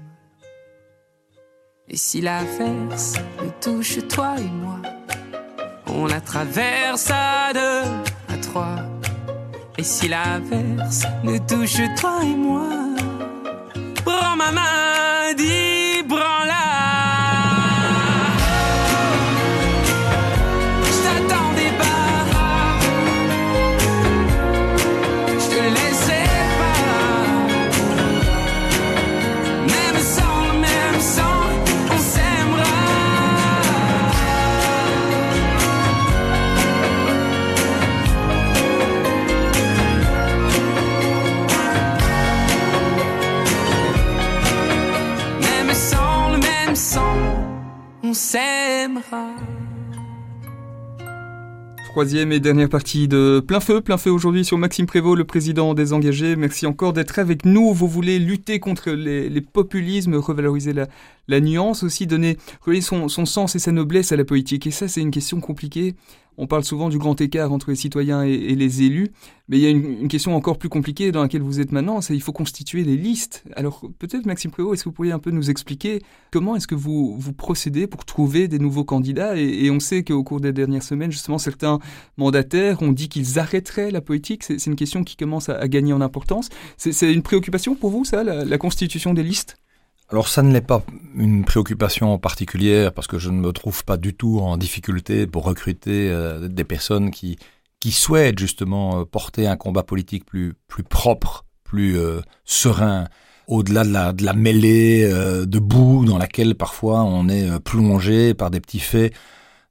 Et 1.90 1.98
si 1.98 2.22
l'averse 2.22 3.16
nous 3.42 3.52
touche 3.62 4.00
toi 4.08 4.36
et 4.38 4.52
moi, 4.64 4.82
On 5.96 6.08
la 6.08 6.22
traverse 6.22 7.12
à 7.12 7.54
deux, 7.54 8.34
à 8.34 8.38
trois. 8.42 8.78
Et 9.78 9.84
si 9.84 10.08
l'averse 10.08 11.04
nous 11.24 11.40
touche, 11.40 11.82
toi 12.00 12.20
et 12.24 12.36
moi, 12.36 12.70
prends 14.04 14.36
ma 14.36 14.52
main, 14.52 15.34
Troisième 51.94 52.32
et 52.32 52.40
dernière 52.40 52.70
partie 52.70 53.08
de 53.08 53.40
Plein 53.40 53.60
Feu. 53.60 53.80
Plein 53.80 54.00
Feu 54.00 54.10
aujourd'hui 54.10 54.44
sur 54.44 54.58
Maxime 54.58 54.88
Prévost, 54.88 55.16
le 55.16 55.26
président 55.26 55.76
des 55.76 55.94
engagés. 55.94 56.36
Merci 56.36 56.66
encore 56.66 56.92
d'être 56.92 57.20
avec 57.20 57.46
nous. 57.46 57.72
Vous 57.72 57.88
voulez 57.88 58.18
lutter 58.18 58.60
contre 58.60 58.90
les, 58.90 59.42
populismes, 59.42 60.16
revaloriser 60.16 60.74
la, 60.74 61.40
nuance, 61.40 61.84
aussi 61.84 62.08
donner 62.08 62.40
son, 62.82 63.10
son 63.10 63.28
sens 63.28 63.56
et 63.56 63.60
sa 63.60 63.72
noblesse 63.72 64.12
à 64.12 64.16
la 64.16 64.26
politique. 64.26 64.66
Et 64.66 64.72
ça, 64.72 64.88
c'est 64.88 65.02
une 65.02 65.12
question 65.12 65.40
compliquée. 65.40 65.94
On 66.38 66.48
parle 66.48 66.64
souvent 66.64 66.90
du 66.90 66.98
grand 66.98 67.20
écart 67.22 67.52
entre 67.52 67.70
les 67.70 67.76
citoyens 67.76 68.24
et, 68.24 68.56
les 68.56 68.84
élus, 68.84 69.12
mais 69.48 69.58
il 69.58 69.64
y 69.64 69.68
a 69.68 69.70
une, 69.70 70.08
question 70.08 70.36
encore 70.36 70.58
plus 70.58 70.70
compliquée 70.70 71.12
dans 71.12 71.22
laquelle 71.22 71.42
vous 71.42 71.60
êtes 71.60 71.72
maintenant, 71.72 72.02
c'est 72.02 72.16
il 72.16 72.22
faut 72.22 72.34
constituer 72.34 72.84
des 72.84 72.98
listes. 72.98 73.44
Alors 73.56 73.82
peut-être 74.00 74.26
Maxime 74.26 74.52
Prévost, 74.52 74.74
est-ce 74.74 74.84
que 74.84 74.90
vous 74.90 74.94
pourriez 74.94 75.12
un 75.12 75.20
peu 75.20 75.32
nous 75.32 75.50
expliquer 75.50 76.02
comment 76.32 76.56
est-ce 76.56 76.68
que 76.68 76.76
vous, 76.76 77.16
vous 77.18 77.34
procédez 77.34 77.88
pour 77.88 78.06
trouver 78.06 78.48
des 78.48 78.60
nouveaux 78.60 78.84
candidats 78.84 79.36
et, 79.38 79.70
on 79.70 79.80
sait 79.80 80.04
qu'au 80.04 80.24
cours 80.24 80.40
des 80.40 80.54
dernières 80.54 80.84
semaines, 80.84 81.12
justement, 81.12 81.38
certains 81.38 81.80
mandataires 82.18 82.82
ont 82.82 82.92
dit 82.92 83.10
qu'ils 83.10 83.40
arrêteraient 83.40 83.92
la 83.92 84.02
politique. 84.02 84.44
C'est 84.44 84.66
une 84.66 84.76
question 84.76 85.04
qui 85.04 85.16
commence 85.16 85.50
à, 85.50 85.68
gagner 85.68 85.94
en 85.94 86.02
importance. 86.02 86.50
C'est 86.78 87.12
une 87.12 87.24
préoccupation 87.24 87.76
pour 87.76 87.90
vous, 87.90 88.06
ça, 88.06 88.24
la 88.24 88.58
constitution 88.58 89.14
des 89.14 89.24
listes? 89.24 89.58
Alors 90.10 90.28
ça 90.28 90.44
ne 90.44 90.52
l'est 90.52 90.62
pas. 90.62 90.84
Une 91.16 91.46
préoccupation 91.46 92.18
particulière 92.18 92.94
parce 92.94 93.08
que 93.08 93.20
je 93.20 93.30
ne 93.30 93.40
me 93.40 93.52
trouve 93.52 93.84
pas 93.84 93.98
du 93.98 94.14
tout 94.14 94.40
en 94.40 94.58
difficulté 94.58 95.28
pour 95.28 95.44
recruter 95.44 96.10
euh, 96.10 96.48
des 96.48 96.64
personnes 96.64 97.12
qui, 97.12 97.38
qui 97.80 97.92
souhaitent 97.92 98.40
justement 98.40 99.00
euh, 99.00 99.06
porter 99.06 99.48
un 99.48 99.56
combat 99.56 99.84
politique 99.84 100.26
plus, 100.26 100.54
plus 100.68 100.84
propre, 100.84 101.46
plus 101.64 101.98
euh, 101.98 102.22
serein, 102.46 103.08
au-delà 103.48 103.84
de 103.84 103.92
la, 103.92 104.14
de 104.14 104.24
la 104.24 104.34
mêlée 104.34 105.06
de 105.06 105.60
boue 105.60 106.06
dans 106.06 106.18
laquelle 106.18 106.56
parfois 106.56 107.04
on 107.04 107.28
est 107.28 107.60
plongé 107.60 108.34
par 108.34 108.50
des 108.50 108.62
petits 108.62 108.80
faits 108.80 109.14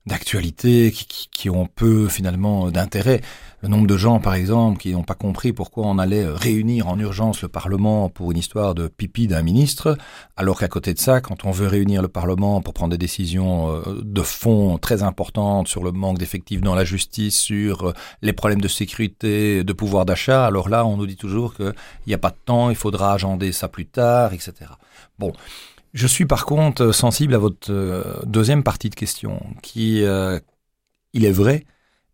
d'actualité 0.07 0.91
qui, 0.91 1.07
qui, 1.07 1.29
qui, 1.31 1.51
ont 1.51 1.67
peu 1.67 2.09
finalement 2.09 2.71
d'intérêt. 2.71 3.21
Le 3.63 3.69
nombre 3.69 3.87
de 3.87 3.97
gens, 3.97 4.19
par 4.19 4.35
exemple, 4.35 4.81
qui 4.81 4.91
n'ont 4.91 5.05
pas 5.05 5.15
compris 5.15 5.53
pourquoi 5.53 5.87
on 5.87 5.99
allait 5.99 6.27
réunir 6.27 6.89
en 6.89 6.99
urgence 6.99 7.43
le 7.43 7.49
Parlement 7.49 8.09
pour 8.09 8.33
une 8.33 8.39
histoire 8.39 8.75
de 8.75 8.89
pipi 8.89 9.29
d'un 9.29 9.43
ministre, 9.43 9.97
alors 10.37 10.59
qu'à 10.59 10.67
côté 10.67 10.93
de 10.95 10.99
ça, 10.99 11.21
quand 11.21 11.45
on 11.45 11.53
veut 11.53 11.69
réunir 11.69 12.03
le 12.03 12.09
Parlement 12.09 12.61
pour 12.61 12.75
prendre 12.75 12.91
des 12.91 12.99
décisions 12.99 13.71
euh, 13.71 14.01
de 14.03 14.23
fond 14.23 14.79
très 14.79 15.05
importantes 15.05 15.69
sur 15.69 15.85
le 15.85 15.93
manque 15.93 16.19
d'effectifs 16.19 16.61
dans 16.61 16.75
la 16.75 16.85
justice, 16.85 17.39
sur 17.39 17.91
euh, 17.91 17.93
les 18.23 18.33
problèmes 18.33 18.61
de 18.61 18.69
sécurité, 18.69 19.63
de 19.63 19.73
pouvoir 19.73 20.05
d'achat, 20.05 20.45
alors 20.45 20.69
là, 20.69 20.85
on 20.85 20.97
nous 20.97 21.07
dit 21.07 21.17
toujours 21.17 21.55
qu'il 21.55 21.75
n'y 22.09 22.15
a 22.15 22.19
pas 22.19 22.31
de 22.31 22.37
temps, 22.45 22.71
il 22.71 22.77
faudra 22.77 23.13
agender 23.13 23.53
ça 23.53 23.69
plus 23.69 23.87
tard, 23.87 24.33
etc. 24.33 24.53
Bon. 25.21 25.33
Je 25.93 26.07
suis 26.07 26.27
par 26.27 26.47
contre 26.47 26.93
sensible 26.93 27.35
à 27.35 27.39
votre 27.39 27.71
euh, 27.71 28.21
deuxième 28.25 28.63
partie 28.63 28.91
de 28.91 28.95
question, 28.95 29.43
qui, 29.63 30.05
il 31.13 31.25
est 31.25 31.33
vrai, 31.33 31.65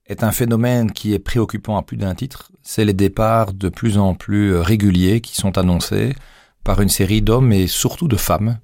est 0.08 0.22
un 0.22 0.32
phénomène 0.32 0.90
qui 0.92 1.14
est 1.14 1.18
préoccupant 1.18 1.76
à 1.76 1.82
plus 1.82 1.96
d'un 1.96 2.14
titre, 2.14 2.50
c'est 2.62 2.84
les 2.84 2.94
départs 2.94 3.52
de 3.52 3.68
plus 3.68 3.98
en 3.98 4.14
plus 4.14 4.54
euh, 4.54 4.62
réguliers 4.62 5.20
qui 5.20 5.36
sont 5.36 5.58
annoncés 5.58 6.14
par 6.64 6.80
une 6.80 6.88
série 6.88 7.22
d'hommes 7.22 7.52
et 7.52 7.66
surtout 7.66 8.08
de 8.08 8.16
femmes 8.16 8.58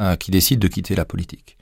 euh, 0.00 0.16
qui 0.16 0.30
décident 0.30 0.60
de 0.60 0.68
quitter 0.68 0.94
la 0.94 1.04
politique. 1.04 1.58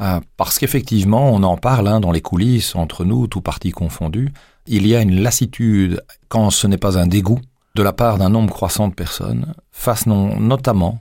Euh, 0.00 0.20
parce 0.36 0.58
qu'effectivement, 0.58 1.30
on 1.30 1.42
en 1.42 1.58
parle 1.58 1.88
hein, 1.88 2.00
dans 2.00 2.10
les 2.10 2.22
coulisses, 2.22 2.74
entre 2.74 3.04
nous, 3.04 3.26
tout 3.26 3.42
parti 3.42 3.70
confondu, 3.70 4.32
il 4.66 4.86
y 4.86 4.96
a 4.96 5.02
une 5.02 5.20
lassitude, 5.20 6.02
quand 6.28 6.50
ce 6.50 6.66
n'est 6.66 6.78
pas 6.78 6.98
un 6.98 7.06
dégoût, 7.06 7.40
de 7.74 7.82
la 7.82 7.92
part 7.92 8.18
d'un 8.18 8.30
nombre 8.30 8.52
croissant 8.52 8.88
de 8.88 8.94
personnes, 8.94 9.54
face 9.70 10.06
non, 10.06 10.40
notamment 10.40 11.00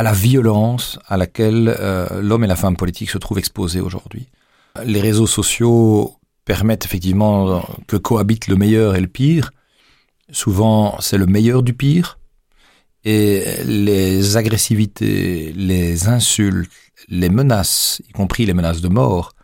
à 0.00 0.02
la 0.02 0.12
violence 0.12 0.98
à 1.08 1.18
laquelle 1.18 1.76
l'homme 2.22 2.44
et 2.44 2.46
la 2.46 2.56
femme 2.56 2.74
politique 2.74 3.10
se 3.10 3.18
trouvent 3.18 3.38
exposés 3.38 3.82
aujourd'hui. 3.82 4.28
Les 4.82 5.02
réseaux 5.02 5.26
sociaux 5.26 6.14
permettent 6.46 6.86
effectivement 6.86 7.62
que 7.86 7.98
cohabitent 7.98 8.48
le 8.48 8.56
meilleur 8.56 8.96
et 8.96 9.00
le 9.02 9.08
pire. 9.08 9.50
Souvent, 10.32 10.96
c'est 11.00 11.18
le 11.18 11.26
meilleur 11.26 11.62
du 11.62 11.74
pire. 11.74 12.18
Et 13.04 13.44
les 13.66 14.38
agressivités, 14.38 15.52
les 15.54 16.08
insultes, 16.08 16.72
les 17.08 17.28
menaces, 17.28 18.00
y 18.08 18.12
compris 18.12 18.46
les 18.46 18.54
menaces 18.54 18.80
de 18.80 18.88
mort, 18.88 19.34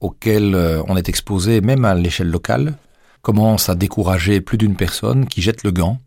auxquelles 0.00 0.56
euh, 0.56 0.82
on 0.88 0.96
est 0.96 1.08
exposé 1.08 1.60
même 1.60 1.84
à 1.84 1.94
l'échelle 1.94 2.30
locale, 2.30 2.74
commencent 3.20 3.68
à 3.68 3.76
décourager 3.76 4.40
plus 4.40 4.58
d'une 4.58 4.74
personne 4.74 5.26
qui 5.26 5.42
jette 5.42 5.62
le 5.62 5.70
gant 5.70 6.00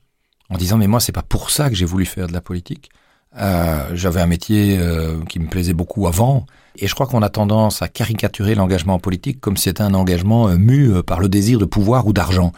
en 0.49 0.57
disant 0.57 0.77
mais 0.77 0.87
moi 0.87 0.99
c'est 0.99 1.13
pas 1.13 1.21
pour 1.21 1.49
ça 1.49 1.69
que 1.69 1.75
j'ai 1.75 1.85
voulu 1.85 2.05
faire 2.05 2.27
de 2.27 2.33
la 2.33 2.41
politique. 2.41 2.89
Euh, 3.37 3.89
J'avais 3.93 4.21
un 4.21 4.27
métier 4.27 4.77
euh, 4.79 5.23
qui 5.27 5.39
me 5.39 5.47
plaisait 5.47 5.73
beaucoup 5.73 6.07
avant 6.07 6.45
et 6.77 6.87
je 6.87 6.93
crois 6.93 7.05
qu'on 7.07 7.21
a 7.21 7.29
tendance 7.29 7.81
à 7.81 7.87
caricaturer 7.87 8.55
l'engagement 8.55 8.99
politique 8.99 9.39
comme 9.41 9.57
si 9.57 9.63
c'était 9.63 9.83
un 9.83 9.93
engagement 9.93 10.47
euh, 10.49 10.57
mu 10.57 10.91
euh, 10.91 11.03
par 11.03 11.19
le 11.19 11.27
désir 11.29 11.59
de 11.59 11.65
pouvoir 11.65 12.07
ou 12.07 12.13
d'argent. 12.13 12.51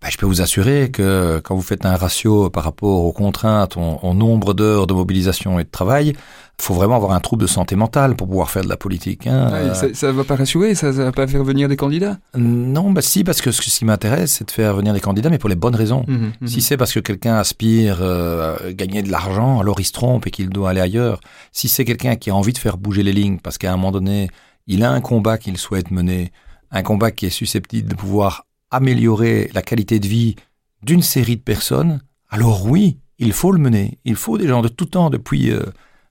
Ben, 0.00 0.10
je 0.10 0.16
peux 0.16 0.26
vous 0.26 0.40
assurer 0.40 0.90
que 0.92 1.40
quand 1.42 1.56
vous 1.56 1.62
faites 1.62 1.84
un 1.84 1.96
ratio 1.96 2.50
par 2.50 2.62
rapport 2.62 3.04
aux 3.04 3.12
contraintes, 3.12 3.76
au, 3.76 4.14
nombre 4.14 4.54
d'heures 4.54 4.86
de 4.86 4.94
mobilisation 4.94 5.58
et 5.58 5.64
de 5.64 5.68
travail, 5.68 6.10
il 6.10 6.64
faut 6.64 6.74
vraiment 6.74 6.94
avoir 6.94 7.12
un 7.12 7.20
trouble 7.20 7.42
de 7.42 7.48
santé 7.48 7.74
mentale 7.74 8.14
pour 8.14 8.28
pouvoir 8.28 8.48
faire 8.48 8.62
de 8.62 8.68
la 8.68 8.76
politique. 8.76 9.26
Hein. 9.26 9.74
ça, 9.74 10.06
ne 10.06 10.12
va 10.12 10.22
pas 10.22 10.36
rassurer, 10.36 10.76
ça, 10.76 10.92
ne 10.92 11.02
va 11.02 11.10
pas 11.10 11.26
faire 11.26 11.42
venir 11.42 11.68
des 11.68 11.76
candidats? 11.76 12.16
Non, 12.36 12.92
bah 12.92 13.02
si, 13.02 13.24
parce 13.24 13.40
que 13.40 13.50
ce 13.50 13.60
qui 13.60 13.84
m'intéresse, 13.84 14.34
c'est 14.34 14.46
de 14.46 14.52
faire 14.52 14.76
venir 14.76 14.94
des 14.94 15.00
candidats, 15.00 15.30
mais 15.30 15.38
pour 15.38 15.48
les 15.48 15.56
bonnes 15.56 15.74
raisons. 15.74 16.04
Mmh, 16.06 16.26
mmh. 16.42 16.46
Si 16.46 16.60
c'est 16.60 16.76
parce 16.76 16.92
que 16.92 17.00
quelqu'un 17.00 17.34
aspire 17.34 17.98
euh, 18.00 18.56
à 18.68 18.72
gagner 18.72 19.02
de 19.02 19.10
l'argent, 19.10 19.58
alors 19.58 19.80
il 19.80 19.84
se 19.84 19.92
trompe 19.92 20.28
et 20.28 20.30
qu'il 20.30 20.48
doit 20.48 20.70
aller 20.70 20.80
ailleurs. 20.80 21.18
Si 21.50 21.68
c'est 21.68 21.84
quelqu'un 21.84 22.14
qui 22.14 22.30
a 22.30 22.36
envie 22.36 22.52
de 22.52 22.58
faire 22.58 22.76
bouger 22.76 23.02
les 23.02 23.12
lignes, 23.12 23.38
parce 23.38 23.58
qu'à 23.58 23.72
un 23.72 23.76
moment 23.76 23.90
donné, 23.90 24.30
il 24.68 24.84
a 24.84 24.92
un 24.92 25.00
combat 25.00 25.38
qu'il 25.38 25.58
souhaite 25.58 25.90
mener, 25.90 26.30
un 26.70 26.82
combat 26.82 27.10
qui 27.10 27.26
est 27.26 27.30
susceptible 27.30 27.88
de 27.88 27.96
pouvoir 27.96 28.44
améliorer 28.70 29.50
la 29.54 29.62
qualité 29.62 29.98
de 29.98 30.06
vie 30.06 30.36
d'une 30.82 31.02
série 31.02 31.36
de 31.36 31.42
personnes, 31.42 32.00
alors 32.30 32.66
oui, 32.66 32.98
il 33.18 33.32
faut 33.32 33.52
le 33.52 33.58
mener. 33.58 33.98
Il 34.04 34.16
faut 34.16 34.38
des 34.38 34.48
gens 34.48 34.62
de 34.62 34.68
tout 34.68 34.84
temps, 34.84 35.10
depuis 35.10 35.50
euh, 35.50 35.62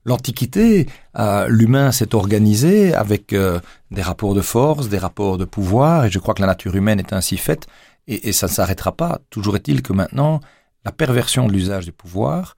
l'Antiquité, 0.06 0.88
euh, 1.18 1.48
l'humain 1.48 1.92
s'est 1.92 2.16
organisé 2.16 2.94
avec 2.94 3.34
euh, 3.34 3.60
des 3.92 4.02
rapports 4.02 4.34
de 4.34 4.42
force, 4.42 4.90
des 4.90 4.98
rapports 4.98 5.38
de 5.38 5.46
pouvoir, 5.46 6.06
et 6.06 6.10
je 6.10 6.20
crois 6.20 6.34
que 6.34 6.42
la 6.42 6.48
nature 6.48 6.76
humaine 6.76 7.00
est 7.00 7.14
ainsi 7.14 7.38
faite, 7.38 7.68
et, 8.08 8.30
et 8.30 8.34
ça 8.34 8.48
ne 8.48 8.52
s'arrêtera 8.52 8.92
pas. 8.92 9.22
Toujours 9.30 9.56
est-il 9.56 9.82
que 9.82 9.94
maintenant, 9.94 10.40
la 10.86 10.92
perversion 10.92 11.48
de 11.48 11.54
l'usage 11.54 11.86
du 11.86 11.92
pouvoir 11.92 12.56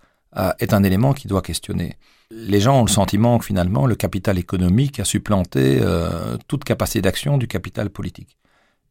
est 0.60 0.76
un 0.76 0.84
élément 0.84 1.14
qui 1.14 1.28
doit 1.28 1.42
questionner. 1.42 1.98
Les 2.30 2.62
gens 2.62 2.82
ont 2.82 2.86
le 2.86 2.90
sentiment 2.90 3.40
que 3.40 3.46
finalement, 3.46 3.88
le 3.88 3.96
capital 3.96 4.38
économique 4.38 5.00
a 5.00 5.06
supplanté 5.06 5.82
toute 6.48 6.64
capacité 6.64 7.02
d'action 7.02 7.40
du 7.40 7.48
capital 7.48 7.90
politique. 7.90 8.38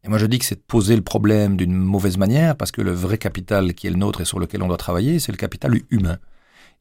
Moi, 0.09 0.17
je 0.17 0.25
dis 0.25 0.39
que 0.39 0.47
c'est 0.47 0.55
de 0.55 0.65
poser 0.67 0.97
le 0.97 1.03
problème 1.03 1.59
d'une 1.59 1.75
mauvaise 1.75 2.17
manière, 2.17 2.57
parce 2.57 2.73
que 2.73 2.81
le 2.81 2.93
vrai 2.93 3.19
capital 3.19 3.75
qui 3.75 3.87
est 3.87 3.91
le 3.91 3.97
nôtre 3.97 4.23
et 4.23 4.25
sur 4.25 4.39
lequel 4.39 4.63
on 4.63 4.69
doit 4.69 4.79
travailler, 4.79 5.19
c'est 5.19 5.33
le 5.33 5.37
capital 5.37 5.79
humain. 5.91 6.17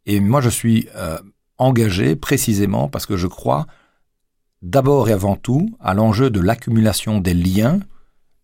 Et 0.05 0.21
moi, 0.21 0.39
je 0.39 0.49
suis 0.49 0.88
euh, 0.95 1.17
engagé 1.57 2.15
précisément 2.15 2.88
parce 2.88 3.05
que 3.05 3.17
je 3.17 3.28
crois 3.28 3.67
d'abord 4.61 5.09
et 5.09 5.11
avant 5.11 5.36
tout 5.36 5.69
à 5.82 5.93
l'enjeu 5.93 6.30
de 6.30 6.39
l'accumulation 6.39 7.19
des 7.19 7.34
liens, 7.34 7.82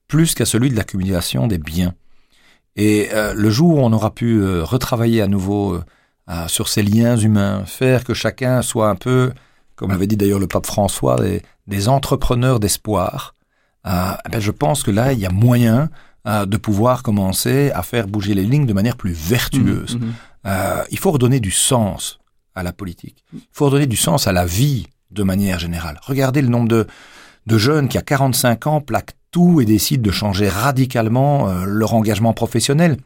plus 0.09 0.35
qu'à 0.35 0.45
celui 0.45 0.69
de 0.69 0.75
l'accumulation 0.75 1.47
des 1.47 1.59
biens. 1.59 1.93
Et 2.75 3.07
euh, 3.13 3.33
le 3.33 3.49
jour 3.49 3.77
où 3.77 3.79
on 3.79 3.93
aura 3.93 4.13
pu 4.13 4.41
euh, 4.41 4.65
retravailler 4.65 5.21
à 5.21 5.27
nouveau 5.27 5.79
sur 6.47 6.69
ces 6.69 6.83
liens 6.83 7.17
humains, 7.17 7.65
faire 7.65 8.05
que 8.05 8.13
chacun 8.13 8.61
soit 8.61 8.89
un 8.89 8.95
peu, 8.95 9.33
comme 9.75 9.91
avait 9.91 10.07
dit 10.07 10.15
d'ailleurs 10.15 10.39
le 10.39 10.47
pape 10.47 10.65
François, 10.65 11.17
des 11.67 11.89
entrepreneurs 11.89 12.61
d'espoir, 12.61 13.35
euh, 13.85 14.11
ben 14.31 14.39
je 14.39 14.51
pense 14.51 14.83
que 14.83 14.91
là, 14.91 15.13
il 15.13 15.19
y 15.19 15.25
a 15.25 15.29
moyen 15.29 15.89
euh, 16.27 16.45
de 16.45 16.57
pouvoir 16.57 17.03
commencer 17.03 17.71
à 17.71 17.83
faire 17.83 18.07
bouger 18.07 18.33
les 18.33 18.43
lignes 18.43 18.65
de 18.65 18.73
manière 18.73 18.95
plus 18.95 19.11
vertueuse. 19.11 19.97
Mmh, 19.97 20.05
mmh. 20.05 20.13
Euh, 20.45 20.83
il 20.91 20.99
faut 20.99 21.11
redonner 21.11 21.39
du 21.39 21.51
sens 21.51 22.19
à 22.55 22.63
la 22.63 22.71
politique. 22.73 23.23
Il 23.33 23.41
faut 23.51 23.65
redonner 23.65 23.87
du 23.87 23.97
sens 23.97 24.27
à 24.27 24.31
la 24.31 24.45
vie 24.45 24.87
de 25.11 25.23
manière 25.23 25.59
générale. 25.59 25.99
Regardez 26.03 26.41
le 26.41 26.47
nombre 26.47 26.67
de, 26.67 26.87
de 27.47 27.57
jeunes 27.57 27.87
qui 27.87 27.97
à 27.97 28.01
45 28.01 28.67
ans 28.67 28.81
plaquent 28.81 29.15
tout 29.31 29.61
et 29.61 29.65
décident 29.65 30.03
de 30.03 30.11
changer 30.11 30.47
radicalement 30.47 31.51
leur 31.65 31.95
engagement 31.95 32.33
professionnel 32.33 32.97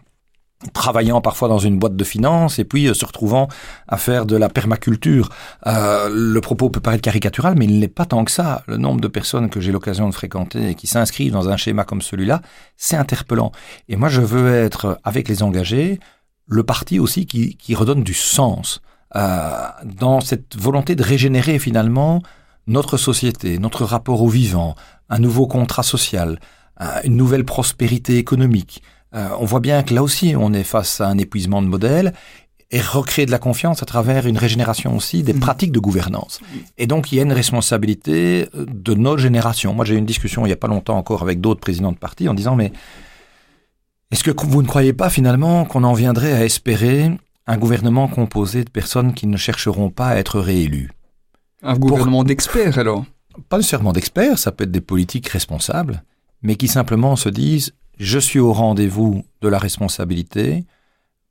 travaillant 0.74 1.22
parfois 1.22 1.48
dans 1.48 1.60
une 1.60 1.78
boîte 1.78 1.96
de 1.96 2.04
finance 2.04 2.58
et 2.58 2.66
puis 2.66 2.88
euh, 2.88 2.94
se 2.94 3.06
retrouvant 3.06 3.48
à 3.88 3.98
faire 3.98 4.26
de 4.26 4.36
la 4.36 4.50
permaculture. 4.50 5.30
Euh, 5.68 6.10
le 6.12 6.42
propos 6.42 6.70
peut 6.70 6.80
paraître 6.80 7.04
caricatural, 7.04 7.56
mais 7.58 7.66
il 7.66 7.80
n'est 7.80 7.88
pas 7.88 8.06
tant 8.06 8.26
que 8.26 8.32
ça. 8.32 8.64
Le 8.68 8.78
nombre 8.78 9.00
de 9.02 9.08
personnes 9.08 9.50
que 9.50 9.60
j'ai 9.60 9.72
l'occasion 9.72 10.10
de 10.10 10.14
fréquenter 10.14 10.70
et 10.72 10.76
qui 10.76 10.88
s'inscrivent 10.88 11.34
dans 11.34 11.50
un 11.50 11.58
schéma 11.58 11.84
comme 11.84 12.02
celui-là, 12.02 12.42
c'est 12.76 12.96
interpellant. 12.96 13.52
Et 13.88 13.96
moi, 13.96 14.10
je 14.10 14.22
veux 14.22 14.54
être, 14.54 15.00
avec 15.04 15.30
les 15.30 15.44
engagés, 15.44 16.00
le 16.48 16.64
parti 16.64 17.00
aussi 17.00 17.26
qui, 17.26 17.56
qui 17.58 17.76
redonne 17.76 18.04
du 18.04 18.14
sens 18.14 18.82
euh, 19.16 19.68
dans 19.86 20.22
cette 20.22 20.58
volonté 20.58 20.96
de 20.96 21.04
régénérer 21.04 21.60
finalement 21.60 22.22
notre 22.68 22.98
société, 22.98 23.58
notre 23.60 23.86
rapport 23.86 24.22
au 24.22 24.28
vivant, 24.28 24.76
un 25.10 25.20
nouveau 25.20 25.48
contrat 25.48 25.84
social, 25.84 26.40
euh, 26.82 26.86
une 27.04 27.16
nouvelle 27.16 27.46
prospérité 27.46 28.18
économique. 28.18 28.84
Euh, 29.18 29.30
on 29.40 29.46
voit 29.46 29.60
bien 29.60 29.84
que 29.84 29.94
là 29.94 30.04
aussi, 30.04 30.36
on 30.38 30.54
est 30.54 30.64
face 30.64 31.02
à 31.02 31.08
un 31.08 31.18
épuisement 31.18 31.62
de 31.62 31.68
modèles 31.68 32.14
et 32.70 32.82
recréer 32.82 33.26
de 33.26 33.32
la 33.32 33.40
confiance 33.40 33.82
à 33.82 33.86
travers 33.86 34.28
une 34.28 34.38
régénération 34.38 34.96
aussi 34.96 35.24
des 35.24 35.34
mmh. 35.34 35.40
pratiques 35.40 35.72
de 35.72 35.80
gouvernance. 35.80 36.42
Et 36.78 36.86
donc, 36.86 37.12
il 37.12 37.16
y 37.16 37.20
a 37.20 37.24
une 37.24 37.34
responsabilité 37.34 38.48
de 38.54 38.94
notre 38.94 39.22
génération. 39.22 39.74
Moi, 39.74 39.86
j'ai 39.86 39.96
eu 39.96 39.98
une 39.98 40.06
discussion 40.06 40.46
il 40.46 40.50
n'y 40.50 40.54
a 40.54 40.58
pas 40.58 40.68
longtemps 40.68 40.98
encore 40.98 41.22
avec 41.22 41.40
d'autres 41.40 41.62
présidents 41.62 41.94
de 41.94 41.98
partis 41.98 42.28
en 42.28 42.34
disant, 42.34 42.56
mais 42.56 42.74
est-ce 44.12 44.24
que 44.24 44.32
vous 44.46 44.62
ne 44.62 44.68
croyez 44.68 44.94
pas 44.94 45.10
finalement 45.10 45.64
qu'on 45.66 45.84
en 45.84 45.94
viendrait 45.94 46.34
à 46.34 46.44
espérer 46.44 47.12
un 47.48 47.58
gouvernement 47.58 48.10
composé 48.10 48.66
de 48.66 48.70
personnes 48.70 49.14
qui 49.14 49.28
ne 49.28 49.38
chercheront 49.38 49.90
pas 49.90 50.08
à 50.08 50.16
être 50.18 50.40
réélues? 50.40 50.92
Un 51.64 51.78
gouvernement 51.78 52.26
d'experts 52.26 52.78
alors? 52.78 53.06
Pas 53.50 53.58
nécessairement 53.58 53.94
d'experts, 53.94 54.40
ça 54.40 54.52
peut 54.52 54.66
être 54.66 54.72
des 54.72 54.82
politiques 54.82 55.30
responsables, 55.30 56.04
mais 56.42 56.56
qui 56.56 56.68
simplement 56.68 57.16
se 57.16 57.30
disent 57.30 57.74
je 57.98 58.20
suis 58.20 58.40
au 58.40 58.54
rendez-vous 58.54 59.24
de 59.42 59.48
la 59.48 59.60
responsabilité. 59.60 60.66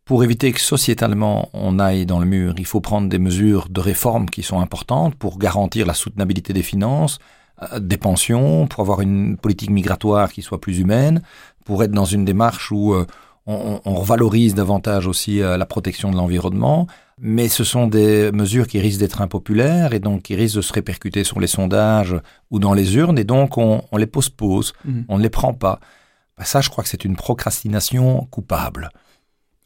Pour 0.04 0.22
éviter 0.22 0.52
que 0.52 0.60
sociétalement 0.60 1.48
on 1.52 1.78
aille 1.78 2.06
dans 2.06 2.20
le 2.20 2.26
mur, 2.26 2.54
il 2.58 2.66
faut 2.66 2.80
prendre 2.80 3.08
des 3.08 3.18
mesures 3.18 3.68
de 3.68 3.80
réforme 3.80 4.26
qui 4.26 4.42
sont 4.42 4.60
importantes 4.60 5.16
pour 5.16 5.38
garantir 5.38 5.86
la 5.86 5.94
soutenabilité 5.94 6.52
des 6.52 6.62
finances, 6.62 7.18
euh, 7.62 7.80
des 7.80 7.96
pensions, 7.96 8.66
pour 8.66 8.80
avoir 8.80 9.00
une 9.00 9.36
politique 9.36 9.70
migratoire 9.70 10.32
qui 10.32 10.42
soit 10.42 10.60
plus 10.60 10.78
humaine, 10.78 11.22
pour 11.64 11.82
être 11.82 11.90
dans 11.90 12.04
une 12.04 12.24
démarche 12.24 12.70
où 12.70 12.94
euh, 12.94 13.04
on, 13.46 13.80
on 13.84 14.02
valorise 14.02 14.54
davantage 14.54 15.06
aussi 15.06 15.40
euh, 15.40 15.56
la 15.56 15.66
protection 15.66 16.10
de 16.10 16.16
l'environnement. 16.16 16.86
Mais 17.20 17.48
ce 17.48 17.64
sont 17.64 17.86
des 17.86 18.30
mesures 18.30 18.66
qui 18.66 18.78
risquent 18.78 19.00
d'être 19.00 19.22
impopulaires 19.22 19.94
et 19.94 20.00
donc 20.00 20.22
qui 20.22 20.34
risquent 20.34 20.56
de 20.56 20.62
se 20.62 20.72
répercuter 20.72 21.24
sur 21.24 21.40
les 21.40 21.46
sondages 21.46 22.14
ou 22.50 22.58
dans 22.58 22.74
les 22.74 22.96
urnes 22.96 23.18
et 23.18 23.24
donc 23.24 23.56
on, 23.56 23.82
on 23.90 23.96
les 23.96 24.06
pose-pose, 24.06 24.74
mmh. 24.84 25.00
on 25.08 25.18
ne 25.18 25.22
les 25.22 25.30
prend 25.30 25.54
pas. 25.54 25.80
Bah, 26.38 26.44
ça, 26.44 26.60
je 26.60 26.68
crois 26.68 26.84
que 26.84 26.90
c'est 26.90 27.04
une 27.04 27.16
procrastination 27.16 28.26
coupable. 28.30 28.90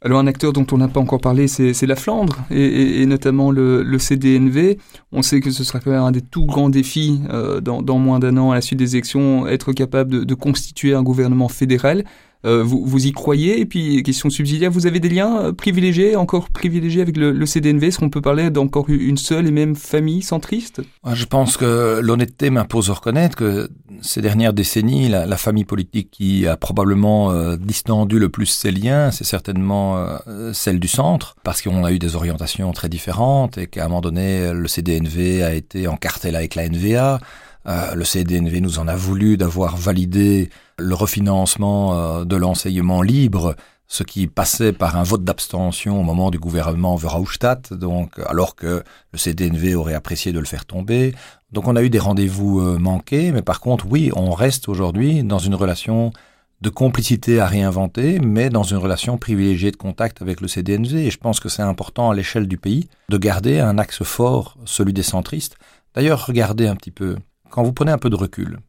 Alors 0.02 0.18
un 0.18 0.26
acteur 0.26 0.54
dont 0.54 0.66
on 0.72 0.78
n'a 0.78 0.88
pas 0.88 1.00
encore 1.00 1.20
parlé, 1.20 1.46
c'est 1.46 1.86
la 1.86 1.94
Flandre, 1.94 2.38
et, 2.50 3.04
notamment 3.04 3.50
le, 3.50 3.98
CDNV. 3.98 4.78
On 5.12 5.20
sait 5.20 5.40
que 5.40 5.50
ce 5.50 5.62
sera 5.62 5.78
quand 5.78 5.90
même 5.90 6.00
un 6.00 6.10
des 6.10 6.22
tout 6.22 6.46
grands 6.46 6.70
défis 6.70 7.20
euh, 7.28 7.60
dans, 7.60 7.98
moins 7.98 8.18
d'un 8.18 8.38
an 8.38 8.50
à 8.50 8.54
la 8.54 8.60
suite 8.62 8.78
des 8.78 8.96
élections, 8.96 9.46
être 9.46 9.74
capable 9.74 10.24
de 10.24 10.34
constituer 10.34 10.94
un 10.94 11.02
gouvernement 11.02 11.48
fédéral. 11.48 12.04
Euh, 12.46 12.62
vous, 12.62 12.82
vous, 12.84 13.06
y 13.06 13.12
croyez 13.12 13.60
Et 13.60 13.66
puis, 13.66 14.02
question 14.02 14.30
subsidiaire, 14.30 14.70
vous 14.70 14.86
avez 14.86 14.98
des 14.98 15.10
liens 15.10 15.38
euh, 15.38 15.52
privilégiés, 15.52 16.16
encore 16.16 16.48
privilégiés 16.48 17.02
avec 17.02 17.16
le, 17.16 17.32
le 17.32 17.46
CDNV 17.46 17.88
Est-ce 17.88 17.98
qu'on 17.98 18.08
peut 18.08 18.22
parler 18.22 18.48
d'encore 18.50 18.86
une 18.88 19.18
seule 19.18 19.46
et 19.46 19.50
même 19.50 19.76
famille 19.76 20.22
centriste? 20.22 20.80
Je 21.12 21.24
pense 21.26 21.58
que 21.58 22.00
l'honnêteté 22.00 22.48
m'impose 22.48 22.86
de 22.86 22.92
reconnaître 22.92 23.36
que 23.36 23.68
ces 24.00 24.22
dernières 24.22 24.54
décennies, 24.54 25.08
la, 25.08 25.26
la 25.26 25.36
famille 25.36 25.64
politique 25.64 26.10
qui 26.10 26.46
a 26.46 26.56
probablement 26.56 27.30
euh, 27.30 27.56
distendu 27.56 28.18
le 28.18 28.30
plus 28.30 28.46
ses 28.46 28.70
liens, 28.70 29.10
c'est 29.10 29.24
certainement 29.24 29.98
euh, 29.98 30.52
celle 30.54 30.80
du 30.80 30.88
centre, 30.88 31.36
parce 31.42 31.60
qu'on 31.60 31.84
a 31.84 31.92
eu 31.92 31.98
des 31.98 32.16
orientations 32.16 32.72
très 32.72 32.88
différentes 32.88 33.58
et 33.58 33.66
qu'à 33.66 33.84
un 33.84 33.88
moment 33.88 34.00
donné, 34.00 34.52
le 34.52 34.66
CDNV 34.66 35.42
a 35.42 35.54
été 35.54 35.88
en 35.88 35.96
cartel 35.96 36.36
avec 36.36 36.54
la 36.54 36.68
NVA. 36.68 37.20
Euh, 37.66 37.94
le 37.94 38.04
CDNV 38.04 38.60
nous 38.60 38.78
en 38.78 38.88
a 38.88 38.96
voulu 38.96 39.36
d'avoir 39.36 39.76
validé 39.76 40.50
le 40.78 40.94
refinancement 40.94 41.94
euh, 41.94 42.24
de 42.24 42.36
l'enseignement 42.36 43.02
libre, 43.02 43.54
ce 43.86 44.02
qui 44.02 44.28
passait 44.28 44.72
par 44.72 44.96
un 44.96 45.02
vote 45.02 45.24
d'abstention 45.24 46.00
au 46.00 46.04
moment 46.04 46.30
du 46.30 46.38
gouvernement 46.38 46.94
Verhofstadt, 46.96 47.74
donc 47.74 48.18
alors 48.26 48.54
que 48.54 48.82
le 49.12 49.18
CDNV 49.18 49.74
aurait 49.74 49.94
apprécié 49.94 50.32
de 50.32 50.38
le 50.38 50.46
faire 50.46 50.64
tomber. 50.64 51.14
Donc 51.52 51.66
on 51.66 51.76
a 51.76 51.82
eu 51.82 51.90
des 51.90 51.98
rendez-vous 51.98 52.60
euh, 52.60 52.78
manqués, 52.78 53.32
mais 53.32 53.42
par 53.42 53.60
contre, 53.60 53.86
oui, 53.90 54.10
on 54.14 54.30
reste 54.30 54.68
aujourd'hui 54.68 55.24
dans 55.24 55.40
une 55.40 55.54
relation 55.54 56.12
de 56.60 56.68
complicité 56.68 57.40
à 57.40 57.46
réinventer, 57.46 58.20
mais 58.20 58.50
dans 58.50 58.62
une 58.62 58.76
relation 58.76 59.18
privilégiée 59.18 59.70
de 59.70 59.76
contact 59.76 60.22
avec 60.22 60.40
le 60.40 60.48
CDNV. 60.48 61.06
Et 61.06 61.10
je 61.10 61.18
pense 61.18 61.40
que 61.40 61.48
c'est 61.48 61.62
important 61.62 62.10
à 62.10 62.14
l'échelle 62.14 62.46
du 62.46 62.58
pays 62.58 62.88
de 63.08 63.18
garder 63.18 63.60
un 63.60 63.78
axe 63.78 64.02
fort, 64.02 64.56
celui 64.66 64.92
des 64.92 65.02
centristes. 65.02 65.56
D'ailleurs, 65.94 66.26
regardez 66.26 66.66
un 66.66 66.76
petit 66.76 66.90
peu 66.90 67.16
quand 67.50 67.62
vous 67.62 67.72
prenez 67.72 67.92
un 67.92 67.98
peu 67.98 68.10
de 68.10 68.16
recul, 68.16 68.60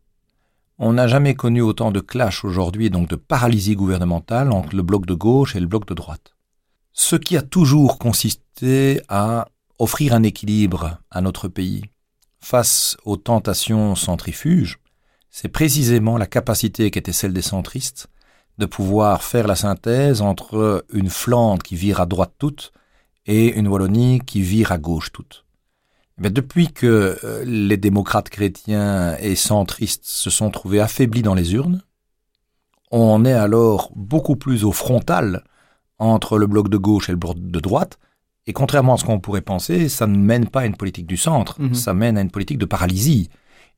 on 0.78 0.94
n'a 0.94 1.08
jamais 1.08 1.36
connu 1.36 1.62
autant 1.62 1.92
de 1.92 2.00
clash 2.00 2.44
aujourd'hui, 2.44 2.90
donc 2.90 3.08
de 3.08 3.16
paralysie 3.16 3.76
gouvernementale 3.76 4.52
entre 4.52 4.76
le 4.76 4.82
bloc 4.82 5.06
de 5.06 5.14
gauche 5.14 5.56
et 5.56 5.60
le 5.60 5.68
bloc 5.68 5.86
de 5.88 5.94
droite. 5.94 6.36
Ce 6.92 7.16
qui 7.16 7.38
a 7.38 7.42
toujours 7.44 8.00
consisté 8.00 9.02
à 9.08 9.48
offrir 9.78 10.14
un 10.14 10.24
équilibre 10.24 10.98
à 11.12 11.22
notre 11.22 11.48
pays 11.48 11.84
face 12.40 12.98
aux 13.06 13.18
tentations 13.18 13.96
centrifuges, 13.96 14.80
c'est 15.30 15.48
précisément 15.48 16.18
la 16.18 16.26
capacité 16.26 16.90
qui 16.92 17.00
était 17.00 17.14
celle 17.14 17.34
des 17.34 17.42
centristes 17.44 18.08
de 18.58 18.66
pouvoir 18.66 19.24
faire 19.24 19.48
la 19.48 19.56
synthèse 19.56 20.22
entre 20.22 20.84
une 20.92 21.10
Flandre 21.10 21.64
qui 21.64 21.76
vire 21.76 22.02
à 22.02 22.06
droite 22.06 22.34
toute 22.38 22.74
et 23.28 23.54
une 23.54 23.68
Wallonie 23.68 24.20
qui 24.20 24.42
vire 24.42 24.72
à 24.72 24.78
gauche 24.78 25.12
toute 25.12 25.46
depuis 26.30 26.72
que 26.72 27.18
euh, 27.24 27.44
les 27.46 27.78
démocrates 27.78 28.30
chrétiens 28.30 29.18
et 29.20 29.36
centristes 29.36 30.06
se 30.06 30.30
sont 30.30 30.52
trouvés 30.52 30.80
affaiblis 30.80 31.24
dans 31.24 31.34
les 31.34 31.54
urnes, 31.54 31.82
on 32.92 33.26
est 33.26 33.34
alors 33.34 33.92
beaucoup 33.96 34.36
plus 34.36 34.64
au 34.64 34.72
frontal 34.72 35.44
entre 35.98 36.38
le 36.38 36.48
bloc 36.48 36.70
de 36.70 36.78
gauche 36.78 37.10
et 37.10 37.14
le 37.14 37.18
bloc 37.18 37.38
de 37.40 37.60
droite, 37.60 37.98
et 38.48 38.54
contrairement 38.54 38.96
à 38.96 38.98
ce 38.98 39.06
qu'on 39.06 39.20
pourrait 39.20 39.42
penser, 39.42 39.88
ça 39.88 40.08
ne 40.08 40.18
mène 40.18 40.48
pas 40.48 40.62
à 40.62 40.66
une 40.66 40.76
politique 40.76 41.06
du 41.06 41.18
centre, 41.18 41.62
mhm. 41.62 41.74
ça 41.74 41.94
mène 41.94 42.18
à 42.18 42.22
une 42.22 42.32
politique 42.32 42.58
de 42.58 42.66
paralysie. 42.66 43.30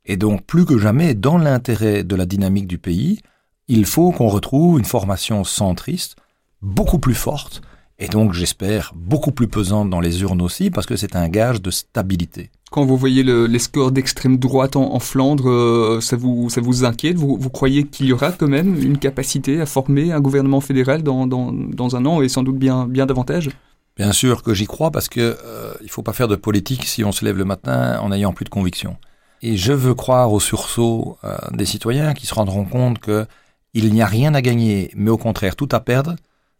Et 0.06 0.18
donc, 0.18 0.46
plus 0.46 0.66
que 0.66 0.78
jamais, 0.78 1.14
dans 1.14 1.38
l'intérêt 1.38 2.04
de 2.04 2.16
la 2.16 2.26
dynamique 2.26 2.68
du 2.68 2.78
pays, 2.78 3.20
il 3.68 3.86
faut 3.86 4.12
qu'on 4.12 4.28
retrouve 4.28 4.80
une 4.80 4.86
formation 4.86 5.44
centriste 5.44 6.16
beaucoup 6.62 7.00
plus 7.00 7.16
forte, 7.16 7.62
et 8.04 8.10
donc 8.10 8.34
j'espère 8.34 8.92
beaucoup 8.96 9.32
plus 9.32 9.48
pesante 9.48 9.90
dans 9.90 10.02
les 10.02 10.22
urnes 10.22 10.42
aussi, 10.42 10.70
parce 10.70 10.86
que 10.86 10.98
c'est 10.98 11.16
un 11.16 11.30
gage 11.30 11.62
de 11.62 11.72
stabilité. 11.72 12.52
Quand 12.70 12.84
vous 12.84 12.98
voyez 12.98 13.24
les 13.24 13.60
scores 13.60 13.94
d'extrême 13.94 14.38
droite 14.38 14.76
en, 14.76 15.00
Flandre, 15.00 15.50
euh, 15.50 16.02
ça, 16.02 16.18
vous, 16.18 16.50
ça 16.50 16.60
vous 16.60 16.84
inquiète? 16.84 17.16
Vous, 17.16 17.38
vous 17.40 17.50
croyez 17.50 17.84
qu'il 17.86 18.08
y 18.08 18.14
aura 18.14 18.32
quand 18.34 18.48
même 18.48 18.82
une 18.82 18.98
capacité 18.98 19.62
à 19.62 19.66
former 19.66 20.12
un 20.12 20.20
gouvernement 20.20 20.60
fédéral 20.60 21.02
dans, 21.02 21.28
dans, 21.28 21.54
dans 21.54 21.96
un 21.96 22.06
an 22.06 22.22
et 22.22 22.28
sans 22.28 22.44
doute 22.44 22.58
bien, 22.58 22.88
bien 22.88 23.06
davantage? 23.06 23.52
Bien 23.96 24.12
sûr 24.12 24.44
que 24.44 24.54
j'y 24.54 24.66
crois, 24.66 24.92
parce 24.92 25.08
que 25.08 25.38
euh, 25.46 25.74
il 25.82 25.90
faut 25.90 26.02
pas 26.02 26.14
faire 26.14 26.28
de 26.28 26.36
politique 26.36 26.84
si 26.84 27.06
on 27.06 27.14
se 27.14 27.24
lève 27.24 27.38
le 27.38 27.46
matin 27.46 28.00
en 28.00 28.10
n'ayant 28.10 28.34
plus 28.34 28.44
de 28.44 28.50
conviction. 28.50 28.98
Et 29.42 29.56
je 29.56 29.72
veux 29.72 29.94
croire 29.94 30.34
au 30.34 30.42
sursaut 30.42 31.18
euh, 31.24 31.38
des 31.54 31.66
citoyens 31.66 32.14
qui 32.14 32.26
se 32.26 32.34
rendront 32.34 32.66
compte 32.66 33.00
que 33.00 33.28
il 33.74 33.94
n'y 33.94 34.02
a 34.02 34.08
rien 34.08 34.34
à 34.34 34.42
gagner, 34.42 34.92
mais 34.96 35.10
au 35.10 35.18
contraire 35.18 35.56
tout 35.56 35.70
à 35.72 35.80
perdre 35.80 36.16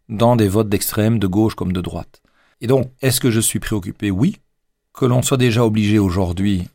dans 0.08 0.36
des 0.36 0.48
votes 0.48 0.68
d'extrême, 0.68 1.18
de 1.18 1.26
gauche 1.26 1.54
comme 1.54 1.72
de 1.72 1.80
droite. 1.80 2.22
Et 2.60 2.66
donc, 2.66 2.92
est-ce 3.02 3.20
que 3.20 3.30
je 3.30 3.40
suis 3.40 3.60
préoccupé? 3.60 4.10
Oui. 4.10 4.36
Que 4.92 5.06
l'on 5.06 5.22
soit 5.22 5.36
déjà 5.36 5.64
obligé 5.64 5.98
aujourd'hui 5.98 6.68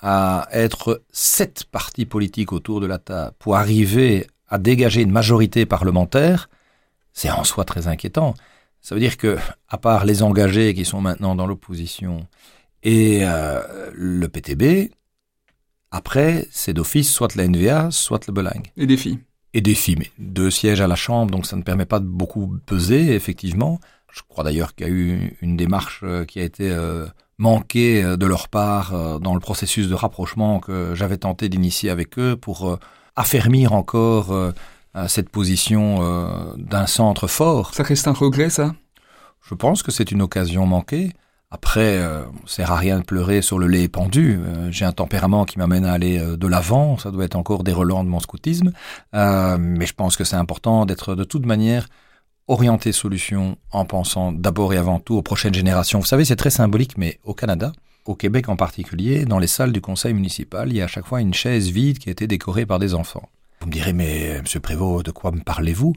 à 0.00 0.48
être 0.52 1.02
sept 1.10 1.64
partis 1.64 2.06
politiques 2.06 2.52
autour 2.52 2.80
de 2.80 2.86
la 2.86 2.98
table 2.98 3.32
pour 3.38 3.56
arriver 3.56 4.26
à 4.48 4.58
dégager 4.58 5.00
une 5.00 5.10
majorité 5.10 5.66
parlementaire, 5.66 6.48
c'est 7.12 7.30
en 7.30 7.42
soi 7.42 7.64
très 7.64 7.88
inquiétant. 7.88 8.34
Ça 8.80 8.94
veut 8.94 9.00
dire 9.00 9.16
que, 9.16 9.38
à 9.68 9.78
part 9.78 10.04
les 10.04 10.22
engagés 10.22 10.74
qui 10.74 10.84
sont 10.84 11.00
maintenant 11.00 11.34
dans 11.34 11.46
l'opposition 11.46 12.26
et 12.82 13.20
euh, 13.22 13.90
le 13.94 14.28
PTB, 14.28 14.92
après, 15.90 16.46
c'est 16.50 16.74
d'office 16.74 17.10
soit 17.10 17.34
la 17.34 17.48
NVA, 17.48 17.90
soit 17.90 18.26
le 18.26 18.32
Belang. 18.32 18.62
Et 18.76 18.86
des 18.86 18.96
filles 18.96 19.20
et 19.54 19.60
des 19.60 19.74
filles. 19.74 19.96
Mais 19.98 20.10
deux 20.18 20.50
sièges 20.50 20.80
à 20.80 20.86
la 20.86 20.96
Chambre, 20.96 21.30
donc 21.30 21.46
ça 21.46 21.56
ne 21.56 21.62
permet 21.62 21.86
pas 21.86 22.00
de 22.00 22.06
beaucoup 22.06 22.58
peser, 22.66 23.14
effectivement. 23.14 23.80
Je 24.12 24.20
crois 24.28 24.44
d'ailleurs 24.44 24.74
qu'il 24.74 24.86
y 24.86 24.90
a 24.90 24.92
eu 24.92 25.36
une 25.40 25.56
démarche 25.56 26.00
euh, 26.04 26.24
qui 26.24 26.38
a 26.38 26.44
été 26.44 26.70
euh, 26.70 27.06
manquée 27.38 28.04
euh, 28.04 28.16
de 28.16 28.26
leur 28.26 28.48
part 28.48 29.20
dans 29.20 29.34
le 29.34 29.40
processus 29.40 29.88
de 29.88 29.94
rapprochement 29.94 30.60
que 30.60 30.94
j'avais 30.94 31.16
tenté 31.16 31.48
d'initier 31.48 31.90
avec 31.90 32.18
eux 32.18 32.36
pour 32.36 32.78
affermir 33.16 33.72
encore 33.72 34.34
cette 35.06 35.28
position 35.28 36.54
d'un 36.56 36.86
centre 36.86 37.26
fort. 37.26 37.74
Ça 37.74 37.82
reste 37.82 38.08
un 38.08 38.12
regret, 38.12 38.50
ça? 38.50 38.74
Je 39.48 39.54
pense 39.54 39.82
que 39.82 39.92
c'est 39.92 40.10
une 40.10 40.22
occasion 40.22 40.66
manquée. 40.66 41.12
Après, 41.54 41.98
euh, 41.98 42.24
sert 42.46 42.72
à 42.72 42.76
rien 42.76 42.98
de 42.98 43.04
pleurer 43.04 43.40
sur 43.40 43.60
le 43.60 43.68
lait 43.68 43.86
pendu. 43.86 44.40
Euh, 44.44 44.72
j'ai 44.72 44.84
un 44.84 44.90
tempérament 44.90 45.44
qui 45.44 45.60
m'amène 45.60 45.84
à 45.84 45.92
aller 45.92 46.18
euh, 46.18 46.36
de 46.36 46.48
l'avant. 46.48 46.98
Ça 46.98 47.12
doit 47.12 47.24
être 47.24 47.36
encore 47.36 47.62
des 47.62 47.72
relents 47.72 48.02
de 48.02 48.08
mon 48.08 48.18
scoutisme. 48.18 48.72
Euh, 49.14 49.56
mais 49.60 49.86
je 49.86 49.94
pense 49.94 50.16
que 50.16 50.24
c'est 50.24 50.34
important 50.34 50.84
d'être 50.84 51.14
de 51.14 51.22
toute 51.22 51.46
manière 51.46 51.86
orienté 52.48 52.90
solution 52.90 53.56
en 53.70 53.84
pensant 53.84 54.32
d'abord 54.32 54.74
et 54.74 54.78
avant 54.78 54.98
tout 54.98 55.14
aux 55.14 55.22
prochaines 55.22 55.54
générations. 55.54 56.00
Vous 56.00 56.06
savez, 56.06 56.24
c'est 56.24 56.34
très 56.34 56.50
symbolique, 56.50 56.98
mais 56.98 57.20
au 57.22 57.34
Canada, 57.34 57.70
au 58.04 58.16
Québec 58.16 58.48
en 58.48 58.56
particulier, 58.56 59.24
dans 59.24 59.38
les 59.38 59.46
salles 59.46 59.72
du 59.72 59.80
conseil 59.80 60.12
municipal, 60.12 60.70
il 60.70 60.76
y 60.78 60.80
a 60.80 60.86
à 60.86 60.88
chaque 60.88 61.06
fois 61.06 61.20
une 61.20 61.34
chaise 61.34 61.68
vide 61.68 62.00
qui 62.00 62.08
a 62.08 62.12
été 62.12 62.26
décorée 62.26 62.66
par 62.66 62.80
des 62.80 62.94
enfants. 62.94 63.28
Vous 63.60 63.68
me 63.68 63.72
direz, 63.72 63.92
mais 63.92 64.40
Monsieur 64.40 64.58
Prévost, 64.58 65.06
de 65.06 65.12
quoi 65.12 65.30
me 65.30 65.40
parlez-vous? 65.40 65.94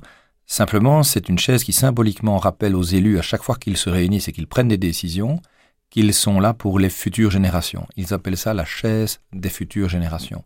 Simplement, 0.49 1.03
c'est 1.03 1.27
une 1.27 1.37
chaise 1.37 1.65
qui 1.65 1.73
symboliquement 1.73 2.37
rappelle 2.37 2.73
aux 2.73 2.83
élus 2.83 3.19
à 3.19 3.21
chaque 3.21 3.43
fois 3.43 3.57
qu'ils 3.57 3.75
se 3.75 3.89
réunissent 3.89 4.29
et 4.29 4.31
qu'ils 4.31 4.47
prennent 4.47 4.69
des 4.69 4.77
décisions 4.77 5.41
qu'ils 5.89 6.13
sont 6.13 6.39
là 6.39 6.53
pour 6.53 6.79
les 6.79 6.89
futures 6.89 7.31
générations. 7.31 7.85
Ils 7.97 8.13
appellent 8.13 8.37
ça 8.37 8.53
la 8.53 8.65
chaise 8.65 9.19
des 9.33 9.49
futures 9.49 9.89
générations. 9.89 10.43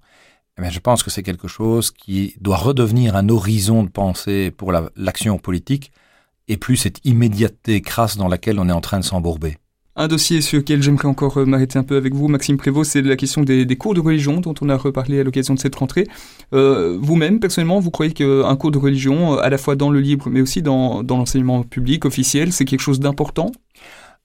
Mais 0.57 0.67
eh 0.69 0.71
je 0.71 0.79
pense 0.79 1.01
que 1.03 1.09
c'est 1.09 1.23
quelque 1.23 1.47
chose 1.47 1.91
qui 1.91 2.35
doit 2.41 2.57
redevenir 2.57 3.15
un 3.15 3.29
horizon 3.29 3.83
de 3.83 3.89
pensée 3.89 4.51
pour 4.51 4.71
l'action 4.95 5.37
politique 5.37 5.91
et 6.47 6.57
plus 6.57 6.77
cette 6.77 7.03
immédiateté 7.05 7.81
crasse 7.81 8.17
dans 8.17 8.27
laquelle 8.27 8.59
on 8.59 8.69
est 8.69 8.73
en 8.73 8.81
train 8.81 8.99
de 8.99 9.05
s'embourber. 9.05 9.57
Un 9.97 10.07
dossier 10.07 10.39
sur 10.39 10.59
lequel 10.59 10.81
j'aimerais 10.81 11.09
encore 11.09 11.37
euh, 11.37 11.45
m'arrêter 11.45 11.77
un 11.77 11.83
peu 11.83 11.97
avec 11.97 12.13
vous, 12.13 12.29
Maxime 12.29 12.55
Prévost, 12.55 12.91
c'est 12.91 13.01
la 13.01 13.17
question 13.17 13.41
des, 13.41 13.65
cours 13.75 13.93
de 13.93 13.99
religion 13.99 14.39
dont 14.39 14.53
on 14.61 14.69
a 14.69 14.77
reparlé 14.77 15.19
à 15.19 15.23
l'occasion 15.23 15.53
de 15.53 15.59
cette 15.59 15.75
rentrée. 15.75 16.07
Euh, 16.53 16.97
vous-même, 17.01 17.41
personnellement, 17.41 17.81
vous 17.81 17.91
croyez 17.91 18.13
qu'un 18.13 18.55
cours 18.55 18.71
de 18.71 18.77
religion, 18.77 19.37
à 19.37 19.49
la 19.49 19.57
fois 19.57 19.75
dans 19.75 19.89
le 19.89 19.99
libre, 19.99 20.29
mais 20.29 20.39
aussi 20.39 20.61
dans, 20.61 21.03
l'enseignement 21.03 21.63
public 21.63 22.05
officiel, 22.05 22.53
c'est 22.53 22.63
quelque 22.63 22.79
chose 22.79 23.01
d'important? 23.01 23.51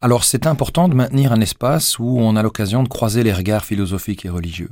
Alors 0.01 0.25
c'est 0.25 0.47
important 0.47 0.89
de 0.89 0.95
maintenir 0.95 1.33
un 1.33 1.41
espace 1.41 1.99
où 1.99 2.17
on 2.19 2.37
a 2.37 2.43
l'occasion 2.43 2.83
de 2.83 2.89
croiser 2.89 3.25
les 3.25 3.33
regards 3.33 3.65
philosophiques 3.65 4.25
et 4.25 4.29
religieux. 4.29 4.71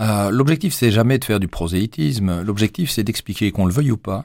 Euh, 0.00 0.30
l'objectif, 0.30 0.72
c'est 0.72 0.90
jamais 0.90 1.18
de 1.18 1.24
faire 1.24 1.40
du 1.40 1.48
prosélytisme. 1.48 2.40
L'objectif, 2.42 2.90
c'est 2.90 3.02
d'expliquer 3.02 3.52
qu'on 3.52 3.66
le 3.66 3.72
veuille 3.72 3.90
ou 3.90 3.96
pas, 3.96 4.24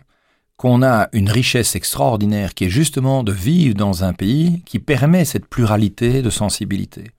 qu'on 0.60 0.84
a 0.84 1.08
une 1.14 1.30
richesse 1.30 1.78
extraordinaire 1.78 2.54
qui 2.54 2.66
est 2.66 2.70
justement 2.70 3.24
de 3.24 3.32
vivre 3.32 3.76
dans 3.76 4.04
un 4.04 4.12
pays 4.12 4.62
qui 4.66 4.80
permet 4.80 5.24
cette 5.24 5.48
pluralité 5.48 6.22
de 6.22 6.30
sensibilité. 6.30 7.12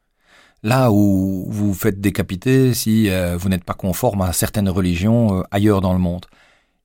Là 0.62 0.92
où 0.92 1.46
vous 1.48 1.72
faites 1.72 2.02
décapiter 2.02 2.74
si 2.74 3.08
euh, 3.08 3.38
vous 3.38 3.48
n'êtes 3.48 3.64
pas 3.64 3.72
conforme 3.72 4.20
à 4.20 4.34
certaines 4.34 4.68
religions 4.68 5.38
euh, 5.38 5.42
ailleurs 5.50 5.80
dans 5.80 5.94
le 5.94 5.98
monde. 5.98 6.26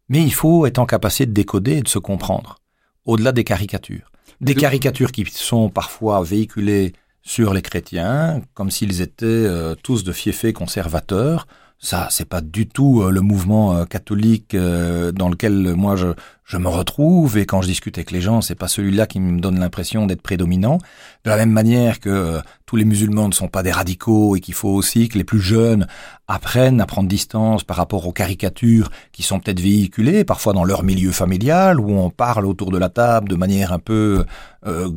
Mais 0.08 0.24
il 0.24 0.34
faut 0.34 0.66
être 0.66 0.80
en 0.80 0.86
capacité 0.86 1.26
de 1.26 1.34
décoder 1.34 1.74
et 1.74 1.82
de 1.82 1.90
se 1.90 2.00
comprendre, 2.00 2.60
au-delà 3.04 3.34
des 3.34 3.44
caricatures. 3.44 4.10
Des 4.40 4.56
caricatures 4.56 5.12
qui 5.12 5.26
sont 5.30 5.70
parfois 5.70 6.24
véhiculées 6.24 6.94
sur 7.22 7.54
les 7.54 7.64
chrétiens, 7.64 8.42
comme 8.54 8.72
s'ils 8.72 9.02
étaient 9.02 9.26
euh, 9.26 9.76
tous 9.84 10.06
de 10.06 10.14
fiefés 10.14 10.54
conservateurs, 10.54 11.48
ça, 11.78 12.08
c'est 12.10 12.28
pas 12.28 12.42
du 12.42 12.68
tout 12.68 13.02
euh, 13.02 13.12
le 13.12 13.22
mouvement 13.22 13.76
euh, 13.76 13.86
catholique 13.86 14.56
euh, 14.56 15.12
dans 15.12 15.30
lequel 15.30 15.76
moi 15.76 15.96
je, 15.96 16.08
je, 16.46 16.58
me 16.58 16.70
retrouve. 16.70 17.38
Et 17.38 17.46
quand 17.46 17.62
je 17.62 17.68
discute 17.68 17.98
avec 17.98 18.12
les 18.12 18.22
gens, 18.22 18.42
c'est 18.42 18.56
pas 18.56 18.68
celui-là 18.70 19.06
qui 19.08 19.20
me 19.20 19.40
donne 19.40 19.60
l'impression 19.60 20.08
d'être 20.08 20.22
prédominant. 20.22 20.78
De 21.26 21.30
la 21.30 21.36
même 21.36 21.52
manière 21.52 22.00
que 22.00 22.40
tous 22.66 22.78
les 22.78 22.86
musulmans 22.86 23.28
ne 23.28 23.34
sont 23.34 23.50
pas 23.50 23.62
des 23.62 23.72
radicaux 23.72 24.36
et 24.36 24.40
qu'il 24.40 24.54
faut 24.54 24.70
aussi 24.70 25.10
que 25.10 25.18
les 25.18 25.24
plus 25.26 25.42
jeunes 25.42 25.86
apprennent 26.28 26.80
à 26.80 26.86
prendre 26.86 27.10
distance 27.10 27.64
par 27.64 27.78
rapport 27.78 28.08
aux 28.08 28.14
caricatures 28.14 28.90
qui 29.12 29.22
sont 29.22 29.40
peut-être 29.40 29.60
véhiculées, 29.60 30.24
parfois 30.24 30.54
dans 30.54 30.64
leur 30.64 30.82
milieu 30.82 31.12
familial, 31.12 31.80
où 31.80 31.92
on 31.92 32.10
parle 32.10 32.46
autour 32.46 32.72
de 32.72 32.78
la 32.80 32.90
table 32.90 33.30
de 33.30 33.36
manière 33.36 33.74
un 33.74 33.80
peu 33.80 34.26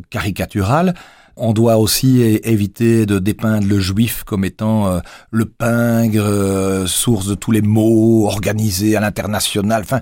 caricaturale. 0.09 0.95
On 1.39 1.53
doit 1.53 1.77
aussi 1.77 2.21
éviter 2.23 3.07
de 3.07 3.19
dépeindre 3.19 3.67
le 3.67 3.79
juif 3.79 4.25
comme 4.25 4.45
étant 4.45 4.89
euh, 4.89 5.01
le 5.31 5.45
pingre, 5.45 6.23
euh, 6.23 6.87
source 6.87 7.27
de 7.27 7.35
tous 7.35 7.53
les 7.53 7.63
maux, 7.63 8.27
organisé 8.27 8.97
à 8.97 9.01
l'international. 9.01 9.83
Enfin, 9.83 10.01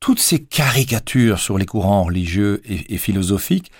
toutes 0.00 0.20
ces 0.20 0.42
caricatures 0.42 1.40
sur 1.40 1.58
les 1.58 1.66
courants 1.66 2.04
religieux 2.04 2.62
et 2.64 2.98
philosophiques 2.98 3.72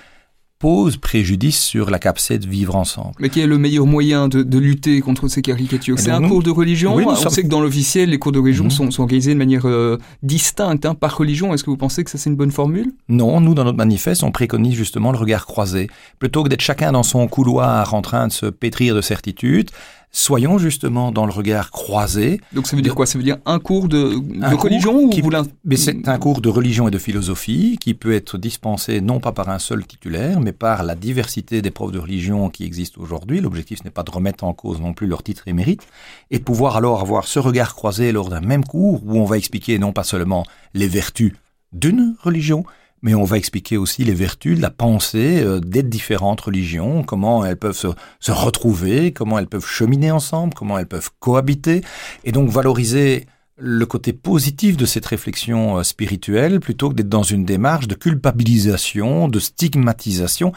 pose 0.59 0.97
préjudice 0.97 1.59
sur 1.59 1.91
la 1.91 1.99
capacité 1.99 2.39
de 2.39 2.47
vivre 2.47 2.77
ensemble. 2.77 3.13
Mais 3.19 3.29
quel 3.29 3.45
est 3.45 3.47
le 3.47 3.59
meilleur 3.59 3.87
moyen 3.87 4.29
de, 4.29 4.43
de 4.43 4.59
lutter 4.59 5.01
contre 5.01 5.29
ces 5.29 5.43
caricatures? 5.43 5.99
C'est 5.99 6.11
un 6.11 6.27
cours 6.27 6.43
de 6.43 6.51
religion 6.51 6.95
On 6.95 7.15
sait 7.15 7.43
que 7.43 7.49
dans 7.49 7.61
l'officiel, 7.61 8.11
les 8.11 8.19
cours 8.19 8.33
de 8.33 8.39
religion 8.39 8.65
mhm. 8.65 8.71
sont, 8.71 8.91
sont, 8.91 9.03
organisés 9.03 9.35
de 9.35 9.39
manière 9.39 9.67
euh, 9.67 9.99
distincte 10.23 10.87
hein, 10.87 10.95
par 10.95 11.17
religion. 11.17 11.53
Est-ce 11.53 11.63
que 11.63 11.71
vous 11.71 11.77
pensez 11.77 12.05
que 12.05 12.11
ça 12.11 12.17
c'est 12.17 12.31
une 12.31 12.37
bonne 12.37 12.53
formule? 12.53 12.93
Non, 13.09 13.41
nous 13.41 13.55
dans 13.55 13.65
notre 13.65 13.77
manifeste, 13.77 14.23
on 14.23 14.33
préconise 14.33 14.75
justement 14.75 15.13
le 15.13 15.19
regard 15.19 15.47
croisé. 15.47 15.89
Plutôt 16.19 16.43
que 16.43 16.49
d'être 16.49 16.63
chacun 16.63 16.93
dans 16.93 17.03
son 17.03 17.27
couloir 17.29 17.93
en 17.93 18.01
train 18.01 18.29
de 18.29 18.33
se 18.33 18.47
pétrir 18.47 18.95
de 18.95 19.03
certitudes, 19.03 19.71
soyons 20.17 20.57
justement 20.57 21.12
dans 21.12 21.27
le 21.27 21.33
regard 21.33 21.71
croisé. 21.71 22.41
Donc 22.55 22.67
ça 22.67 22.75
veut 22.75 22.83
dire 22.83 22.95
quoi? 22.95 23.05
Ça 23.05 23.19
veut 23.19 23.25
dire 23.25 23.37
un 23.45 23.59
cours 23.59 23.87
de, 23.87 24.14
religion 24.57 25.11
qui, 25.11 25.23
Mais 25.64 25.77
c'est 25.77 26.09
un 26.09 26.19
cours 26.19 26.41
de 26.41 26.49
religion 26.49 26.89
et 26.89 26.91
de 26.91 26.99
philosophie 26.99 27.77
qui 27.79 27.93
peut 27.93 28.14
être 28.14 28.39
dispensé 28.39 29.03
non 29.03 29.21
pas 29.21 29.33
par 29.33 29.51
un 29.51 29.59
seul 29.59 29.87
titulaire, 29.87 30.41
mais 30.41 30.53
par 30.53 30.85
la 30.85 30.95
diversité 30.95 31.61
des 31.61 31.71
profs 31.71 31.93
de 31.93 31.99
religion 31.99 32.49
qui 32.49 32.64
existent 32.64 33.01
aujourd'hui. 33.01 33.41
L'objectif 33.41 33.85
n'est 33.85 33.91
pas 33.91 34.05
de 34.05 34.11
remettre 34.11 34.45
en 34.45 34.55
cause 34.55 34.81
non 34.81 34.95
plus 34.95 35.07
leur 35.07 35.23
titre 35.23 35.49
et 35.49 35.53
mérite, 35.53 35.87
et 36.31 36.39
de 36.39 36.45
pouvoir 36.45 36.79
alors 36.79 37.03
avoir 37.03 37.27
ce 37.27 37.39
regard 37.39 37.75
croisé 37.75 38.11
lors 38.11 38.31
d'un 38.31 38.41
même 38.41 38.64
cours 38.64 39.03
où 39.05 39.19
on 39.19 39.27
va 39.27 39.37
expliquer 39.37 39.79
non 39.79 39.93
pas 39.93 40.05
seulement 40.05 40.47
les 40.73 40.89
vertus 40.89 41.35
d'une 41.73 42.17
religion, 42.23 42.64
mais 43.03 43.15
on 43.15 43.25
va 43.25 43.39
expliquer 43.39 43.77
aussi 43.77 44.05
les 44.05 44.15
vertus 44.15 44.57
de 44.57 44.63
la 44.63 44.71
pensée 44.71 45.43
euh, 45.43 45.61
des 45.61 45.83
différentes 45.83 46.41
religions, 46.41 47.03
comment 47.03 47.45
elles 47.45 47.57
peuvent 47.57 47.77
se, 47.77 48.31
retrouver, 48.31 49.13
comment 49.13 49.39
elles 49.39 49.47
peuvent 49.47 49.67
cheminer 49.67 50.11
ensemble, 50.11 50.55
comment 50.55 50.79
elles 50.79 50.89
peuvent 50.89 51.11
cohabiter, 51.21 51.83
et 52.25 52.33
donc 52.33 52.49
valoriser 52.49 53.27
le 53.59 53.87
côté 53.87 54.13
positif 54.13 54.77
de 54.77 54.87
cette 54.87 55.07
réflexion 55.07 55.79
euh, 55.79 55.83
spirituelle 55.83 56.61
plutôt 56.61 56.91
que 56.91 56.95
d'être 56.95 57.09
dans 57.09 57.23
une 57.23 57.45
démarche 57.45 57.89
de 57.89 57.95
culpabilisation, 57.95 59.29
de 59.29 59.39
stigmatisation. 59.39 60.53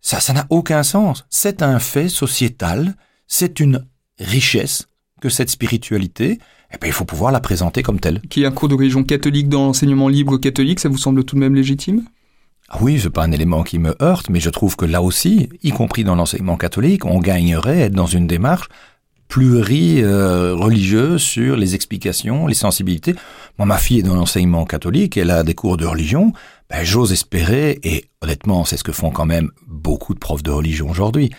Ça, 0.00 0.20
ça 0.20 0.32
n'a 0.32 0.46
aucun 0.50 0.82
sens. 0.82 1.26
C'est 1.28 1.62
un 1.62 1.78
fait 1.78 2.08
sociétal, 2.08 2.94
c'est 3.26 3.60
une 3.60 3.84
richesse 4.18 4.88
que 5.20 5.28
cette 5.28 5.50
spiritualité, 5.50 6.38
eh 6.72 6.78
bien, 6.78 6.88
il 6.88 6.92
faut 6.92 7.04
pouvoir 7.04 7.32
la 7.32 7.40
présenter 7.40 7.82
comme 7.82 8.00
telle. 8.00 8.20
Qu'il 8.22 8.42
y 8.42 8.44
ait 8.44 8.48
un 8.48 8.52
cours 8.52 8.68
de 8.68 8.74
religion 8.74 9.02
catholique 9.02 9.48
dans 9.48 9.66
l'enseignement 9.66 10.08
libre 10.08 10.38
catholique, 10.38 10.80
ça 10.80 10.88
vous 10.88 10.98
semble 10.98 11.24
tout 11.24 11.34
de 11.34 11.40
même 11.40 11.54
légitime? 11.54 12.04
Ah 12.68 12.78
oui, 12.80 13.00
c'est 13.00 13.10
pas 13.10 13.24
un 13.24 13.32
élément 13.32 13.64
qui 13.64 13.80
me 13.80 13.96
heurte, 14.00 14.30
mais 14.30 14.38
je 14.38 14.50
trouve 14.50 14.76
que 14.76 14.84
là 14.84 15.02
aussi, 15.02 15.48
y 15.62 15.70
compris 15.70 16.04
dans 16.04 16.14
l'enseignement 16.14 16.56
catholique, 16.56 17.04
on 17.04 17.18
gagnerait 17.18 17.82
à 17.82 17.86
être 17.86 17.94
dans 17.94 18.06
une 18.06 18.28
démarche 18.28 18.68
pluri-religieuse 19.26 21.20
sur 21.20 21.56
les 21.56 21.74
explications, 21.74 22.46
les 22.46 22.54
sensibilités. 22.54 23.14
Moi, 23.58 23.66
ma 23.66 23.78
fille 23.78 23.98
est 24.00 24.02
dans 24.04 24.14
l'enseignement 24.14 24.64
catholique, 24.64 25.16
elle 25.16 25.30
a 25.30 25.42
des 25.42 25.54
cours 25.54 25.76
de 25.76 25.86
religion. 25.86 26.32
Ben, 26.68 26.84
j'ose 26.84 27.12
espérer, 27.12 27.80
et 27.82 28.04
honnêtement, 28.20 28.64
c'est 28.64 28.76
ce 28.76 28.84
que 28.84 28.92
font 28.92 29.10
quand 29.10 29.26
même 29.26 29.50
beaucoup 29.66 30.14
de 30.14 30.20
profs 30.20 30.44
de 30.44 30.50
religion 30.50 30.88
aujourd'hui, 30.90 31.30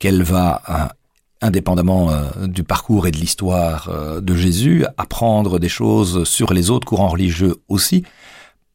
qu'elle 0.00 0.22
va 0.22 0.92
indépendamment 1.40 2.10
euh, 2.10 2.46
du 2.46 2.64
parcours 2.64 3.06
et 3.06 3.10
de 3.10 3.16
l'histoire 3.16 3.88
euh, 3.88 4.20
de 4.20 4.34
Jésus, 4.34 4.84
apprendre 4.96 5.58
des 5.58 5.68
choses 5.68 6.24
sur 6.24 6.52
les 6.52 6.70
autres 6.70 6.86
courants 6.86 7.08
religieux 7.08 7.56
aussi, 7.68 8.04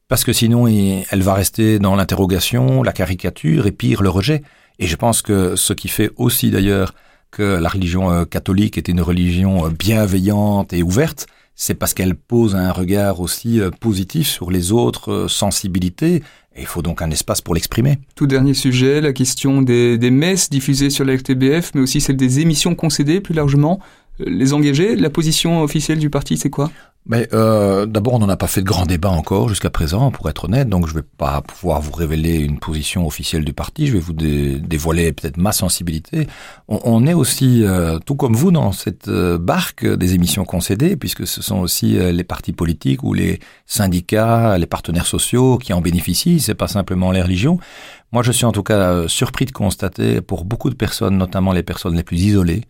parce 0.07 0.23
que 0.23 0.33
sinon 0.33 0.67
elle 0.67 1.21
va 1.21 1.33
rester 1.33 1.79
dans 1.79 1.95
l'interrogation, 1.95 2.83
la 2.83 2.91
caricature 2.91 3.67
et 3.67 3.71
pire 3.71 4.01
le 4.01 4.09
rejet. 4.09 4.43
Et 4.79 4.87
je 4.87 4.95
pense 4.95 5.21
que 5.21 5.55
ce 5.55 5.73
qui 5.73 5.87
fait 5.87 6.11
aussi 6.17 6.51
d'ailleurs 6.51 6.93
que 7.31 7.43
la 7.43 7.69
religion 7.69 8.11
euh, 8.11 8.25
catholique 8.25 8.77
est 8.77 8.87
une 8.87 9.01
religion 9.01 9.69
bienveillante 9.69 10.73
et 10.73 10.83
ouverte, 10.83 11.27
c'est 11.55 11.75
parce 11.75 11.93
qu'elle 11.93 12.15
pose 12.15 12.55
un 12.55 12.71
regard 12.71 13.19
aussi 13.21 13.59
positif 13.79 14.27
sur 14.27 14.51
les 14.51 14.71
autres 14.71 15.27
sensibilités 15.29 16.21
et 16.55 16.61
il 16.61 16.65
faut 16.65 16.81
donc 16.81 17.01
un 17.01 17.11
espace 17.11 17.41
pour 17.41 17.53
l'exprimer. 17.53 17.99
Tout 18.15 18.27
dernier 18.27 18.53
sujet, 18.53 19.01
la 19.01 19.11
question 19.11 19.61
des, 19.61 19.97
des 19.97 20.11
messes 20.11 20.49
diffusées 20.49 20.89
sur 20.89 21.03
la 21.03 21.15
RTBF, 21.15 21.71
mais 21.75 21.81
aussi 21.81 21.99
celle 21.99 22.15
des 22.15 22.39
émissions 22.39 22.75
concédées 22.75 23.19
plus 23.19 23.33
largement. 23.33 23.79
Euh, 24.21 24.25
les 24.27 24.53
engagés, 24.53 24.95
la 24.95 25.09
position 25.09 25.61
officielle 25.61 25.99
du 25.99 26.09
parti, 26.09 26.37
c'est 26.37 26.49
quoi? 26.49 26.71
Mais 27.07 27.27
euh, 27.33 27.85
d'abord, 27.85 28.15
on 28.15 28.19
n'en 28.19 28.29
a 28.29 28.37
pas 28.37 28.47
fait 28.47 28.61
de 28.61 28.65
grand 28.65 28.87
débat 28.87 29.11
encore 29.11 29.47
jusqu'à 29.47 29.69
présent, 29.69 30.09
pour 30.09 30.27
être 30.27 30.45
honnête. 30.45 30.67
Donc, 30.67 30.87
je 30.87 30.93
ne 30.93 30.99
vais 30.99 31.05
pas 31.17 31.41
pouvoir 31.41 31.79
vous 31.79 31.91
révéler 31.91 32.37
une 32.37 32.57
position 32.57 33.05
officielle 33.05 33.45
du 33.45 33.53
parti. 33.53 33.85
Je 33.85 33.93
vais 33.93 33.99
vous 33.99 34.13
dévoiler 34.13 35.13
peut-être 35.13 35.37
ma 35.37 35.51
sensibilité. 35.51 36.27
On, 36.67 37.05
est 37.05 37.13
aussi, 37.13 37.63
euh, 37.63 37.99
tout 37.99 38.15
comme 38.15 38.35
vous, 38.35 38.49
dans 38.49 38.71
cette 38.71 39.07
euh, 39.07 39.37
barque 39.37 39.85
des 39.85 40.15
émissions 40.15 40.45
concédées, 40.45 40.95
puisque 40.95 41.27
ce 41.27 41.43
sont 41.43 41.59
aussi 41.59 41.93
les 41.93 42.23
partis 42.23 42.53
politiques 42.53 43.03
ou 43.03 43.13
les 43.13 43.39
syndicats, 43.67 44.57
les 44.57 44.65
partenaires 44.65 45.05
sociaux 45.05 45.59
qui 45.59 45.73
en 45.73 45.81
bénéficient. 45.81 46.39
C'est 46.39 46.55
pas 46.55 46.67
simplement 46.67 47.11
les 47.11 47.21
religions. 47.21 47.59
Moi, 48.13 48.23
je 48.23 48.31
suis 48.31 48.45
en 48.45 48.51
tout 48.51 48.63
cas 48.63 49.07
surpris 49.07 49.45
de 49.45 49.51
constater, 49.51 50.21
pour 50.21 50.43
beaucoup 50.43 50.71
de 50.71 50.75
personnes, 50.75 51.17
notamment 51.19 51.53
les 51.53 51.63
personnes 51.63 51.95
les 51.95 52.03
plus 52.03 52.17
isolées, 52.17 52.63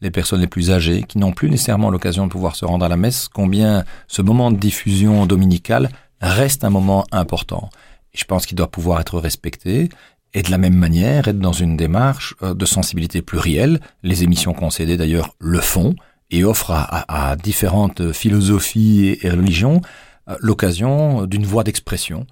les 0.00 0.10
personnes 0.10 0.40
les 0.40 0.46
plus 0.46 0.70
âgées, 0.70 1.02
qui 1.02 1.18
n'ont 1.18 1.32
plus 1.32 1.50
nécessairement 1.50 1.90
l'occasion 1.90 2.26
de 2.26 2.32
pouvoir 2.32 2.56
se 2.56 2.64
rendre 2.64 2.84
à 2.84 2.88
la 2.88 2.96
messe, 2.96 3.28
combien 3.28 3.84
ce 4.06 4.22
moment 4.22 4.50
de 4.50 4.56
diffusion 4.56 5.26
dominicale 5.26 5.90
reste 6.20 6.64
un 6.64 6.70
moment 6.70 7.04
important. 7.12 7.70
je 8.12 8.24
pense 8.24 8.46
qu'il 8.46 8.56
doit 8.56 8.70
pouvoir 8.70 9.00
être 9.00 9.18
respecté. 9.18 9.88
et 10.34 10.42
de 10.42 10.50
la 10.50 10.58
même 10.58 10.74
manière 10.74 11.26
être 11.26 11.38
dans 11.38 11.52
une 11.54 11.76
démarche 11.76 12.34
euh, 12.42 12.52
de 12.52 12.66
sensibilité 12.66 13.22
plurielle. 13.22 13.80
Les 14.02 14.24
émissions 14.24 14.52
concédées 14.52 14.98
d'ailleurs 14.98 15.34
le 15.38 15.60
font 15.60 15.94
et 16.30 16.44
offrent 16.44 16.72
à, 16.72 17.36
différentes 17.36 18.12
philosophies 18.12 19.16
et 19.22 19.30
religions 19.30 19.80
euh, 20.28 20.36
l'occasion 20.40 21.24
d'une 21.24 21.46
voie 21.46 21.64
d'expression. 21.64 22.26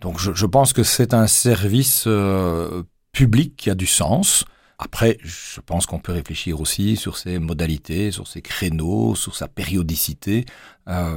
Donc 0.00 0.18
je, 0.18 0.46
pense 0.46 0.72
que 0.72 0.82
c'est 0.82 1.14
un 1.14 1.26
service 1.26 2.04
euh, 2.06 2.82
public 3.12 3.56
qui 3.56 3.70
a 3.70 3.74
du 3.74 3.86
sens. 3.86 4.44
Après, 4.84 5.18
je 5.22 5.60
pense 5.60 5.86
qu'on 5.86 5.98
peut 5.98 6.12
réfléchir 6.12 6.60
aussi 6.60 6.96
sur 6.96 7.16
ses 7.16 7.38
modalités, 7.38 8.10
sur 8.10 8.28
ses 8.28 8.42
créneaux, 8.42 9.14
sur 9.14 9.34
sa 9.34 9.48
périodicité, 9.48 10.44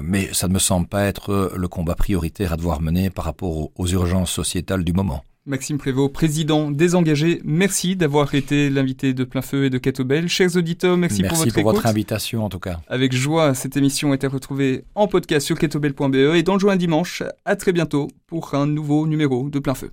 mais 0.01 0.33
ça 0.33 0.47
ne 0.47 0.53
me 0.53 0.59
semble 0.59 0.87
pas 0.87 1.03
être 1.03 1.51
le 1.55 1.67
combat 1.67 1.95
prioritaire 1.95 2.53
à 2.53 2.57
devoir 2.57 2.81
mener 2.81 3.09
par 3.09 3.25
rapport 3.25 3.69
aux 3.75 3.87
urgences 3.87 4.31
sociétales 4.31 4.83
du 4.83 4.93
moment. 4.93 5.23
Maxime 5.47 5.77
Prévost, 5.77 6.11
président 6.11 6.71
des 6.71 6.93
engagés, 6.93 7.41
merci 7.45 7.95
d'avoir 7.95 8.35
été 8.35 8.69
l'invité 8.69 9.13
de 9.13 9.23
Plein 9.23 9.41
Feu 9.41 9.65
et 9.65 9.69
de 9.69 9.77
Catobel. 9.77 10.27
Chers 10.27 10.57
auditeurs, 10.57 10.97
merci, 10.97 11.23
pour 11.23 11.37
votre 11.37 11.53
pour 11.53 11.63
votre 11.63 11.85
invitation 11.85 12.43
en 12.43 12.49
tout 12.49 12.59
cas. 12.59 12.81
Avec 12.89 13.13
joie, 13.13 13.53
cette 13.53 13.77
émission 13.77 14.11
a 14.11 14.15
été 14.15 14.27
retrouvée 14.27 14.83
en 14.93 15.07
podcast 15.07 15.45
sur 15.45 15.57
catobel.be 15.57 16.15
et 16.35 16.43
dans 16.43 16.55
le 16.55 16.59
joint 16.59 16.75
dimanche. 16.75 17.23
À 17.45 17.55
très 17.55 17.71
bientôt 17.71 18.09
pour 18.27 18.55
un 18.55 18.67
nouveau 18.67 19.07
numéro 19.07 19.49
de 19.49 19.59
Plein 19.59 19.73
Feu. 19.73 19.91